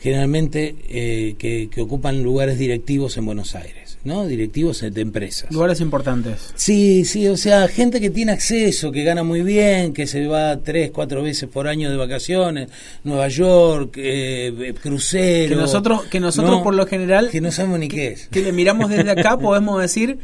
generalmente 0.00 0.76
eh, 0.88 1.34
que, 1.38 1.68
que 1.70 1.80
ocupan 1.80 2.22
lugares 2.22 2.58
directivos 2.58 3.16
en 3.16 3.26
Buenos 3.26 3.54
Aires, 3.54 3.83
¿no? 4.04 4.26
Directivos 4.26 4.80
de 4.80 5.00
empresas. 5.00 5.50
Lugares 5.50 5.80
importantes. 5.80 6.52
Sí, 6.54 7.04
sí, 7.04 7.26
o 7.28 7.36
sea, 7.36 7.66
gente 7.68 8.00
que 8.00 8.10
tiene 8.10 8.32
acceso, 8.32 8.92
que 8.92 9.02
gana 9.02 9.22
muy 9.22 9.42
bien, 9.42 9.92
que 9.92 10.06
se 10.06 10.26
va 10.26 10.58
tres, 10.58 10.90
cuatro 10.92 11.22
veces 11.22 11.48
por 11.48 11.66
año 11.66 11.90
de 11.90 11.96
vacaciones, 11.96 12.68
Nueva 13.02 13.28
York, 13.28 13.94
eh, 13.96 14.74
crucero. 14.82 15.48
Que 15.54 15.56
nosotros, 15.60 16.02
que 16.04 16.20
nosotros 16.20 16.58
¿no? 16.58 16.62
por 16.62 16.74
lo 16.74 16.86
general, 16.86 17.30
Que 17.30 17.40
no 17.40 17.50
sabemos 17.50 17.78
ni 17.78 17.88
qué 17.88 18.08
es. 18.08 18.28
que 18.28 18.42
le 18.42 18.52
miramos 18.52 18.90
desde 18.90 19.10
acá, 19.10 19.38
podemos 19.40 19.80
decir, 19.80 20.18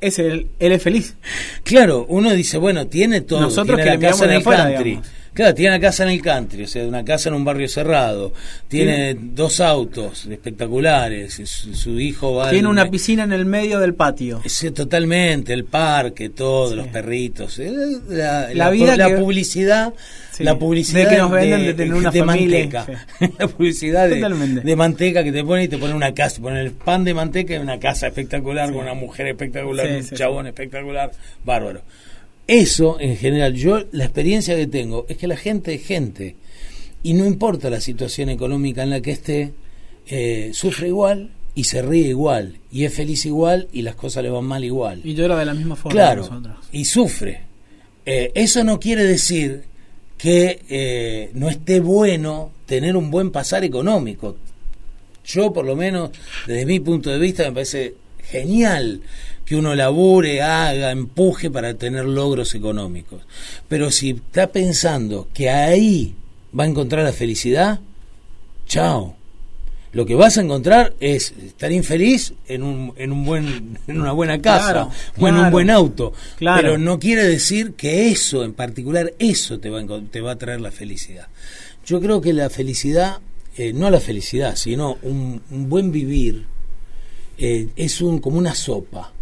es 0.00 0.18
él, 0.18 0.48
él 0.58 0.72
es 0.72 0.82
feliz. 0.82 1.14
Claro, 1.62 2.06
uno 2.08 2.32
dice, 2.32 2.58
bueno, 2.58 2.86
tiene 2.86 3.20
todo. 3.20 3.40
Nosotros 3.40 3.76
tiene 3.76 3.82
que 3.82 3.88
la 3.90 3.94
le 3.96 4.00
casa 4.00 4.24
en 4.24 4.30
miramos 4.30 4.44
de 4.44 4.50
afuera, 4.56 4.64
country. 4.74 4.90
digamos. 4.90 5.08
Claro, 5.34 5.52
tiene 5.54 5.72
la 5.72 5.80
casa 5.80 6.04
en 6.04 6.10
el 6.10 6.22
country, 6.22 6.62
o 6.62 6.66
sea, 6.68 6.86
una 6.86 7.04
casa 7.04 7.28
en 7.28 7.34
un 7.34 7.44
barrio 7.44 7.68
cerrado. 7.68 8.32
Tiene 8.68 9.14
dos 9.20 9.60
autos 9.60 10.26
espectaculares. 10.26 11.34
Su, 11.44 11.74
su 11.74 11.98
hijo 12.00 12.34
va. 12.34 12.50
Tiene 12.50 12.66
al- 12.68 12.72
una 12.72 12.90
piscina 12.90 13.24
en 13.24 13.32
el 13.32 13.44
medio 13.44 13.80
del 13.80 13.94
patio. 13.94 14.40
Sí, 14.46 14.70
totalmente, 14.70 15.52
el 15.52 15.64
parque, 15.64 16.28
todo, 16.30 16.70
Sí. 16.70 16.76
los 16.76 16.86
perritos. 16.88 17.58
eh, 17.58 17.72
La, 18.08 18.48
La 18.48 18.54
la- 18.54 18.70
vida 18.70 18.96
la 18.96 19.08
que- 19.08 19.16
publicidad. 19.16 19.92
La 20.40 20.58
publicidad 20.58 21.04
de 21.04 21.14
que 21.14 21.18
nos 21.22 21.30
venden 21.30 21.64
de 21.64 21.74
tener 21.74 21.94
una 21.94 22.10
familia, 22.10 22.68
manteca. 22.72 23.06
la 23.38 23.46
publicidad 23.46 24.08
de, 24.08 24.60
de 24.64 24.76
manteca 24.76 25.22
que 25.22 25.30
te 25.30 25.44
pone 25.44 25.64
y 25.64 25.68
te 25.68 25.78
pone 25.78 25.94
una 25.94 26.12
casa, 26.12 26.40
pone 26.42 26.60
el 26.60 26.72
pan 26.72 27.04
de 27.04 27.14
manteca 27.14 27.54
y 27.54 27.58
una 27.58 27.78
casa 27.78 28.08
espectacular 28.08 28.72
con 28.72 28.82
una 28.82 28.94
mujer 28.94 29.28
espectacular, 29.28 29.86
un 29.86 30.02
chabón 30.10 30.48
espectacular, 30.48 31.12
bárbaro. 31.44 31.82
Eso, 32.46 33.00
en 33.00 33.16
general, 33.16 33.54
yo 33.54 33.84
la 33.92 34.04
experiencia 34.04 34.54
que 34.56 34.66
tengo 34.66 35.06
es 35.08 35.16
que 35.16 35.26
la 35.26 35.36
gente 35.36 35.74
es 35.74 35.86
gente 35.86 36.36
y 37.02 37.14
no 37.14 37.24
importa 37.24 37.70
la 37.70 37.80
situación 37.80 38.28
económica 38.28 38.82
en 38.82 38.90
la 38.90 39.00
que 39.00 39.12
esté, 39.12 39.52
eh, 40.06 40.50
sufre 40.52 40.88
igual 40.88 41.30
y 41.54 41.64
se 41.64 41.80
ríe 41.80 42.08
igual 42.08 42.58
y 42.70 42.84
es 42.84 42.92
feliz 42.92 43.24
igual 43.26 43.68
y 43.72 43.82
las 43.82 43.94
cosas 43.94 44.22
le 44.22 44.30
van 44.30 44.44
mal 44.44 44.64
igual. 44.64 45.00
Y 45.04 45.14
llora 45.14 45.36
de 45.36 45.44
la 45.44 45.54
misma 45.54 45.76
forma 45.76 45.92
Claro, 45.92 46.28
que 46.70 46.78
y 46.78 46.84
sufre. 46.84 47.42
Eh, 48.04 48.32
eso 48.34 48.62
no 48.64 48.78
quiere 48.78 49.04
decir 49.04 49.64
que 50.18 50.60
eh, 50.68 51.30
no 51.34 51.48
esté 51.48 51.80
bueno 51.80 52.52
tener 52.66 52.96
un 52.96 53.10
buen 53.10 53.30
pasar 53.30 53.64
económico. 53.64 54.36
Yo, 55.24 55.52
por 55.52 55.64
lo 55.64 55.76
menos, 55.76 56.10
desde 56.46 56.66
mi 56.66 56.80
punto 56.80 57.10
de 57.10 57.18
vista, 57.18 57.44
me 57.44 57.52
parece 57.52 57.94
genial 58.22 59.00
que 59.44 59.56
uno 59.56 59.74
labure, 59.74 60.42
haga, 60.42 60.90
empuje 60.90 61.50
para 61.50 61.74
tener 61.74 62.04
logros 62.04 62.54
económicos. 62.54 63.22
Pero 63.68 63.90
si 63.90 64.10
está 64.10 64.48
pensando 64.48 65.28
que 65.34 65.50
ahí 65.50 66.14
va 66.58 66.64
a 66.64 66.68
encontrar 66.68 67.04
la 67.04 67.12
felicidad, 67.12 67.80
chao. 68.66 69.16
Lo 69.92 70.06
que 70.06 70.16
vas 70.16 70.38
a 70.38 70.40
encontrar 70.40 70.94
es 70.98 71.32
estar 71.46 71.70
infeliz 71.70 72.34
en 72.48 72.64
un, 72.64 72.94
en 72.96 73.12
un 73.12 73.24
buen 73.24 73.78
en 73.86 74.00
una 74.00 74.10
buena 74.10 74.42
casa 74.42 74.72
Claro, 74.72 74.90
o 75.20 75.28
en 75.28 75.36
un 75.36 75.50
buen 75.52 75.70
auto, 75.70 76.12
Claro. 76.36 76.60
pero 76.60 76.78
no 76.78 76.98
quiere 76.98 77.22
decir 77.22 77.74
que 77.74 78.08
eso 78.10 78.42
en 78.42 78.54
particular 78.54 79.14
eso 79.20 79.60
te 79.60 79.70
va 79.70 79.80
a, 79.80 79.84
te 80.10 80.20
va 80.20 80.32
a 80.32 80.36
traer 80.36 80.60
la 80.60 80.72
felicidad. 80.72 81.28
Yo 81.86 82.00
creo 82.00 82.20
que 82.20 82.32
la 82.32 82.50
felicidad 82.50 83.18
eh, 83.56 83.72
no 83.72 83.88
la 83.88 84.00
felicidad, 84.00 84.56
sino 84.56 84.98
un, 85.02 85.42
un 85.52 85.68
buen 85.68 85.92
vivir 85.92 86.44
eh, 87.38 87.68
es 87.76 88.00
un 88.00 88.18
como 88.18 88.38
una 88.38 88.54
sopa. 88.56 89.12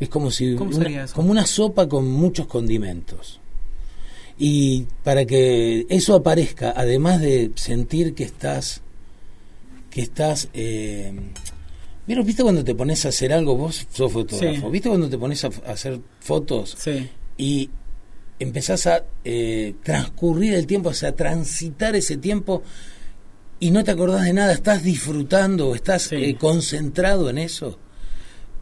Es 0.00 0.08
como 0.08 0.30
si 0.30 0.54
¿Cómo 0.54 0.76
una- 0.76 1.06
como 1.08 1.30
una 1.30 1.46
sopa 1.46 1.88
con 1.88 2.06
muchos 2.10 2.46
condimentos. 2.46 3.40
Y 4.38 4.86
para 5.02 5.24
que 5.24 5.86
eso 5.88 6.14
aparezca, 6.14 6.72
además 6.76 7.20
de 7.20 7.50
sentir 7.56 8.14
que 8.14 8.22
estás, 8.24 8.80
que 9.90 10.00
estás, 10.02 10.48
eh, 10.54 11.12
¿vieron? 12.06 12.24
¿viste 12.24 12.44
cuando 12.44 12.62
te 12.62 12.74
pones 12.76 13.04
a 13.04 13.08
hacer 13.08 13.32
algo? 13.32 13.56
Vos 13.56 13.86
sos 13.92 14.12
fotógrafo, 14.12 14.66
Sí. 14.66 14.70
¿viste 14.72 14.88
cuando 14.88 15.08
te 15.10 15.18
pones 15.18 15.44
a, 15.44 15.48
hacer 15.66 15.98
fotos 16.20 16.76
Sí. 16.78 17.08
y 17.36 17.68
empezás 18.38 18.86
a 18.86 19.04
eh, 19.24 19.74
transcurrir 19.82 20.54
el 20.54 20.66
tiempo, 20.68 20.90
o 20.90 20.94
sea, 20.94 21.10
transitar 21.16 21.96
ese 21.96 22.16
tiempo 22.16 22.62
y 23.58 23.72
no 23.72 23.82
te 23.82 23.90
acordás 23.90 24.22
de 24.24 24.32
nada, 24.32 24.52
estás 24.52 24.84
disfrutando, 24.84 25.74
estás 25.74 26.02
Sí. 26.02 26.14
eh, 26.14 26.36
concentrado 26.36 27.28
en 27.28 27.38
eso? 27.38 27.76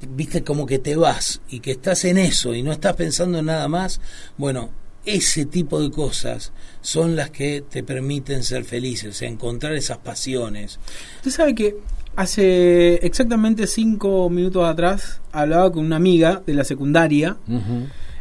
Viste 0.08 0.42
como 0.44 0.66
que 0.66 0.78
te 0.78 0.96
vas 0.96 1.40
y 1.48 1.60
que 1.60 1.72
estás 1.72 2.04
en 2.04 2.18
eso 2.18 2.54
y 2.54 2.62
no 2.62 2.72
estás 2.72 2.94
pensando 2.94 3.38
en 3.38 3.46
nada 3.46 3.68
más, 3.68 4.00
bueno, 4.36 4.70
ese 5.04 5.46
tipo 5.46 5.80
de 5.80 5.90
cosas 5.90 6.52
son 6.80 7.16
las 7.16 7.30
que 7.30 7.62
te 7.68 7.82
permiten 7.82 8.42
ser 8.42 8.64
felices, 8.64 9.10
o 9.10 9.18
sea, 9.18 9.28
encontrar 9.28 9.74
esas 9.74 9.98
pasiones. 9.98 10.78
Usted 11.18 11.30
sabe 11.30 11.54
que 11.54 11.76
hace 12.16 12.94
exactamente 13.06 13.66
cinco 13.66 14.28
minutos 14.28 14.64
atrás 14.68 15.20
hablaba 15.32 15.72
con 15.72 15.84
una 15.84 15.96
amiga 15.96 16.42
de 16.44 16.54
la 16.54 16.64
secundaria. 16.64 17.36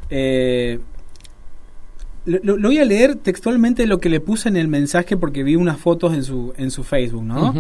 Eh, 0.10 0.80
lo, 2.26 2.40
lo- 2.58 2.68
voy 2.70 2.78
a 2.80 2.86
leer 2.86 3.16
textualmente 3.16 3.86
lo 3.88 4.00
que 4.00 4.10
le 4.10 4.20
puse 4.20 4.50
en 4.50 4.58
el 4.58 4.68
mensaje 4.68 5.16
porque 5.18 5.44
vi 5.44 5.56
unas 5.56 5.78
fotos 5.78 6.14
en 6.14 6.24
su, 6.24 6.54
en 6.58 6.72
su 6.72 6.84
Facebook, 6.84 7.24
¿no? 7.24 7.54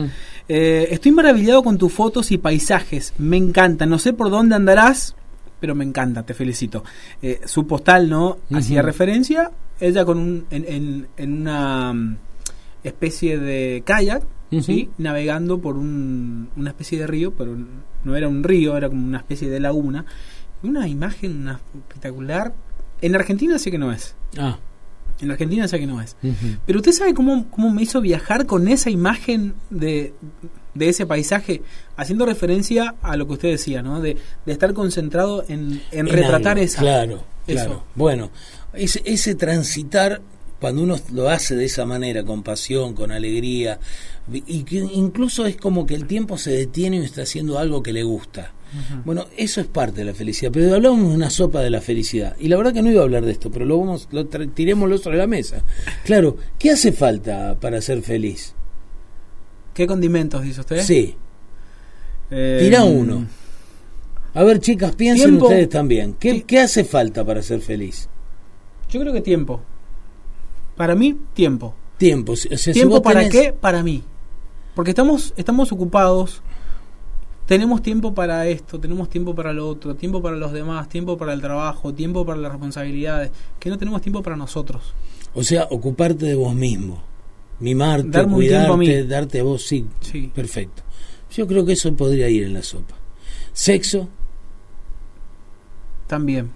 Eh, 0.47 0.87
estoy 0.91 1.11
maravillado 1.11 1.63
con 1.63 1.77
tus 1.77 1.91
fotos 1.93 2.31
y 2.31 2.37
paisajes. 2.37 3.13
Me 3.17 3.37
encanta. 3.37 3.85
No 3.85 3.99
sé 3.99 4.13
por 4.13 4.29
dónde 4.29 4.55
andarás, 4.55 5.15
pero 5.59 5.75
me 5.75 5.83
encanta. 5.85 6.23
Te 6.23 6.33
felicito. 6.33 6.83
Eh, 7.21 7.41
su 7.45 7.65
postal, 7.67 8.09
¿no? 8.09 8.37
Hacía 8.51 8.81
referencia. 8.81 9.51
Ella 9.79 10.05
con 10.05 10.17
un, 10.17 10.45
en, 10.51 10.65
en- 10.67 11.07
en 11.17 11.41
una 11.41 11.93
mm, 11.93 12.17
especie 12.83 13.37
de 13.37 13.83
kayak, 13.85 14.23
Ujú. 14.51 14.61
¿sí? 14.63 14.89
Navegando 14.97 15.59
por 15.59 15.75
un- 15.77 16.49
una 16.55 16.69
especie 16.69 16.99
de 16.99 17.07
río, 17.07 17.33
pero 17.35 17.55
no 18.03 18.15
era 18.15 18.27
un 18.27 18.43
río, 18.43 18.77
era 18.77 18.87
como 18.89 19.05
una 19.05 19.17
especie 19.17 19.49
de 19.49 19.59
laguna. 19.59 20.05
Una 20.63 20.87
imagen 20.87 21.41
una 21.41 21.59
espectacular. 21.75 22.53
En 23.05 23.15
Argentina 23.15 23.59
sé 23.59 23.69
que 23.71 23.77
no 23.77 23.91
es. 23.91 24.15
Ah, 24.37 24.57
En 25.21 25.29
Argentina 25.31 25.67
sé 25.67 25.79
que 25.79 25.85
no 25.87 26.01
es. 26.01 26.15
Pero 26.65 26.79
usted 26.79 26.91
sabe 26.91 27.13
cómo, 27.13 27.49
cómo 27.51 27.69
me 27.69 27.83
hizo 27.83 28.01
viajar 28.01 28.45
con 28.47 28.67
esa 28.67 28.89
imagen 28.89 29.53
de, 29.69 30.13
de 30.73 30.89
ese 30.89 31.05
paisaje, 31.05 31.61
haciendo 31.95 32.25
referencia 32.25 32.95
a 33.01 33.15
lo 33.15 33.27
que 33.27 33.33
usted 33.33 33.49
decía, 33.51 33.81
¿no? 33.81 34.01
De, 34.01 34.17
de 34.45 34.51
estar 34.51 34.73
concentrado 34.73 35.45
en, 35.47 35.81
en 35.91 36.07
retratar 36.07 36.57
esa. 36.59 36.81
Claro, 36.81 37.23
eso. 37.47 37.65
claro. 37.65 37.83
Bueno, 37.93 38.31
ese, 38.73 39.01
ese 39.05 39.35
transitar, 39.35 40.21
cuando 40.59 40.81
uno 40.81 40.95
lo 41.13 41.29
hace 41.29 41.55
de 41.55 41.65
esa 41.65 41.85
manera, 41.85 42.23
con 42.23 42.41
pasión, 42.43 42.93
con 42.95 43.11
alegría, 43.11 43.79
y 44.33 44.63
que 44.63 44.77
incluso 44.77 45.45
es 45.45 45.57
como 45.57 45.85
que 45.85 45.93
el 45.93 46.07
tiempo 46.07 46.37
se 46.39 46.51
detiene 46.51 46.97
y 46.97 47.05
está 47.05 47.21
haciendo 47.21 47.59
algo 47.59 47.83
que 47.83 47.93
le 47.93 48.01
gusta. 48.03 48.51
Bueno, 49.05 49.25
eso 49.37 49.61
es 49.61 49.67
parte 49.67 49.99
de 49.99 50.05
la 50.05 50.13
felicidad. 50.13 50.51
Pero 50.51 50.73
hablábamos 50.75 51.09
de 51.09 51.15
una 51.15 51.29
sopa 51.29 51.61
de 51.61 51.69
la 51.69 51.81
felicidad. 51.81 52.35
Y 52.39 52.47
la 52.49 52.57
verdad 52.57 52.73
que 52.73 52.81
no 52.81 52.91
iba 52.91 53.01
a 53.01 53.03
hablar 53.03 53.23
de 53.25 53.31
esto, 53.31 53.49
pero 53.51 53.65
lo 53.65 53.77
vamos, 53.79 54.07
lo 54.11 54.25
tirémoslo 54.27 54.97
sobre 54.97 55.17
la 55.17 55.27
mesa. 55.27 55.63
Claro, 56.03 56.37
¿qué 56.59 56.71
hace 56.71 56.91
falta 56.91 57.55
para 57.59 57.79
ser 57.81 58.01
feliz? 58.01 58.53
¿Qué 59.73 59.87
condimentos 59.87 60.41
dice 60.43 60.61
usted? 60.61 60.81
Sí, 60.81 61.15
Eh, 62.31 62.57
tira 62.61 62.83
uno. 62.83 63.25
A 64.33 64.43
ver, 64.43 64.59
chicas, 64.59 64.95
piensen 64.95 65.29
Tiempo. 65.29 65.45
ustedes 65.45 65.69
también. 65.69 66.15
¿Qué. 66.19 66.41
¿Qué 66.43 66.59
hace 66.59 66.83
falta 66.83 67.23
para 67.23 67.41
ser 67.41 67.61
feliz? 67.61 68.09
Yo 68.89 68.99
creo 68.99 69.13
que 69.13 69.21
tiempo. 69.21 69.61
Para 70.75 70.95
mí, 70.95 71.17
tiempo. 71.33 71.73
Tiempo. 71.97 72.33
O 72.33 72.35
sea, 72.35 72.57
si 72.57 72.73
¿Tiempo 72.73 73.01
para 73.01 73.21
tenés- 73.23 73.31
qué? 73.31 73.53
Para 73.53 73.81
mí. 73.83 74.03
Porque 74.75 74.91
estamos, 74.91 75.33
estamos 75.37 75.71
ocupados, 75.71 76.41
tenemos 77.45 77.81
tiempo 77.81 78.13
para 78.13 78.47
esto, 78.47 78.79
tenemos 78.79 79.09
tiempo 79.09 79.35
para 79.35 79.53
lo 79.53 79.67
otro, 79.67 79.95
tiempo 79.95 80.21
para 80.21 80.35
los 80.35 80.51
demás, 80.51 80.89
tiempo 80.89 81.17
para 81.17 81.33
el 81.33 81.41
trabajo, 81.41 81.93
tiempo 81.93 82.25
para 82.25 82.39
las 82.39 82.51
responsabilidades, 82.51 83.31
que 83.59 83.69
no 83.69 83.77
tenemos 83.77 84.01
tiempo 84.01 84.23
para 84.23 84.35
nosotros. 84.35 84.93
O 85.33 85.43
sea, 85.43 85.67
ocuparte 85.69 86.25
de 86.25 86.35
vos 86.35 86.55
mismo. 86.55 87.03
Mimarte, 87.59 88.09
Darme 88.09 88.35
un 88.35 88.39
tiempo 88.41 88.73
a 88.73 88.77
mí. 88.77 88.85
cuidarte, 88.85 89.07
darte 89.07 89.39
a 89.39 89.43
vos, 89.43 89.65
sí. 89.65 89.85
Sí. 90.01 90.31
Perfecto. 90.33 90.83
Yo 91.31 91.47
creo 91.47 91.65
que 91.65 91.73
eso 91.73 91.93
podría 91.95 92.29
ir 92.29 92.43
en 92.43 92.53
la 92.53 92.63
sopa. 92.63 92.95
Sexo. 93.53 94.09
También. 96.07 96.51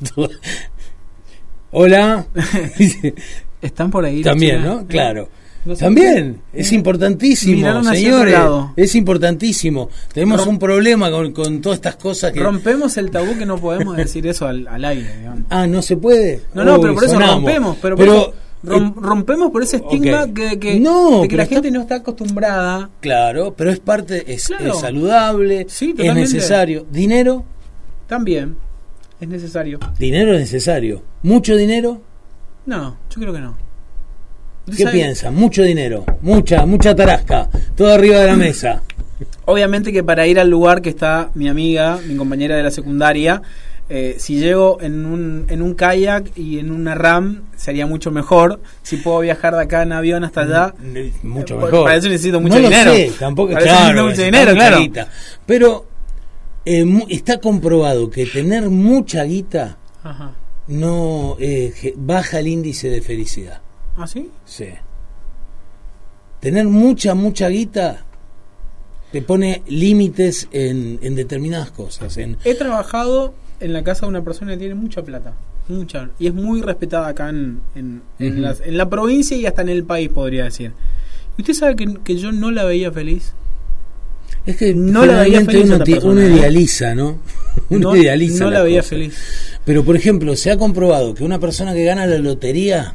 Hola. 1.70 2.26
Están 3.62 3.90
por 3.90 4.04
ahí. 4.04 4.22
También? 4.22 4.62
¿no? 4.64 4.86
Claro. 4.86 5.28
También, 5.76 6.40
es 6.52 6.72
importantísimo, 6.72 7.82
señores. 7.84 8.36
Es 8.76 8.94
importantísimo. 8.94 9.88
Tenemos 10.12 10.44
Rom- 10.46 10.48
un 10.50 10.58
problema 10.58 11.10
con, 11.10 11.32
con 11.32 11.60
todas 11.60 11.76
estas 11.78 11.96
cosas 11.96 12.32
que. 12.32 12.40
Rompemos 12.40 12.96
el 12.96 13.10
tabú 13.10 13.36
que 13.38 13.46
no 13.46 13.58
podemos 13.58 13.96
decir 13.96 14.26
eso 14.26 14.46
al, 14.46 14.66
al 14.68 14.84
aire, 14.84 15.16
digamos. 15.18 15.44
Ah, 15.50 15.66
no 15.66 15.82
se 15.82 15.96
puede. 15.96 16.42
No, 16.54 16.64
no, 16.64 16.74
Uy, 16.76 16.80
pero 16.82 16.94
por 16.94 17.04
eso 17.04 17.12
sonamos. 17.14 17.34
rompemos. 17.36 17.76
Pero, 17.82 17.96
por 17.96 18.04
Pero, 18.04 18.16
eso 18.18 18.34
rom- 18.64 18.94
rompemos 18.96 19.50
por 19.50 19.62
ese 19.62 19.76
estigma 19.76 20.32
que, 20.32 20.58
que- 20.58 20.80
No, 20.80 21.22
de 21.22 21.28
que 21.28 21.36
la 21.36 21.42
está- 21.44 21.56
gente 21.56 21.70
no 21.70 21.80
está 21.82 21.96
acostumbrada. 21.96 22.90
Claro, 23.00 23.54
pero 23.56 23.70
es 23.70 23.78
parte, 23.80 24.32
es, 24.32 24.46
Claro. 24.46 24.72
es 24.74 24.80
saludable, 24.80 25.66
Sí, 25.68 25.94
es 25.96 26.14
necesario. 26.14 26.86
Dinero, 26.90 27.44
También 28.06 28.56
es 29.20 29.28
necesario. 29.28 29.78
dinero 29.98 30.32
es 30.34 30.40
necesario. 30.40 31.02
Mucho 31.22 31.56
dinero, 31.56 32.00
No, 32.66 32.96
yo 33.10 33.20
creo 33.20 33.32
que 33.32 33.40
no. 33.40 33.56
¿Qué 34.76 34.82
¿Sabe? 34.84 34.92
piensan? 34.98 35.34
Mucho 35.34 35.62
dinero, 35.62 36.04
mucha, 36.22 36.64
mucha 36.66 36.94
tarasca, 36.94 37.48
todo 37.76 37.92
arriba 37.92 38.18
de 38.20 38.26
la 38.28 38.36
mesa. 38.36 38.82
Obviamente 39.46 39.92
que 39.92 40.04
para 40.04 40.26
ir 40.26 40.38
al 40.38 40.48
lugar 40.48 40.80
que 40.82 40.90
está 40.90 41.30
mi 41.34 41.48
amiga, 41.48 41.98
mi 42.06 42.16
compañera 42.16 42.56
de 42.56 42.62
la 42.62 42.70
secundaria, 42.70 43.42
eh, 43.90 44.16
si 44.18 44.38
llego 44.38 44.78
en 44.82 45.06
un, 45.06 45.46
en 45.48 45.62
un 45.62 45.74
kayak 45.74 46.36
y 46.36 46.58
en 46.58 46.70
una 46.70 46.94
RAM 46.94 47.44
sería 47.56 47.86
mucho 47.86 48.10
mejor. 48.10 48.60
Si 48.82 48.98
puedo 48.98 49.20
viajar 49.20 49.54
de 49.56 49.62
acá 49.62 49.82
en 49.82 49.92
avión 49.92 50.24
hasta 50.24 50.42
allá. 50.42 50.74
Mucho 51.22 51.54
Eh, 51.54 51.64
mejor. 51.64 51.84
para 51.84 51.96
eso 51.96 52.08
necesito 52.08 52.38
mucho 52.40 52.56
no 52.56 52.60
lo 52.60 52.68
dinero. 52.68 52.92
sé, 52.94 53.12
tampoco, 53.18 53.52
Para 53.54 53.64
claro, 53.64 53.78
necesito 53.84 54.04
mucho 54.04 54.22
dinero, 54.24 54.54
claro. 54.54 54.78
guita. 54.80 55.08
Pero 55.46 55.86
eh, 56.66 56.84
está 57.08 57.40
comprobado 57.40 58.10
que 58.10 58.26
tener 58.26 58.68
mucha 58.68 59.24
guita 59.24 59.78
Ajá. 60.04 60.32
no 60.66 61.36
eh, 61.40 61.94
baja 61.96 62.40
el 62.40 62.48
índice 62.48 62.90
de 62.90 63.00
felicidad. 63.00 63.62
¿Ah, 63.98 64.06
sí? 64.06 64.30
Sí. 64.46 64.66
Tener 66.40 66.66
mucha, 66.66 67.14
mucha 67.14 67.48
guita 67.48 68.04
te 69.12 69.22
pone 69.22 69.62
límites 69.66 70.48
en, 70.52 70.98
en 71.02 71.14
determinadas 71.16 71.70
cosas. 71.70 72.16
En, 72.16 72.36
He 72.44 72.54
trabajado 72.54 73.34
en 73.60 73.72
la 73.72 73.82
casa 73.82 74.06
de 74.06 74.10
una 74.10 74.22
persona 74.22 74.52
que 74.52 74.58
tiene 74.58 74.74
mucha 74.74 75.02
plata. 75.02 75.34
Mucha. 75.68 76.10
Y 76.18 76.28
es 76.28 76.34
muy 76.34 76.62
respetada 76.62 77.08
acá 77.08 77.28
en, 77.30 77.60
en, 77.74 78.02
en 78.18 78.32
Ujú. 78.34 78.40
las- 78.42 78.60
en 78.60 78.76
la 78.78 78.88
provincia 78.88 79.36
y 79.36 79.46
hasta 79.46 79.62
en 79.62 79.68
el 79.70 79.84
país, 79.84 80.08
podría 80.10 80.44
decir. 80.44 80.72
¿Y 81.36 81.42
usted 81.42 81.54
sabe 81.54 81.76
que, 81.76 81.86
que 82.04 82.16
yo 82.16 82.30
no 82.32 82.50
la 82.50 82.64
veía 82.64 82.92
feliz? 82.92 83.32
es 84.46 84.56
que 84.56 84.74
No 84.74 85.04
la 85.04 85.20
veía 85.22 85.44
feliz 85.44 85.64
uno, 85.66 85.78
persona, 85.84 86.10
uno 86.12 86.20
¿eh? 86.20 86.30
idealiza, 86.32 86.94
¿no? 86.94 87.18
Uno 87.70 87.90
no 87.90 87.96
idealiza. 87.96 88.44
no 88.44 88.50
la 88.50 88.62
veía 88.62 88.78
cosas. 88.78 88.90
feliz. 88.90 89.14
Pero, 89.64 89.84
por 89.84 89.96
ejemplo, 89.96 90.36
se 90.36 90.50
ha 90.52 90.56
comprobado 90.56 91.12
que 91.14 91.24
una 91.24 91.38
persona 91.40 91.74
que 91.74 91.84
gana 91.84 92.06
la 92.06 92.18
lotería. 92.18 92.94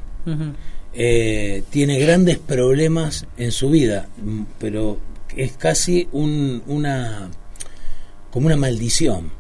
Eh, 0.96 1.64
tiene 1.70 2.00
grandes 2.00 2.38
problemas 2.40 3.26
en 3.38 3.52
su 3.52 3.70
vida, 3.70 4.08
pero 4.60 4.98
es 5.36 5.54
casi 5.54 6.08
un, 6.12 6.62
una 6.68 7.30
como 8.32 8.48
una 8.48 8.58
maldición. 8.58 9.32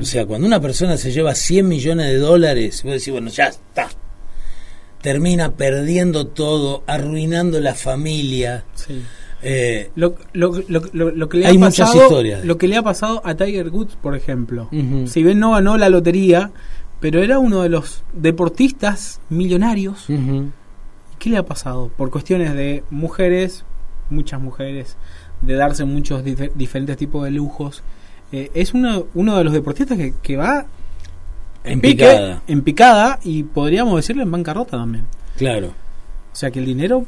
O 0.00 0.04
sea, 0.04 0.24
cuando 0.26 0.46
una 0.46 0.60
persona 0.60 0.96
se 0.96 1.10
lleva 1.10 1.34
100 1.34 1.66
millones 1.66 2.06
de 2.06 2.18
dólares, 2.18 2.82
vos 2.84 2.92
decís, 2.92 3.10
bueno, 3.10 3.30
ya 3.30 3.46
está. 3.46 3.88
Termina 5.00 5.50
perdiendo 5.50 6.28
todo, 6.28 6.84
arruinando 6.86 7.58
la 7.58 7.74
familia. 7.74 8.64
Sí. 8.76 9.02
Eh, 9.42 9.90
Lo, 9.96 10.14
lo, 10.34 10.52
lo, 10.68 10.82
lo- 10.92 11.10
lo 11.10 11.28
que 11.28 11.38
le 11.38 11.46
Hay 11.46 11.56
ha 11.56 11.58
muchas 11.58 11.88
pasado, 11.88 12.02
historias. 12.04 12.44
Lo 12.44 12.58
que 12.58 12.68
le 12.68 12.76
ha 12.76 12.82
pasado 12.82 13.20
a 13.24 13.34
Tiger 13.34 13.70
Woods, 13.70 13.96
por 14.00 14.14
ejemplo. 14.16 14.68
Si 15.06 15.22
bien 15.24 15.40
no 15.40 15.50
ganó 15.50 15.76
la 15.76 15.88
lotería, 15.88 16.52
pero 17.00 17.20
era 17.20 17.40
uno 17.40 17.62
de 17.62 17.68
los 17.68 18.04
deportistas 18.12 19.20
millonarios. 19.30 20.04
¿Qué 21.22 21.30
le 21.30 21.36
ha 21.36 21.44
pasado? 21.44 21.88
Por 21.96 22.10
cuestiones 22.10 22.52
de 22.54 22.82
mujeres, 22.90 23.64
muchas 24.10 24.40
mujeres, 24.40 24.96
de 25.40 25.54
darse 25.54 25.84
muchos 25.84 26.24
dif- 26.24 26.50
diferentes 26.54 26.96
tipos 26.96 27.22
de 27.24 27.30
lujos. 27.30 27.84
Eh, 28.32 28.50
es 28.54 28.74
uno, 28.74 29.06
uno 29.14 29.38
de 29.38 29.44
los 29.44 29.52
deportistas 29.52 29.96
que, 29.98 30.14
que 30.20 30.36
va 30.36 30.66
En 31.62 31.80
pique, 31.80 32.04
picada, 32.04 32.42
en 32.48 32.62
picada 32.62 33.18
y 33.22 33.44
podríamos 33.44 33.94
decirle 33.96 34.24
en 34.24 34.32
bancarrota 34.32 34.76
también. 34.78 35.04
claro. 35.38 35.68
O 35.68 36.34
sea 36.34 36.50
que 36.50 36.58
el 36.58 36.64
dinero, 36.66 37.04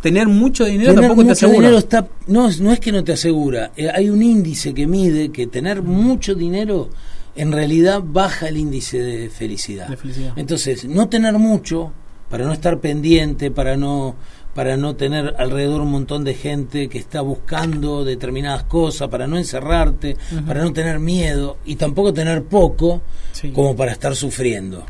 tener 0.00 0.26
mucho 0.26 0.64
dinero 0.64 0.94
Tener 0.94 1.08
tampoco 1.10 1.26
te 1.26 1.32
asegura. 1.32 1.58
dinero 1.58 1.78
está 1.78 2.08
no 2.26 2.48
es- 2.48 2.60
no 2.60 2.72
es 2.72 2.80
que 2.80 2.90
no 2.90 3.04
te 3.04 3.12
asegura 3.12 3.70
eh, 3.76 3.88
hay 3.94 4.08
un 4.10 4.20
índice 4.22 4.74
que 4.74 4.86
mide 4.88 5.30
que 5.30 5.46
tener 5.46 5.80
mucho 5.82 6.34
dinero 6.34 6.88
en 7.36 7.52
realidad 7.52 8.00
baja 8.02 8.48
el 8.48 8.56
índice 8.56 8.98
de 8.98 9.28
felicidad 9.30 9.86
De 9.88 9.96
felicidad. 9.96 10.32
entonces 10.36 10.86
no 10.86 11.08
tener 11.08 11.34
mucho 11.38 11.92
para 12.32 12.44
no 12.46 12.52
estar 12.52 12.80
pendiente 12.80 13.50
para 13.52 13.76
no 13.76 14.16
para 14.54 14.76
no 14.76 14.96
tener 14.96 15.34
alrededor 15.38 15.82
un 15.82 15.90
montón 15.92 16.24
de 16.24 16.34
gente 16.34 16.88
que 16.88 16.98
está 16.98 17.20
buscando 17.20 18.04
determinadas 18.04 18.64
cosas 18.64 19.08
para 19.08 19.26
no 19.26 19.36
encerrarte 19.36 20.16
para 20.46 20.62
no 20.62 20.72
tener 20.72 20.98
miedo 20.98 21.58
y 21.64 21.76
tampoco 21.76 22.12
tener 22.12 22.42
poco 22.44 23.02
Sí. 23.32 23.50
como 23.50 23.76
para 23.76 23.92
estar 23.92 24.16
sufriendo 24.16 24.84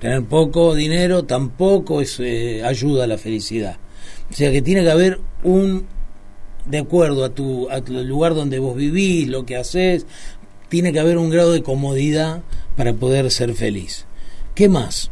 tener 0.00 0.24
poco 0.24 0.74
dinero 0.74 1.24
tampoco 1.24 2.00
es 2.00 2.18
eh, 2.20 2.62
ayuda 2.64 3.04
a 3.04 3.06
la 3.06 3.18
felicidad 3.18 3.76
o 4.30 4.34
sea 4.34 4.50
que 4.50 4.62
tiene 4.62 4.82
que 4.82 4.90
haber 4.90 5.20
un, 5.44 5.86
de 6.64 6.78
acuerdo 6.78 7.24
a 7.24 7.28
tu, 7.30 7.70
a 7.70 7.80
tu 7.80 7.92
lugar 7.92 8.34
donde 8.34 8.58
vos 8.58 8.74
vivís, 8.76 9.28
lo 9.28 9.44
que 9.46 9.56
haces, 9.56 10.04
tiene 10.68 10.92
que 10.92 10.98
haber 11.00 11.16
un 11.18 11.30
grado 11.30 11.52
de 11.52 11.62
comodidad 11.62 12.42
para 12.76 12.92
poder 12.92 13.30
ser 13.30 13.54
feliz. 13.54 14.04
¿Qué 14.56 14.68
más? 14.68 15.10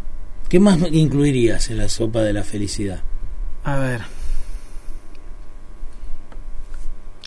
¿Qué 0.48 0.60
más 0.60 0.78
incluirías 0.92 1.70
en 1.70 1.78
la 1.78 1.88
sopa 1.88 2.22
de 2.22 2.32
la 2.32 2.44
felicidad? 2.44 3.00
A 3.64 3.78
ver. 3.78 4.02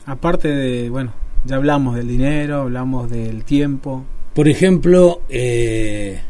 Aparte 0.06 0.48
de, 0.48 0.90
bueno, 0.90 1.14
ya 1.44 1.58
hablamos 1.58 1.96
del 1.96 2.08
dinero, 2.08 2.62
hablamos 2.62 3.10
del 3.10 3.44
tiempo. 3.44 4.06
Por 4.34 4.48
ejemplo, 4.48 5.22
eh, 5.30 6.22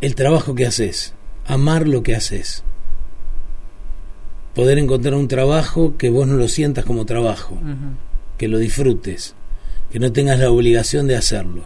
el 0.00 0.14
trabajo 0.14 0.54
que 0.54 0.66
haces, 0.66 1.14
amar 1.46 1.86
lo 1.86 2.02
que 2.02 2.14
haces. 2.14 2.64
Poder 4.54 4.78
encontrar 4.78 5.14
un 5.14 5.28
trabajo 5.28 5.96
que 5.96 6.10
vos 6.10 6.26
no 6.26 6.34
lo 6.34 6.48
sientas 6.48 6.84
como 6.84 7.06
trabajo. 7.06 7.58
Que 8.38 8.48
lo 8.48 8.58
disfrutes, 8.58 9.34
que 9.90 9.98
no 9.98 10.12
tengas 10.12 10.38
la 10.38 10.50
obligación 10.50 11.06
de 11.06 11.16
hacerlo. 11.16 11.64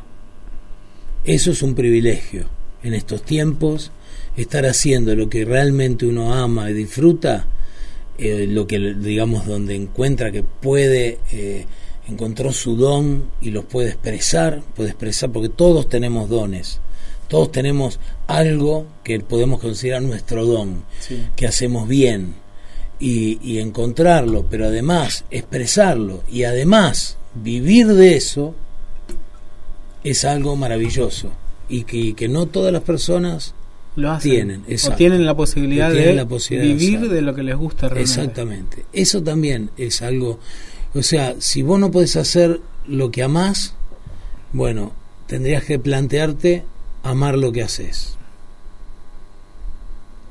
Eso 1.25 1.51
es 1.51 1.63
un 1.63 1.75
privilegio. 1.75 2.47
En 2.83 2.95
estos 2.95 3.23
tiempos, 3.23 3.91
estar 4.37 4.67
haciendo 4.67 5.15
lo 5.17 5.29
que 5.29 5.45
realmente 5.45 6.07
uno 6.07 6.35
ama 6.35 6.71
y 6.71 6.75
disfruta, 6.75 7.47
eh, 8.19 8.47
lo 8.49 8.67
que 8.67 8.79
digamos 8.95 9.47
donde 9.47 9.75
encuentra 9.75 10.31
que 10.33 10.43
puede, 10.43 11.19
eh, 11.33 11.67
encontró 12.09 12.53
su 12.53 12.77
don 12.77 13.25
y 13.41 13.51
los 13.51 13.65
puede 13.65 13.89
expresar, 13.89 14.63
puede 14.75 14.91
expresar, 14.91 15.31
porque 15.33 15.49
todos 15.49 15.89
tenemos 15.89 16.29
dones, 16.29 16.81
todos 17.29 17.51
tenemos 17.51 17.99
algo 18.27 18.87
que 19.03 19.19
podemos 19.21 19.61
considerar 19.61 20.03
nuestro 20.03 20.45
don 20.47 20.85
Sí. 21.01 21.27
que 21.35 21.47
hacemos 21.47 21.89
bien 21.89 22.35
y, 23.01 23.39
y 23.43 23.59
encontrarlo, 23.59 24.47
pero 24.49 24.67
además 24.67 25.25
expresarlo 25.31 26.23
y 26.31 26.45
además 26.45 27.19
vivir 27.35 27.89
de 27.89 28.17
eso 28.17 28.55
es 30.05 30.25
algo 30.25 30.57
maravilloso 30.57 31.31
y 31.69 31.83
que, 31.85 32.15
que 32.15 32.29
no 32.29 32.47
todas 32.47 32.73
las 32.73 32.83
personas 32.83 33.55
Lo 33.97 34.13
hacen. 34.13 34.31
Tienen, 34.31 34.65
o 34.85 34.93
tienen 34.93 35.27
la 35.27 35.35
posibilidad, 35.35 35.91
tienen 35.91 36.11
de, 36.11 36.15
la 36.15 36.29
posibilidad 36.29 36.69
de 36.69 36.75
vivir 36.75 37.09
de 37.09 37.23
lo 37.23 37.35
que 37.35 37.43
les 37.43 37.57
gusta 37.57 37.89
realmente. 37.89 38.03
exactamente 38.03 38.85
eso 38.93 39.23
también 39.23 39.71
es 39.77 40.03
algo 40.03 40.39
o 40.95 41.03
sea 41.03 41.35
si 41.39 41.63
vos 41.63 41.81
no 41.81 41.91
podés 41.91 42.17
hacer 42.17 42.61
lo 42.87 43.11
que 43.11 43.23
amás 43.23 43.75
bueno 44.53 44.93
tendrías 45.27 45.65
que 45.65 45.79
plantearte 45.79 46.63
amar 47.03 47.39
lo 47.39 47.53
que 47.53 47.63
haces 47.63 48.17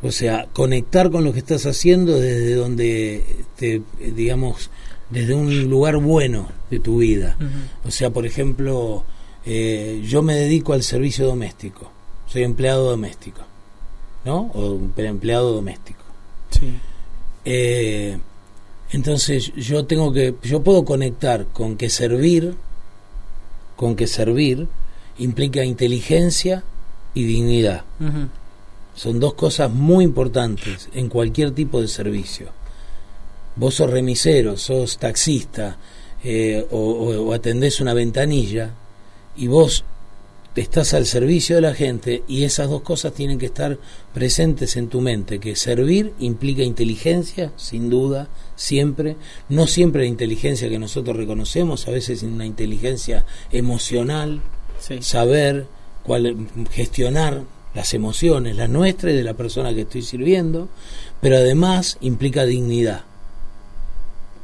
o 0.03 0.11
sea 0.11 0.47
conectar 0.53 1.09
con 1.09 1.23
lo 1.23 1.33
que 1.33 1.39
estás 1.39 1.65
haciendo 1.65 2.19
desde 2.19 2.53
donde 2.53 3.25
te 3.57 3.81
digamos 4.15 4.69
desde 5.09 5.33
un 5.33 5.69
lugar 5.69 5.97
bueno 5.97 6.49
de 6.69 6.79
tu 6.79 6.99
vida. 6.99 7.37
O 7.85 7.91
sea, 7.91 8.09
por 8.09 8.25
ejemplo, 8.25 9.03
eh, 9.45 10.01
yo 10.05 10.21
me 10.21 10.35
dedico 10.35 10.73
al 10.73 10.83
servicio 10.83 11.25
doméstico, 11.25 11.91
soy 12.27 12.43
empleado 12.43 12.89
doméstico, 12.89 13.41
¿no? 14.25 14.51
O 14.53 14.79
empleado 14.97 15.53
doméstico. 15.53 16.03
Sí. 16.49 16.73
Eh, 17.45 18.17
entonces 18.91 19.53
yo 19.55 19.85
tengo 19.85 20.11
que, 20.11 20.35
yo 20.43 20.63
puedo 20.63 20.83
conectar 20.83 21.45
con 21.47 21.77
que 21.77 21.89
servir, 21.89 22.55
con 23.75 23.95
que 23.95 24.07
servir 24.07 24.67
implica 25.17 25.63
inteligencia 25.63 26.63
y 27.13 27.23
dignidad. 27.23 27.83
Son 28.93 29.19
dos 29.19 29.33
cosas 29.33 29.71
muy 29.71 30.05
importantes 30.05 30.89
en 30.93 31.09
cualquier 31.09 31.51
tipo 31.51 31.81
de 31.81 31.87
servicio. 31.87 32.49
Vos 33.55 33.75
sos 33.75 33.89
remisero, 33.89 34.57
sos 34.57 34.97
taxista 34.97 35.77
eh, 36.23 36.65
o, 36.71 37.33
atendés 37.33 37.79
una 37.81 37.93
ventanilla 37.93 38.71
y 39.35 39.47
vos 39.47 39.83
estás 40.61 40.93
al 40.93 41.05
servicio 41.05 41.55
de 41.55 41.61
la 41.61 41.73
gente 41.73 42.23
y 42.27 42.43
esas 42.43 42.69
dos 42.69 42.81
cosas 42.81 43.13
tienen 43.13 43.37
que 43.37 43.47
estar 43.47 43.77
presentes 44.13 44.77
en 44.77 44.87
tu 44.87 45.01
mente, 45.01 45.39
que 45.39 45.55
servir 45.55 46.13
implica 46.19 46.63
inteligencia, 46.63 47.51
sin 47.57 47.89
duda, 47.89 48.29
siempre, 48.55 49.17
no 49.49 49.67
siempre 49.67 50.03
la 50.03 50.07
inteligencia 50.07 50.69
que 50.69 50.79
nosotros 50.79 51.17
reconocemos, 51.17 51.87
a 51.87 51.91
veces 51.91 52.23
una 52.23 52.45
inteligencia 52.45 53.25
emocional, 53.51 54.41
saber 55.01 55.67
cuál, 56.03 56.47
gestionar 56.71 57.43
las 57.73 57.93
emociones, 57.93 58.55
las 58.55 58.69
nuestras 58.69 59.13
y 59.13 59.17
de 59.17 59.23
la 59.23 59.33
persona 59.33 59.73
que 59.73 59.81
estoy 59.81 60.01
sirviendo, 60.01 60.69
pero 61.21 61.37
además 61.37 61.97
implica 62.01 62.45
dignidad. 62.45 63.03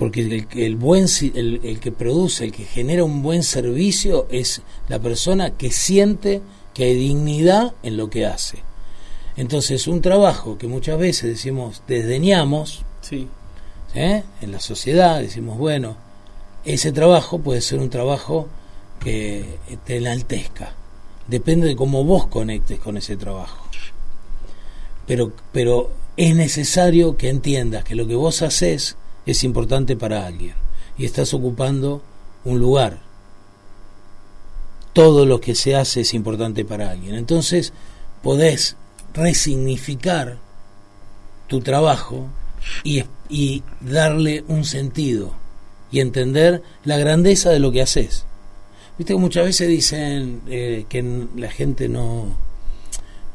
Porque 0.02 0.22
el, 0.22 0.48
el 0.60 0.76
buen, 0.78 1.06
el, 1.36 1.62
el 1.64 1.80
que 1.80 1.92
produce, 1.92 2.44
el 2.44 2.52
que 2.52 2.66
genera 2.66 3.04
un 3.04 3.22
buen 3.22 3.44
servicio 3.44 4.26
es 4.32 4.64
la 4.90 4.98
persona 4.98 5.52
que 5.52 5.70
siente 5.70 6.42
que 6.74 6.86
hay 6.86 6.96
dignidad 6.96 7.76
en 7.84 7.98
lo 7.98 8.10
que 8.10 8.26
hace. 8.26 8.64
Entonces, 9.38 9.88
un 9.88 10.02
trabajo 10.02 10.58
que 10.58 10.66
muchas 10.66 10.98
veces 10.98 11.30
decimos 11.30 11.84
desdeñamos 11.88 12.84
sí. 13.02 13.28
¿eh? 13.94 14.24
en 14.42 14.52
la 14.52 14.60
sociedad, 14.60 15.22
decimos, 15.22 15.60
bueno, 15.60 15.96
ese 16.66 16.92
trabajo 16.92 17.38
puede 17.38 17.62
ser 17.62 17.78
un 17.78 17.92
trabajo 17.92 18.48
que 19.02 19.60
te 19.86 19.98
enaltezca. 19.98 20.74
Depende 21.28 21.68
de 21.68 21.76
cómo 21.76 22.04
vos 22.04 22.26
conectes 22.26 22.80
con 22.80 22.98
ese 22.98 23.18
trabajo. 23.18 23.68
Pero, 25.06 25.32
pero 25.52 25.92
es 26.18 26.36
necesario 26.36 27.18
que 27.18 27.30
entiendas 27.30 27.84
que 27.84 27.94
lo 27.94 28.08
que 28.08 28.16
vos 28.16 28.42
haces 28.42 28.98
es 29.26 29.44
importante 29.44 29.96
para 29.96 30.26
alguien 30.26 30.56
y 30.98 31.06
estás 31.06 31.34
ocupando 31.34 32.02
un 32.44 32.60
lugar. 32.60 33.00
Todo 34.94 35.26
lo 35.26 35.40
que 35.40 35.56
se 35.56 35.76
hace 35.76 36.02
es 36.02 36.14
importante 36.14 36.66
para 36.66 36.92
alguien. 36.92 37.16
Entonces 37.16 37.74
podés 38.22 38.76
resignificar 39.14 40.38
tu 41.48 41.62
trabajo 41.62 42.28
y, 42.84 43.04
y 43.30 43.64
darle 43.80 44.44
un 44.48 44.66
sentido 44.66 45.34
y 45.92 46.00
entender 46.00 46.62
la 46.84 46.98
grandeza 46.98 47.50
de 47.50 47.60
lo 47.60 47.72
que 47.72 47.82
haces. 47.82 48.26
Viste 48.98 49.14
que 49.14 49.20
muchas 49.20 49.46
veces 49.46 49.68
dicen 49.68 50.42
eh, 50.48 50.86
que 50.88 51.04
la 51.36 51.50
gente 51.50 51.90
no 51.90 52.38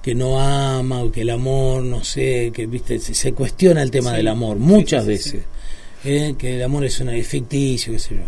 que 0.02 0.14
no 0.14 0.38
ama 0.40 1.02
o 1.02 1.10
que 1.10 1.22
el 1.22 1.30
amor, 1.30 1.82
no 1.82 2.04
sé, 2.04 2.52
que 2.54 2.66
viste 2.66 3.00
se, 3.00 3.32
cuestiona 3.32 3.82
el 3.82 3.90
tema 3.90 4.12
del 4.12 4.28
amor 4.28 4.58
muchas 4.58 5.04
veces, 5.04 5.42
eh, 6.04 6.34
que 6.38 6.56
el 6.56 6.62
amor 6.62 6.84
es 6.84 7.00
una 7.00 7.12
ficticio, 7.22 7.92
qué 7.92 7.98
sé 7.98 8.14
yo. 8.16 8.22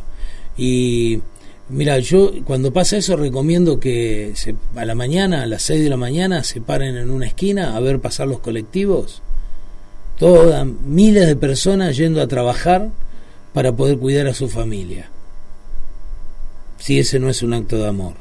Y 0.56 1.20
mira, 1.68 1.98
yo 1.98 2.32
cuando 2.44 2.72
pasa 2.72 2.96
eso 2.96 3.16
recomiendo 3.16 3.78
que 3.78 4.32
se, 4.34 4.54
a 4.74 4.84
la 4.84 4.94
mañana, 4.94 5.42
a 5.42 5.46
las 5.46 5.62
6 5.62 5.82
de 5.82 5.90
la 5.90 5.96
mañana, 5.96 6.44
se 6.44 6.60
paren 6.60 6.96
en 6.96 7.10
una 7.10 7.26
esquina 7.26 7.76
a 7.76 7.80
ver 7.80 8.00
pasar 8.00 8.28
los 8.28 8.40
colectivos, 8.40 9.22
todas 10.18 10.66
miles 10.66 11.26
de 11.26 11.36
personas 11.36 11.96
yendo 11.96 12.20
a 12.20 12.26
trabajar 12.26 12.90
para 13.52 13.72
poder 13.72 13.98
cuidar 13.98 14.26
a 14.26 14.34
su 14.34 14.48
familia 14.48 15.10
si 16.78 16.98
ese 16.98 17.18
no 17.18 17.28
es 17.28 17.42
un 17.42 17.52
acto 17.52 17.76
de 17.76 17.88
amor. 17.88 18.14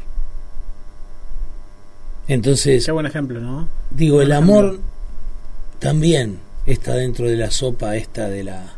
Entonces... 2.28 2.86
Qué 2.86 2.92
buen 2.92 3.06
ejemplo, 3.06 3.40
¿no? 3.40 3.70
Digo, 3.92 4.22
el 4.22 4.32
amor 4.32 4.80
también 5.80 6.40
está 6.66 6.96
dentro 6.96 7.28
de 7.30 7.38
la 7.38 7.52
sopa 7.52 7.96
esta 7.96 8.28
de 8.28 8.44
la 8.44 8.74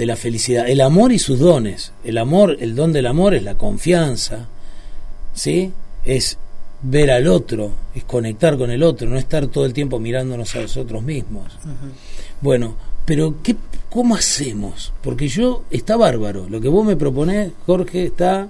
de 0.00 0.06
la 0.06 0.16
felicidad. 0.16 0.66
El 0.66 0.80
amor 0.80 1.12
y 1.12 1.18
sus 1.18 1.38
dones. 1.38 1.92
El 2.02 2.16
amor, 2.16 2.56
el 2.58 2.74
don 2.74 2.90
del 2.90 3.06
amor 3.06 3.34
es 3.34 3.42
la 3.42 3.58
confianza, 3.58 4.46
¿sí? 5.34 5.74
Es 6.06 6.38
ver 6.80 7.10
al 7.10 7.28
otro, 7.28 7.72
es 7.94 8.04
conectar 8.04 8.56
con 8.56 8.70
el 8.70 8.82
otro, 8.82 9.10
no 9.10 9.18
estar 9.18 9.46
todo 9.48 9.66
el 9.66 9.74
tiempo 9.74 9.98
mirándonos 9.98 10.56
a 10.56 10.62
nosotros 10.62 11.02
mismos. 11.02 11.52
Bueno, 12.40 12.76
pero 13.04 13.42
¿qué, 13.42 13.56
¿cómo 13.90 14.14
hacemos? 14.14 14.90
Porque 15.02 15.28
yo, 15.28 15.64
está 15.70 15.98
bárbaro, 15.98 16.48
lo 16.48 16.62
que 16.62 16.68
vos 16.68 16.86
me 16.86 16.96
proponés, 16.96 17.52
Jorge, 17.66 18.06
está 18.06 18.48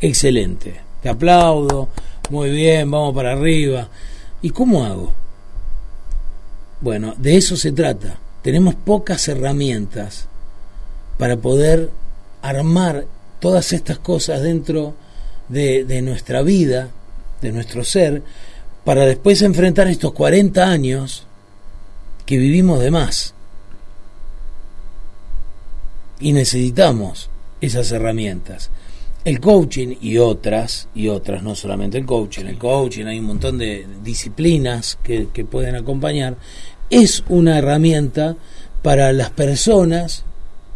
excelente. 0.00 0.80
Te 1.02 1.10
aplaudo, 1.10 1.90
muy 2.30 2.48
bien, 2.48 2.90
vamos 2.90 3.14
para 3.14 3.32
arriba. 3.32 3.86
¿Y 4.40 4.48
cómo 4.48 4.82
hago? 4.82 5.12
Bueno, 6.80 7.14
de 7.18 7.36
eso 7.36 7.54
se 7.54 7.72
trata. 7.72 8.16
Tenemos 8.40 8.74
pocas 8.76 9.28
herramientas 9.28 10.28
para 11.18 11.36
poder 11.36 11.90
armar 12.42 13.06
todas 13.40 13.72
estas 13.72 13.98
cosas 13.98 14.42
dentro 14.42 14.94
de, 15.48 16.02
nuestra 16.02 16.42
vida, 16.42 16.90
de 17.40 17.52
nuestro 17.52 17.84
ser, 17.84 18.22
para 18.84 19.04
después 19.06 19.42
enfrentar 19.42 19.88
estos 19.88 20.12
40 20.12 20.68
años 20.68 21.26
que 22.24 22.36
vivimos 22.38 22.80
de 22.80 22.90
más. 22.90 23.34
Y 26.18 26.32
necesitamos 26.32 27.28
esas 27.60 27.90
herramientas 27.92 28.70
el 29.26 29.40
coaching 29.40 29.96
y 30.00 30.18
otras, 30.18 30.86
y 30.94 31.08
otras, 31.08 31.42
no 31.42 31.56
solamente 31.56 31.98
el 31.98 32.06
coaching, 32.06 32.44
el 32.44 32.58
coaching, 32.58 33.06
hay 33.06 33.18
un 33.18 33.24
montón 33.24 33.58
de 33.58 33.84
disciplinas 34.04 35.00
que, 35.02 35.26
pueden 35.50 35.74
acompañar, 35.74 36.36
es 36.90 37.24
una 37.28 37.58
herramienta 37.58 38.36
para 38.82 39.12
las 39.12 39.30
personas, 39.30 40.22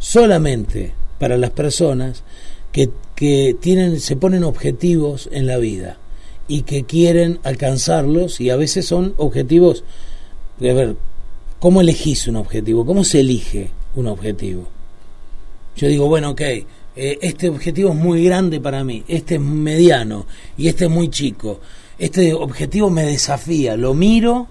solamente 0.01 0.93
para 1.21 1.37
las 1.37 1.51
personas 1.51 2.25
que, 2.73 2.91
que 3.15 3.57
tienen, 3.61 4.01
se 4.01 4.17
ponen 4.17 4.43
objetivos 4.43 5.29
en 5.31 5.47
la 5.47 5.59
vida 5.59 5.99
y 6.49 6.63
que 6.63 6.83
quieren 6.83 7.39
alcanzarlos 7.45 8.41
y 8.41 8.51
a 8.51 8.57
veces 8.57 8.87
son 8.87 9.15
objetivos, 9.19 9.85
a 10.59 10.65
ver, 10.65 10.97
¿cómo 11.61 11.81
elegís 11.81 12.27
un 12.27 12.37
objetivo? 12.37 12.85
¿Cómo 12.85 13.05
se 13.05 13.21
elige 13.21 13.71
un 13.95 14.09
objetivo? 14.09 14.67
Yo 15.77 15.87
digo, 15.87 16.09
bueno, 16.09 16.31
ok, 16.31 16.41
eh, 16.41 16.67
este 16.97 17.49
objetivo 17.49 17.91
es 17.91 17.97
muy 17.97 18.25
grande 18.25 18.61
para 18.61 18.83
mí, 18.83 19.05
este 19.07 19.37
es 19.37 19.41
mediano 19.41 20.27
y 20.57 20.69
este 20.69 20.87
es 20.87 20.91
muy 20.91 21.09
chico. 21.09 21.61
Este 21.99 22.33
objetivo 22.33 22.91
me 22.91 23.05
desafía, 23.05 23.77
lo 23.77 23.95
miro, 23.95 24.49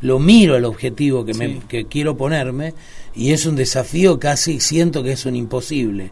lo 0.00 0.18
miro 0.18 0.56
el 0.56 0.64
objetivo 0.64 1.24
que, 1.24 1.34
me, 1.34 1.60
que 1.60 1.86
quiero 1.86 2.16
ponerme 2.16 2.74
y 3.14 3.32
es 3.32 3.46
un 3.46 3.56
desafío 3.56 4.18
casi 4.18 4.60
siento 4.60 5.02
que 5.02 5.12
es 5.12 5.24
un 5.26 5.36
imposible. 5.36 6.10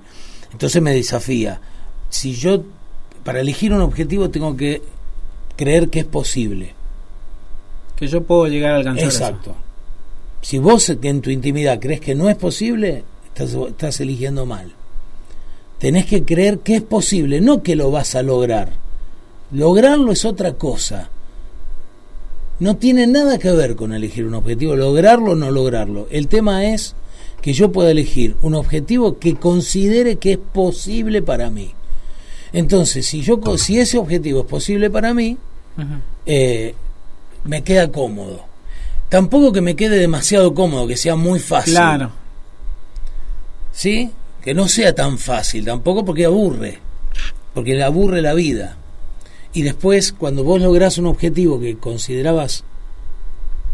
Entonces 0.53 0.81
me 0.83 0.95
desafía. 0.95 1.61
Si 2.09 2.35
yo, 2.35 2.63
para 3.25 3.41
elegir 3.41 3.73
un 3.73 3.81
objetivo 3.81 4.31
tengo 4.31 4.57
que 4.57 4.83
creer 5.57 5.89
que 5.89 6.01
es 6.01 6.05
posible. 6.05 6.75
Que 7.97 8.07
yo 8.07 8.23
puedo 8.23 8.47
llegar 8.47 8.73
a 8.73 8.77
alcanzar. 8.77 9.05
Exacto. 9.05 9.57
Si 10.41 10.59
vos 10.59 10.89
en 10.91 11.21
tu 11.21 11.31
intimidad 11.31 11.79
crees 11.81 12.01
que 12.01 12.15
no 12.15 12.29
es 12.29 12.37
posible, 12.37 13.05
estás, 13.29 13.55
estás 13.55 14.01
eligiendo 14.01 14.45
mal. 14.45 14.73
Tenés 15.79 16.07
que 16.07 16.25
creer 16.25 16.61
que 16.61 16.77
es 16.77 16.83
posible, 16.83 17.41
no 17.41 17.63
que 17.63 17.77
lo 17.77 17.91
vas 17.91 18.15
a 18.15 18.23
lograr. 18.23 18.73
Lograrlo 19.51 20.13
es 20.13 20.25
otra 20.25 20.55
cosa. 20.55 21.11
No 22.59 22.77
tiene 22.77 23.07
nada 23.07 23.39
que 23.39 23.51
ver 23.51 23.77
con 23.77 23.93
elegir 23.93 24.27
un 24.27 24.35
objetivo, 24.35 24.77
lograrlo 24.77 25.33
o 25.33 25.35
no 25.35 25.51
lograrlo. 25.51 26.07
El 26.11 26.29
tema 26.29 26.67
es 26.67 26.95
que 27.41 27.53
yo 27.53 27.73
pueda 27.73 27.91
elegir 27.91 28.37
un 28.43 28.55
objetivo 28.55 29.19
que 29.19 29.35
considere 29.35 30.17
que 30.17 30.33
es 30.33 30.39
posible 30.39 31.23
para 31.23 31.51
mí. 31.51 31.75
Entonces, 32.53 33.07
si 33.07 33.23
yo 33.23 33.41
si 33.57 33.81
ese 33.81 33.99
objetivo 33.99 34.41
es 34.41 34.47
posible 34.47 34.91
para 34.91 35.13
mí, 35.15 35.39
eh, 36.27 36.75
me 37.45 37.63
queda 37.65 37.91
cómodo. 37.91 38.45
Tampoco 39.09 39.53
que 39.53 39.61
me 39.61 39.75
quede 39.75 39.99
demasiado 39.99 40.55
cómodo, 40.55 40.87
que 40.87 40.97
sea 40.97 41.17
muy 41.17 41.41
fácil. 41.41 41.75
Claro. 41.75 42.13
¿Sí? 43.73 44.11
que 44.43 44.55
no 44.55 44.69
sea 44.69 44.95
tan 44.95 45.19
fácil 45.19 45.65
tampoco 45.65 46.05
porque 46.05 46.25
aburre, 46.25 46.79
porque 47.55 47.75
le 47.75 47.85
aburre 47.85 48.21
la 48.21 48.35
vida. 48.35 48.77
Y 49.55 49.63
después, 49.63 50.13
cuando 50.13 50.45
vos 50.45 50.61
lográs 50.61 50.99
un 50.99 51.07
objetivo 51.07 51.61
que 51.61 51.77
considerabas 51.77 52.65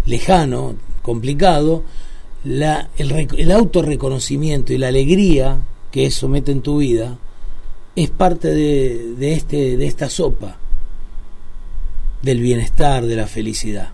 lejano, 0.07 0.75
complicado, 1.03 1.85
la, 2.45 2.89
el, 2.99 3.29
el 3.37 3.53
autorreconocimiento 3.53 4.73
y 4.73 4.79
la 4.79 4.89
alegría 4.89 5.59
que 5.91 6.07
eso 6.07 6.29
mete 6.29 6.53
en 6.53 6.63
tu 6.63 6.79
vida 6.79 7.19
es 7.97 8.11
parte 8.11 8.49
de, 8.49 9.15
de, 9.17 9.33
este, 9.33 9.77
de 9.77 9.87
esta 9.87 10.09
sopa 10.09 10.57
del 12.23 12.41
bienestar, 12.41 13.07
de 13.07 13.17
la 13.17 13.27
felicidad. 13.27 13.91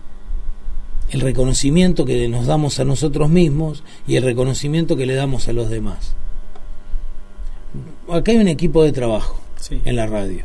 El 1.11 1.21
reconocimiento 1.21 2.05
que 2.05 2.27
nos 2.27 2.47
damos 2.47 2.79
a 2.79 2.83
nosotros 2.85 3.29
mismos 3.29 3.83
y 4.07 4.15
el 4.15 4.23
reconocimiento 4.23 4.95
que 4.97 5.05
le 5.05 5.13
damos 5.13 5.47
a 5.47 5.53
los 5.53 5.69
demás. 5.69 6.15
Acá 8.09 8.31
hay 8.31 8.37
un 8.37 8.47
equipo 8.47 8.83
de 8.83 8.91
trabajo 8.91 9.39
Sí. 9.59 9.81
en 9.85 9.95
la 9.95 10.05
radio. 10.07 10.43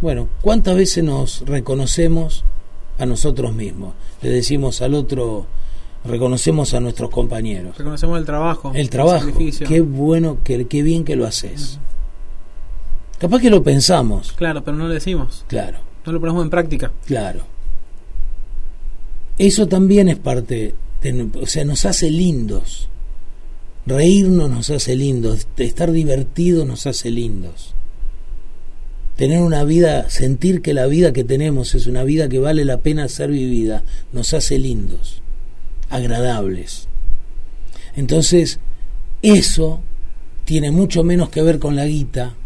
Bueno, 0.00 0.28
¿cuántas 0.40 0.76
veces 0.76 1.02
nos 1.04 1.40
reconocemos 1.46 2.44
a 2.98 3.06
nosotros 3.06 3.54
mismos? 3.54 3.94
Le 4.22 4.30
decimos 4.30 4.80
al 4.82 4.94
otro, 4.94 5.46
reconocemos 6.04 6.74
a 6.74 6.80
nuestros 6.80 7.10
compañeros. 7.10 7.76
Reconocemos 7.76 8.18
el 8.18 8.24
trabajo. 8.24 8.72
El 8.74 8.90
trabajo, 8.90 9.26
qué 9.66 9.80
bueno, 9.80 10.38
qué, 10.44 10.66
qué 10.66 10.82
bien 10.82 11.04
que 11.04 11.16
lo 11.16 11.26
haces. 11.26 11.78
Capaz 13.18 13.40
que 13.40 13.50
lo 13.50 13.62
pensamos, 13.64 14.32
Claro, 14.32 14.62
pero 14.62 14.76
no 14.76 14.86
lo 14.86 14.94
decimos. 14.94 15.44
claro, 15.48 15.78
No 16.06 16.12
lo 16.12 16.20
ponemos 16.20 16.44
en 16.44 16.50
práctica. 16.50 16.92
claro. 17.06 17.40
Eso 19.38 19.68
también 19.68 20.08
es 20.08 20.16
parte, 20.18 20.74
de, 21.00 21.28
o 21.40 21.46
sea, 21.46 21.64
nos 21.64 21.84
hace 21.84 22.10
lindos. 22.10 22.88
Reírnos 23.86 24.50
nos 24.50 24.68
hace 24.70 24.96
lindos, 24.96 25.46
estar 25.56 25.92
divertidos 25.92 26.66
nos 26.66 26.86
hace 26.88 27.10
lindos. 27.10 27.72
Tener 29.18 29.40
una 29.40 29.64
vida, 29.64 30.08
sentir 30.10 30.62
que 30.62 30.72
la 30.72 30.86
vida 30.86 31.12
que 31.12 31.24
tenemos 31.24 31.74
es 31.74 31.88
una 31.88 32.04
vida 32.04 32.28
que 32.28 32.38
vale 32.38 32.64
la 32.64 32.78
pena 32.78 33.08
ser 33.08 33.32
vivida, 33.32 33.82
nos 34.12 34.32
hace 34.32 34.60
lindos, 34.60 35.22
agradables. 35.90 36.86
Entonces, 37.96 38.60
eso 39.22 39.80
tiene 40.44 40.70
mucho 40.70 41.02
menos 41.02 41.30
que 41.30 41.42
ver 41.42 41.58
con 41.58 41.74
la 41.74 41.86
guita, 41.86 42.36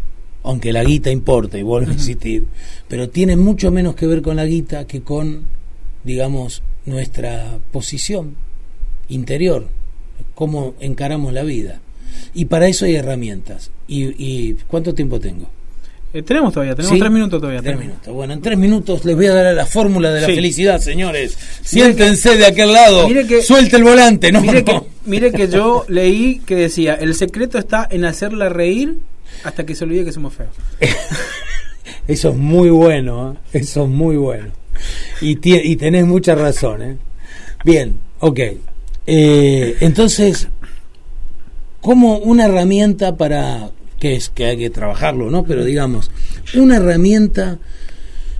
aunque 0.41 0.73
la 0.73 0.83
guita 0.83 1.11
importa 1.11 1.59
y 1.59 1.61
vuelvo 1.61 1.91
a 1.91 1.93
insistir, 1.93 2.47
pero 2.87 3.07
tiene 3.07 3.35
mucho 3.35 3.69
menos 3.69 3.93
que 3.93 4.07
ver 4.07 4.23
con 4.23 4.37
la 4.37 4.45
guita 4.45 4.87
que 4.87 5.03
con, 5.03 5.43
digamos, 6.03 6.63
nuestra 6.87 7.59
posición 7.71 8.35
interior, 9.09 9.67
cómo 10.33 10.73
encaramos 10.79 11.33
la 11.33 11.43
vida. 11.43 11.81
Y 12.33 12.45
para 12.45 12.67
eso 12.67 12.85
hay 12.85 12.95
herramientas. 12.95 13.69
¿Y, 13.87 14.05
y 14.17 14.55
cuánto 14.67 14.95
tiempo 14.95 15.19
tengo? 15.19 15.49
Eh, 16.13 16.21
tenemos 16.21 16.53
todavía, 16.53 16.75
tenemos 16.75 16.93
¿Sí? 16.93 16.99
tres 16.99 17.11
minutos 17.11 17.41
todavía. 17.41 17.61
Tres 17.61 17.79
minutos. 17.79 18.13
Bueno, 18.13 18.33
en 18.33 18.41
tres 18.41 18.57
minutos 18.57 19.03
les 19.03 19.15
voy 19.15 19.25
a 19.25 19.33
dar 19.33 19.55
la 19.55 19.65
fórmula 19.65 20.11
de 20.11 20.21
la 20.21 20.27
Sí. 20.27 20.35
felicidad, 20.35 20.79
señores. 20.79 21.37
Siéntense 21.63 22.37
de 22.37 22.45
aquel 22.45 22.71
lado. 22.71 23.07
Mire 23.07 23.25
que- 23.25 23.41
Suelte 23.41 23.77
el 23.77 23.83
volante. 23.83 24.31
No, 24.31 24.41
mire, 24.41 24.61
no. 24.61 24.65
Que, 24.65 24.81
mire 25.09 25.31
que 25.31 25.47
yo 25.47 25.85
leí 25.87 26.39
que 26.45 26.55
decía, 26.55 26.93
el 26.93 27.15
secreto 27.15 27.57
está 27.57 27.87
en 27.89 28.05
hacerla 28.05 28.49
reír 28.49 28.97
hasta 29.43 29.65
que 29.65 29.73
se 29.73 29.85
olvide 29.85 30.05
que 30.05 30.11
somos 30.11 30.33
feos. 30.33 30.51
Eso 32.07 32.29
es 32.29 32.35
muy 32.35 32.69
bueno, 32.69 33.37
¿eh? 33.53 33.59
eso 33.59 33.83
es 33.85 33.89
muy 33.89 34.17
bueno. 34.17 34.47
Y, 35.21 35.37
y 35.41 35.75
tenés 35.77 36.05
mucha 36.05 36.35
razón. 36.35 36.81
¿eh? 36.81 36.97
Bien, 37.63 37.97
ok. 38.19 38.39
Eh, 39.07 39.77
entonces, 39.79 40.49
como 41.81 42.17
una 42.17 42.45
herramienta 42.45 43.15
para, 43.15 43.69
que 44.03 44.17
es 44.17 44.27
que 44.27 44.43
hay 44.43 44.57
que 44.57 44.69
trabajarlo, 44.69 45.31
¿no? 45.31 45.45
Pero 45.45 45.63
digamos, 45.63 46.11
una 46.55 46.75
herramienta 46.75 47.57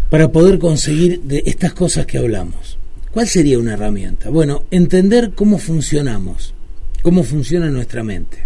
para 0.09 0.29
poder 0.29 0.59
conseguir 0.59 1.21
de 1.21 1.41
estas 1.45 1.71
cosas 1.71 2.05
que 2.05 2.17
hablamos. 2.17 2.77
¿Cuál 3.13 3.29
sería 3.29 3.57
una 3.57 3.75
herramienta? 3.75 4.29
Bueno, 4.29 4.65
entender 4.71 5.31
cómo 5.33 5.57
funcionamos, 5.57 6.53
cómo 7.01 7.23
funciona 7.23 7.69
nuestra 7.69 8.03
mente. 8.03 8.45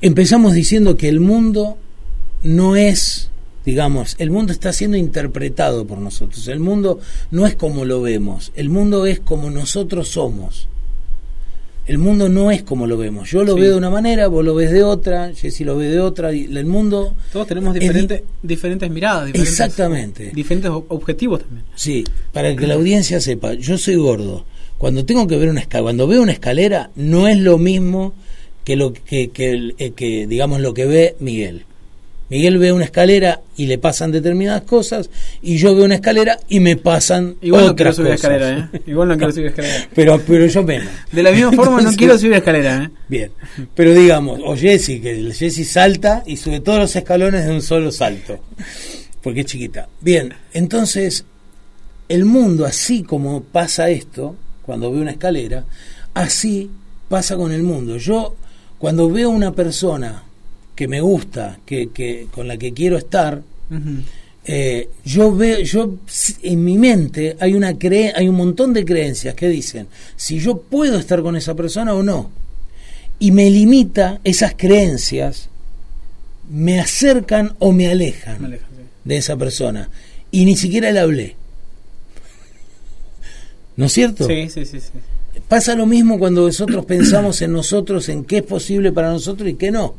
Empezamos 0.00 0.54
diciendo 0.54 0.96
que 0.96 1.10
el 1.10 1.20
mundo 1.20 1.76
no 2.42 2.76
es, 2.76 3.28
digamos, 3.66 4.16
el 4.18 4.30
mundo 4.30 4.50
está 4.50 4.72
siendo 4.72 4.96
interpretado 4.96 5.86
por 5.86 5.98
nosotros. 5.98 6.48
El 6.48 6.60
mundo 6.60 7.00
no 7.30 7.46
es 7.46 7.54
como 7.54 7.84
lo 7.84 8.00
vemos, 8.00 8.50
el 8.56 8.70
mundo 8.70 9.04
es 9.04 9.20
como 9.20 9.50
nosotros 9.50 10.08
somos. 10.08 10.68
El 11.86 11.98
mundo 11.98 12.28
no 12.28 12.50
es 12.52 12.62
como 12.62 12.86
lo 12.86 12.96
vemos. 12.96 13.28
Yo 13.30 13.42
lo 13.44 13.54
Sí. 13.54 13.60
veo 13.62 13.70
de 13.72 13.76
una 13.76 13.90
manera, 13.90 14.28
vos 14.28 14.44
lo 14.44 14.54
ves 14.54 14.70
de 14.70 14.84
otra, 14.84 15.32
Jessy 15.34 15.64
lo 15.64 15.76
ve 15.76 15.88
de 15.88 15.98
otra, 16.00 16.32
y 16.32 16.44
el 16.44 16.64
mundo... 16.66 17.14
Todos 17.32 17.48
tenemos 17.48 17.74
es 17.74 17.80
di- 17.80 17.86
diferentes, 17.88 18.22
diferentes 18.42 18.90
miradas, 18.90 19.26
diferentes, 19.26 19.52
Exactamente. 19.52 20.30
diferentes 20.32 20.70
ob- 20.70 20.84
objetivos 20.88 21.40
también. 21.40 21.64
Sí, 21.74 22.04
para 22.32 22.54
que 22.54 22.66
la 22.68 22.74
audiencia 22.74 23.20
sepa, 23.20 23.54
yo 23.54 23.76
soy 23.78 23.96
gordo. 23.96 24.44
Cuando 24.78 25.04
tengo 25.04 25.26
que 25.26 25.36
ver 25.36 25.48
una 25.48 25.60
escalera, 25.60 25.82
cuando 25.84 26.06
veo 26.06 26.22
una 26.22 26.32
escalera, 26.32 26.90
no 26.94 27.26
es 27.26 27.38
lo 27.38 27.58
mismo 27.58 28.12
que 28.64 28.76
lo 28.76 28.92
que, 28.92 29.30
que, 29.30 29.74
eh, 29.78 29.90
que, 29.90 30.26
digamos 30.28 30.60
lo 30.60 30.74
que 30.74 30.86
ve 30.86 31.16
Miguel. 31.18 31.64
Miguel 32.32 32.56
ve 32.56 32.72
una 32.72 32.86
escalera 32.86 33.42
y 33.58 33.66
le 33.66 33.76
pasan 33.76 34.10
determinadas 34.10 34.62
cosas 34.62 35.10
y 35.42 35.58
yo 35.58 35.74
veo 35.74 35.84
una 35.84 35.96
escalera 35.96 36.38
y 36.48 36.60
me 36.60 36.78
pasan 36.78 37.36
Igual 37.42 37.66
no 37.66 37.76
quiero 37.76 37.90
otras 37.90 37.96
subir 37.96 38.12
cosas. 38.12 38.24
escalera, 38.32 38.70
¿eh? 38.72 38.82
Igual 38.86 39.08
no 39.08 39.16
quiero 39.18 39.32
subir 39.32 39.46
escalera. 39.48 39.88
Pero 39.94 40.18
pero 40.26 40.46
yo 40.46 40.62
menos. 40.62 40.88
De 41.12 41.22
la 41.22 41.30
misma 41.30 41.52
forma 41.52 41.82
no 41.82 41.92
quiero 41.92 42.16
subir 42.16 42.32
escalera, 42.32 42.84
¿eh? 42.84 42.90
Bien, 43.06 43.32
pero 43.74 43.92
digamos, 43.92 44.40
o 44.42 44.56
Jessy, 44.56 45.00
que 45.00 45.10
el 45.10 45.34
Jessy 45.34 45.62
salta 45.66 46.22
y 46.24 46.38
sube 46.38 46.60
todos 46.60 46.78
los 46.78 46.96
escalones 46.96 47.44
de 47.44 47.52
un 47.52 47.60
solo 47.60 47.92
salto, 47.92 48.40
porque 49.22 49.40
es 49.40 49.46
chiquita. 49.46 49.90
Bien, 50.00 50.32
entonces, 50.54 51.26
el 52.08 52.24
mundo, 52.24 52.64
así 52.64 53.02
como 53.02 53.42
pasa 53.42 53.90
esto, 53.90 54.36
cuando 54.62 54.90
veo 54.90 55.02
una 55.02 55.10
escalera, 55.10 55.66
así 56.14 56.70
pasa 57.10 57.36
con 57.36 57.52
el 57.52 57.62
mundo. 57.62 57.98
Yo, 57.98 58.36
cuando 58.78 59.10
veo 59.10 59.28
una 59.28 59.52
persona 59.52 60.22
que 60.82 60.88
me 60.88 61.00
gusta, 61.00 61.60
que, 61.64 61.90
que 61.90 62.26
con 62.32 62.48
la 62.48 62.56
que 62.56 62.72
quiero 62.72 62.98
estar, 62.98 63.40
eh, 64.44 64.88
yo 65.04 65.32
veo, 65.32 65.60
yo 65.60 65.94
en 66.42 66.64
mi 66.64 66.76
mente 66.76 67.36
hay 67.38 67.54
una 67.54 67.78
cre 67.78 68.12
hay 68.12 68.26
un 68.26 68.34
montón 68.34 68.72
de 68.72 68.84
creencias 68.84 69.36
que 69.36 69.48
dicen 69.48 69.86
si 70.16 70.40
yo 70.40 70.56
puedo 70.56 70.98
estar 70.98 71.22
con 71.22 71.36
esa 71.36 71.54
persona 71.54 71.94
o 71.94 72.02
no. 72.02 72.32
Y 73.20 73.30
me 73.30 73.48
limita 73.48 74.20
esas 74.24 74.54
creencias, 74.56 75.48
me 76.50 76.80
acercan 76.80 77.54
o 77.60 77.70
me 77.70 77.86
alejan 77.86 78.40
Me 78.40 78.46
aleja, 78.48 78.66
sí. 78.66 78.82
de 79.04 79.16
esa 79.18 79.36
persona. 79.36 79.88
Y 80.32 80.44
ni 80.46 80.56
siquiera 80.56 80.90
le 80.90 80.98
hablé. 80.98 81.36
¿No 83.76 83.86
es 83.86 83.92
cierto? 83.92 84.26
Sí, 84.26 84.48
sí, 84.48 84.64
sí, 84.64 84.80
sí. 84.80 84.90
Pasa 85.46 85.76
lo 85.76 85.86
mismo 85.86 86.18
cuando 86.18 86.44
nosotros 86.44 86.84
pensamos 86.86 87.40
en 87.40 87.52
nosotros, 87.52 88.08
en 88.08 88.24
qué 88.24 88.38
es 88.38 88.42
posible 88.42 88.90
para 88.90 89.12
nosotros 89.12 89.48
y 89.48 89.54
qué 89.54 89.70
no. 89.70 89.94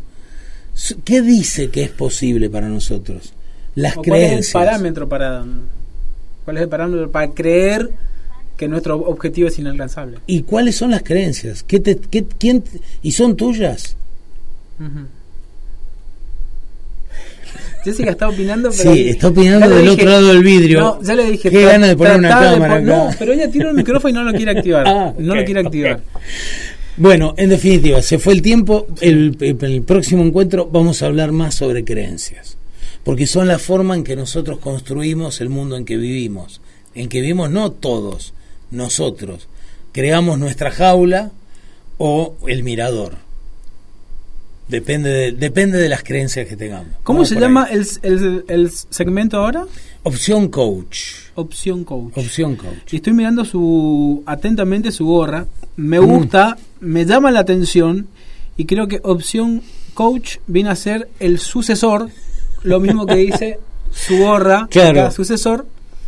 ¿Qué 1.04 1.22
dice 1.22 1.70
que 1.70 1.84
es 1.84 1.90
posible 1.92 2.50
para 2.50 2.68
nosotros? 2.68 3.34
Las 3.76 3.94
¿Cuál 3.96 4.06
es 4.22 4.28
creencias. 4.28 4.56
el 4.56 4.66
parámetro 4.68 5.10
para 5.10 5.44
cuál 6.46 6.58
es 6.58 6.64
el 6.64 6.70
parámetro 6.70 7.12
para 7.12 7.32
creer 7.32 7.90
que 8.58 8.68
nuestro 8.68 8.98
objetivo 8.98 9.48
es 9.48 9.58
inalcanzable? 9.60 10.20
¿Y 10.28 10.44
cuáles 10.44 10.76
son 10.76 10.92
las 10.92 11.04
creencias? 11.04 11.64
¿Qué 11.64 11.80
te, 11.80 11.98
qué- 11.98 12.26
quién 12.26 12.62
te- 12.62 12.80
¿Y 13.02 13.12
son 13.12 13.36
tuyas? 13.36 13.96
Ujú. 14.80 15.06
Jessica 17.84 18.12
está 18.12 18.30
opinando, 18.30 18.70
pero 18.76 18.94
Sí, 18.94 19.10
está 19.10 19.28
opinando 19.28 19.68
del 19.70 19.82
dije- 19.82 19.94
otro 19.94 20.06
lado 20.10 20.28
del 20.30 20.42
vidrio. 20.44 20.80
No, 20.80 21.02
ya 21.04 21.16
le 21.16 21.32
dije. 21.32 21.50
Qué 21.50 21.64
ganas 21.64 21.90
de 21.90 21.98
poner 21.98 22.18
una 22.18 22.30
cámara 22.30 22.80
No, 22.80 23.08
acá. 23.10 23.16
pero 23.20 23.34
ella 23.34 23.52
tiró 23.52 23.70
el 23.70 23.76
micrófono 23.76 24.10
y 24.10 24.14
no 24.14 24.24
lo 24.24 24.32
quiere 24.38 24.52
activar. 24.58 24.88
Ah, 24.88 25.14
no 25.18 25.34
ok, 25.34 25.40
lo 25.40 25.46
quiere 25.46 25.60
activar. 25.60 26.02
Bueno, 26.98 27.34
en 27.38 27.50
definitiva, 27.50 28.02
se 28.02 28.20
fue 28.20 28.34
el 28.34 28.42
tiempo. 28.42 28.88
El, 29.02 29.36
el- 29.40 29.58
el 29.64 29.82
próximo 29.82 30.24
encuentro 30.24 30.68
vamos 30.72 31.02
a 31.02 31.08
hablar 31.08 31.32
más 31.32 31.56
sobre 31.56 31.84
creencias. 31.84 32.58
Porque 33.04 33.28
son 33.28 33.48
la 33.48 33.60
forma 33.60 33.96
en 33.96 34.04
que 34.04 34.16
nosotros 34.16 34.60
construimos 34.60 35.42
el 35.42 35.50
mundo 35.50 35.76
en 35.76 35.86
que 35.86 35.98
vivimos. 35.98 36.62
En 36.96 37.10
que 37.10 37.22
vivimos 37.22 37.50
no 37.50 37.72
todos, 37.72 38.34
nosotros. 38.72 39.48
Creamos 39.92 40.38
nuestra 40.40 40.72
jaula 40.72 41.32
o 41.98 42.36
el 42.48 42.64
mirador. 42.64 43.18
Depende 44.68 45.10
de, 45.10 45.32
depende 45.34 45.78
de 45.78 45.90
las 45.90 46.04
creencias 46.04 46.48
que 46.48 46.56
tengamos. 46.56 46.88
¿Cómo 47.04 47.18
Vamos 47.20 47.30
se 47.30 47.40
llama 47.40 47.68
el, 47.70 47.86
el, 48.02 48.46
el 48.48 48.72
segmento 48.72 49.38
ahora? 49.38 49.66
Opción 50.04 50.48
coach. 50.48 51.00
Opción 51.36 51.84
coach. 51.84 52.18
Opción 52.18 52.56
coach. 52.56 52.92
Y 52.94 52.98
estoy 52.98 53.14
mirando 53.14 53.44
su 53.46 54.24
atentamente 54.26 54.92
su 54.92 55.06
gorra. 55.06 55.46
Me 55.76 56.00
Mm. 56.00 56.06
gusta, 56.06 56.58
me 56.80 57.06
llama 57.06 57.32
la 57.32 57.40
atención 57.42 58.08
y 58.58 58.66
creo 58.66 58.88
que 58.88 59.00
opción 59.04 59.62
coach 59.94 60.38
viene 60.48 60.70
a 60.70 60.76
ser 60.76 61.10
el 61.20 61.40
sucesor, 61.40 62.10
lo 62.64 62.80
mismo 62.80 63.06
que 63.06 63.16
dice 63.16 63.60
su 63.92 64.18
gorra, 64.18 64.68
Claro. 64.70 65.12
sucesor. 65.12 65.66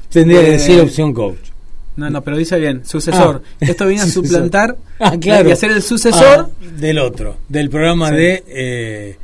Tendría 0.10 0.42
que 0.44 0.52
decir 0.52 0.80
opción 0.80 1.14
coach. 1.14 1.38
No, 1.98 2.10
no, 2.10 2.22
pero 2.24 2.36
dice 2.38 2.60
bien, 2.60 2.86
sucesor. 2.86 3.42
Ah. 3.46 3.56
Esto 3.62 3.88
viene 3.88 4.04
a 4.04 4.08
suplantar 4.08 4.78
Ah, 5.00 5.18
claro. 5.20 5.50
y 5.50 5.52
a 5.52 5.56
ser 5.56 5.72
el 5.72 5.82
sucesor. 5.82 6.50
Ah, 6.52 6.66
del 6.78 7.00
otro, 7.00 7.38
del 7.50 7.70
programa 7.70 8.10
Sí. 8.10 8.16
de 8.16 8.44
eh, 8.48 9.18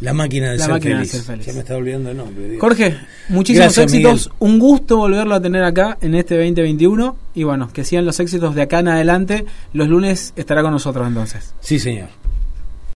La 0.00 0.12
máquina 0.12 0.50
de, 0.52 0.58
La 0.58 0.64
ser, 0.64 0.72
máquina 0.74 0.92
de 0.94 1.06
feliz. 1.06 1.10
ser 1.12 1.22
feliz. 1.22 1.46
Ya 1.46 1.52
me 1.54 1.58
está 1.60 1.76
olvidando 1.76 2.10
el 2.10 2.16
nombre. 2.16 2.48
Dios. 2.50 2.60
Jorge, 2.60 2.96
muchísimos 3.30 3.64
Gracias, 3.74 3.84
éxitos. 3.92 4.26
Miguel. 4.28 4.32
Un 4.38 4.58
gusto 4.58 4.96
volverlo 4.98 5.34
a 5.34 5.40
tener 5.42 5.64
acá 5.64 5.98
en 6.00 6.14
este 6.14 6.36
2021. 6.36 7.16
Y 7.34 7.42
bueno, 7.44 7.70
que 7.72 7.84
sigan 7.84 8.04
los 8.06 8.20
éxitos 8.20 8.54
de 8.54 8.62
acá 8.62 8.78
en 8.80 8.88
adelante. 8.88 9.44
Los 9.72 9.88
lunes 9.88 10.32
estará 10.36 10.62
con 10.62 10.70
nosotros 10.72 11.06
entonces. 11.08 11.54
Sí, 11.60 11.78
señor. 11.78 12.08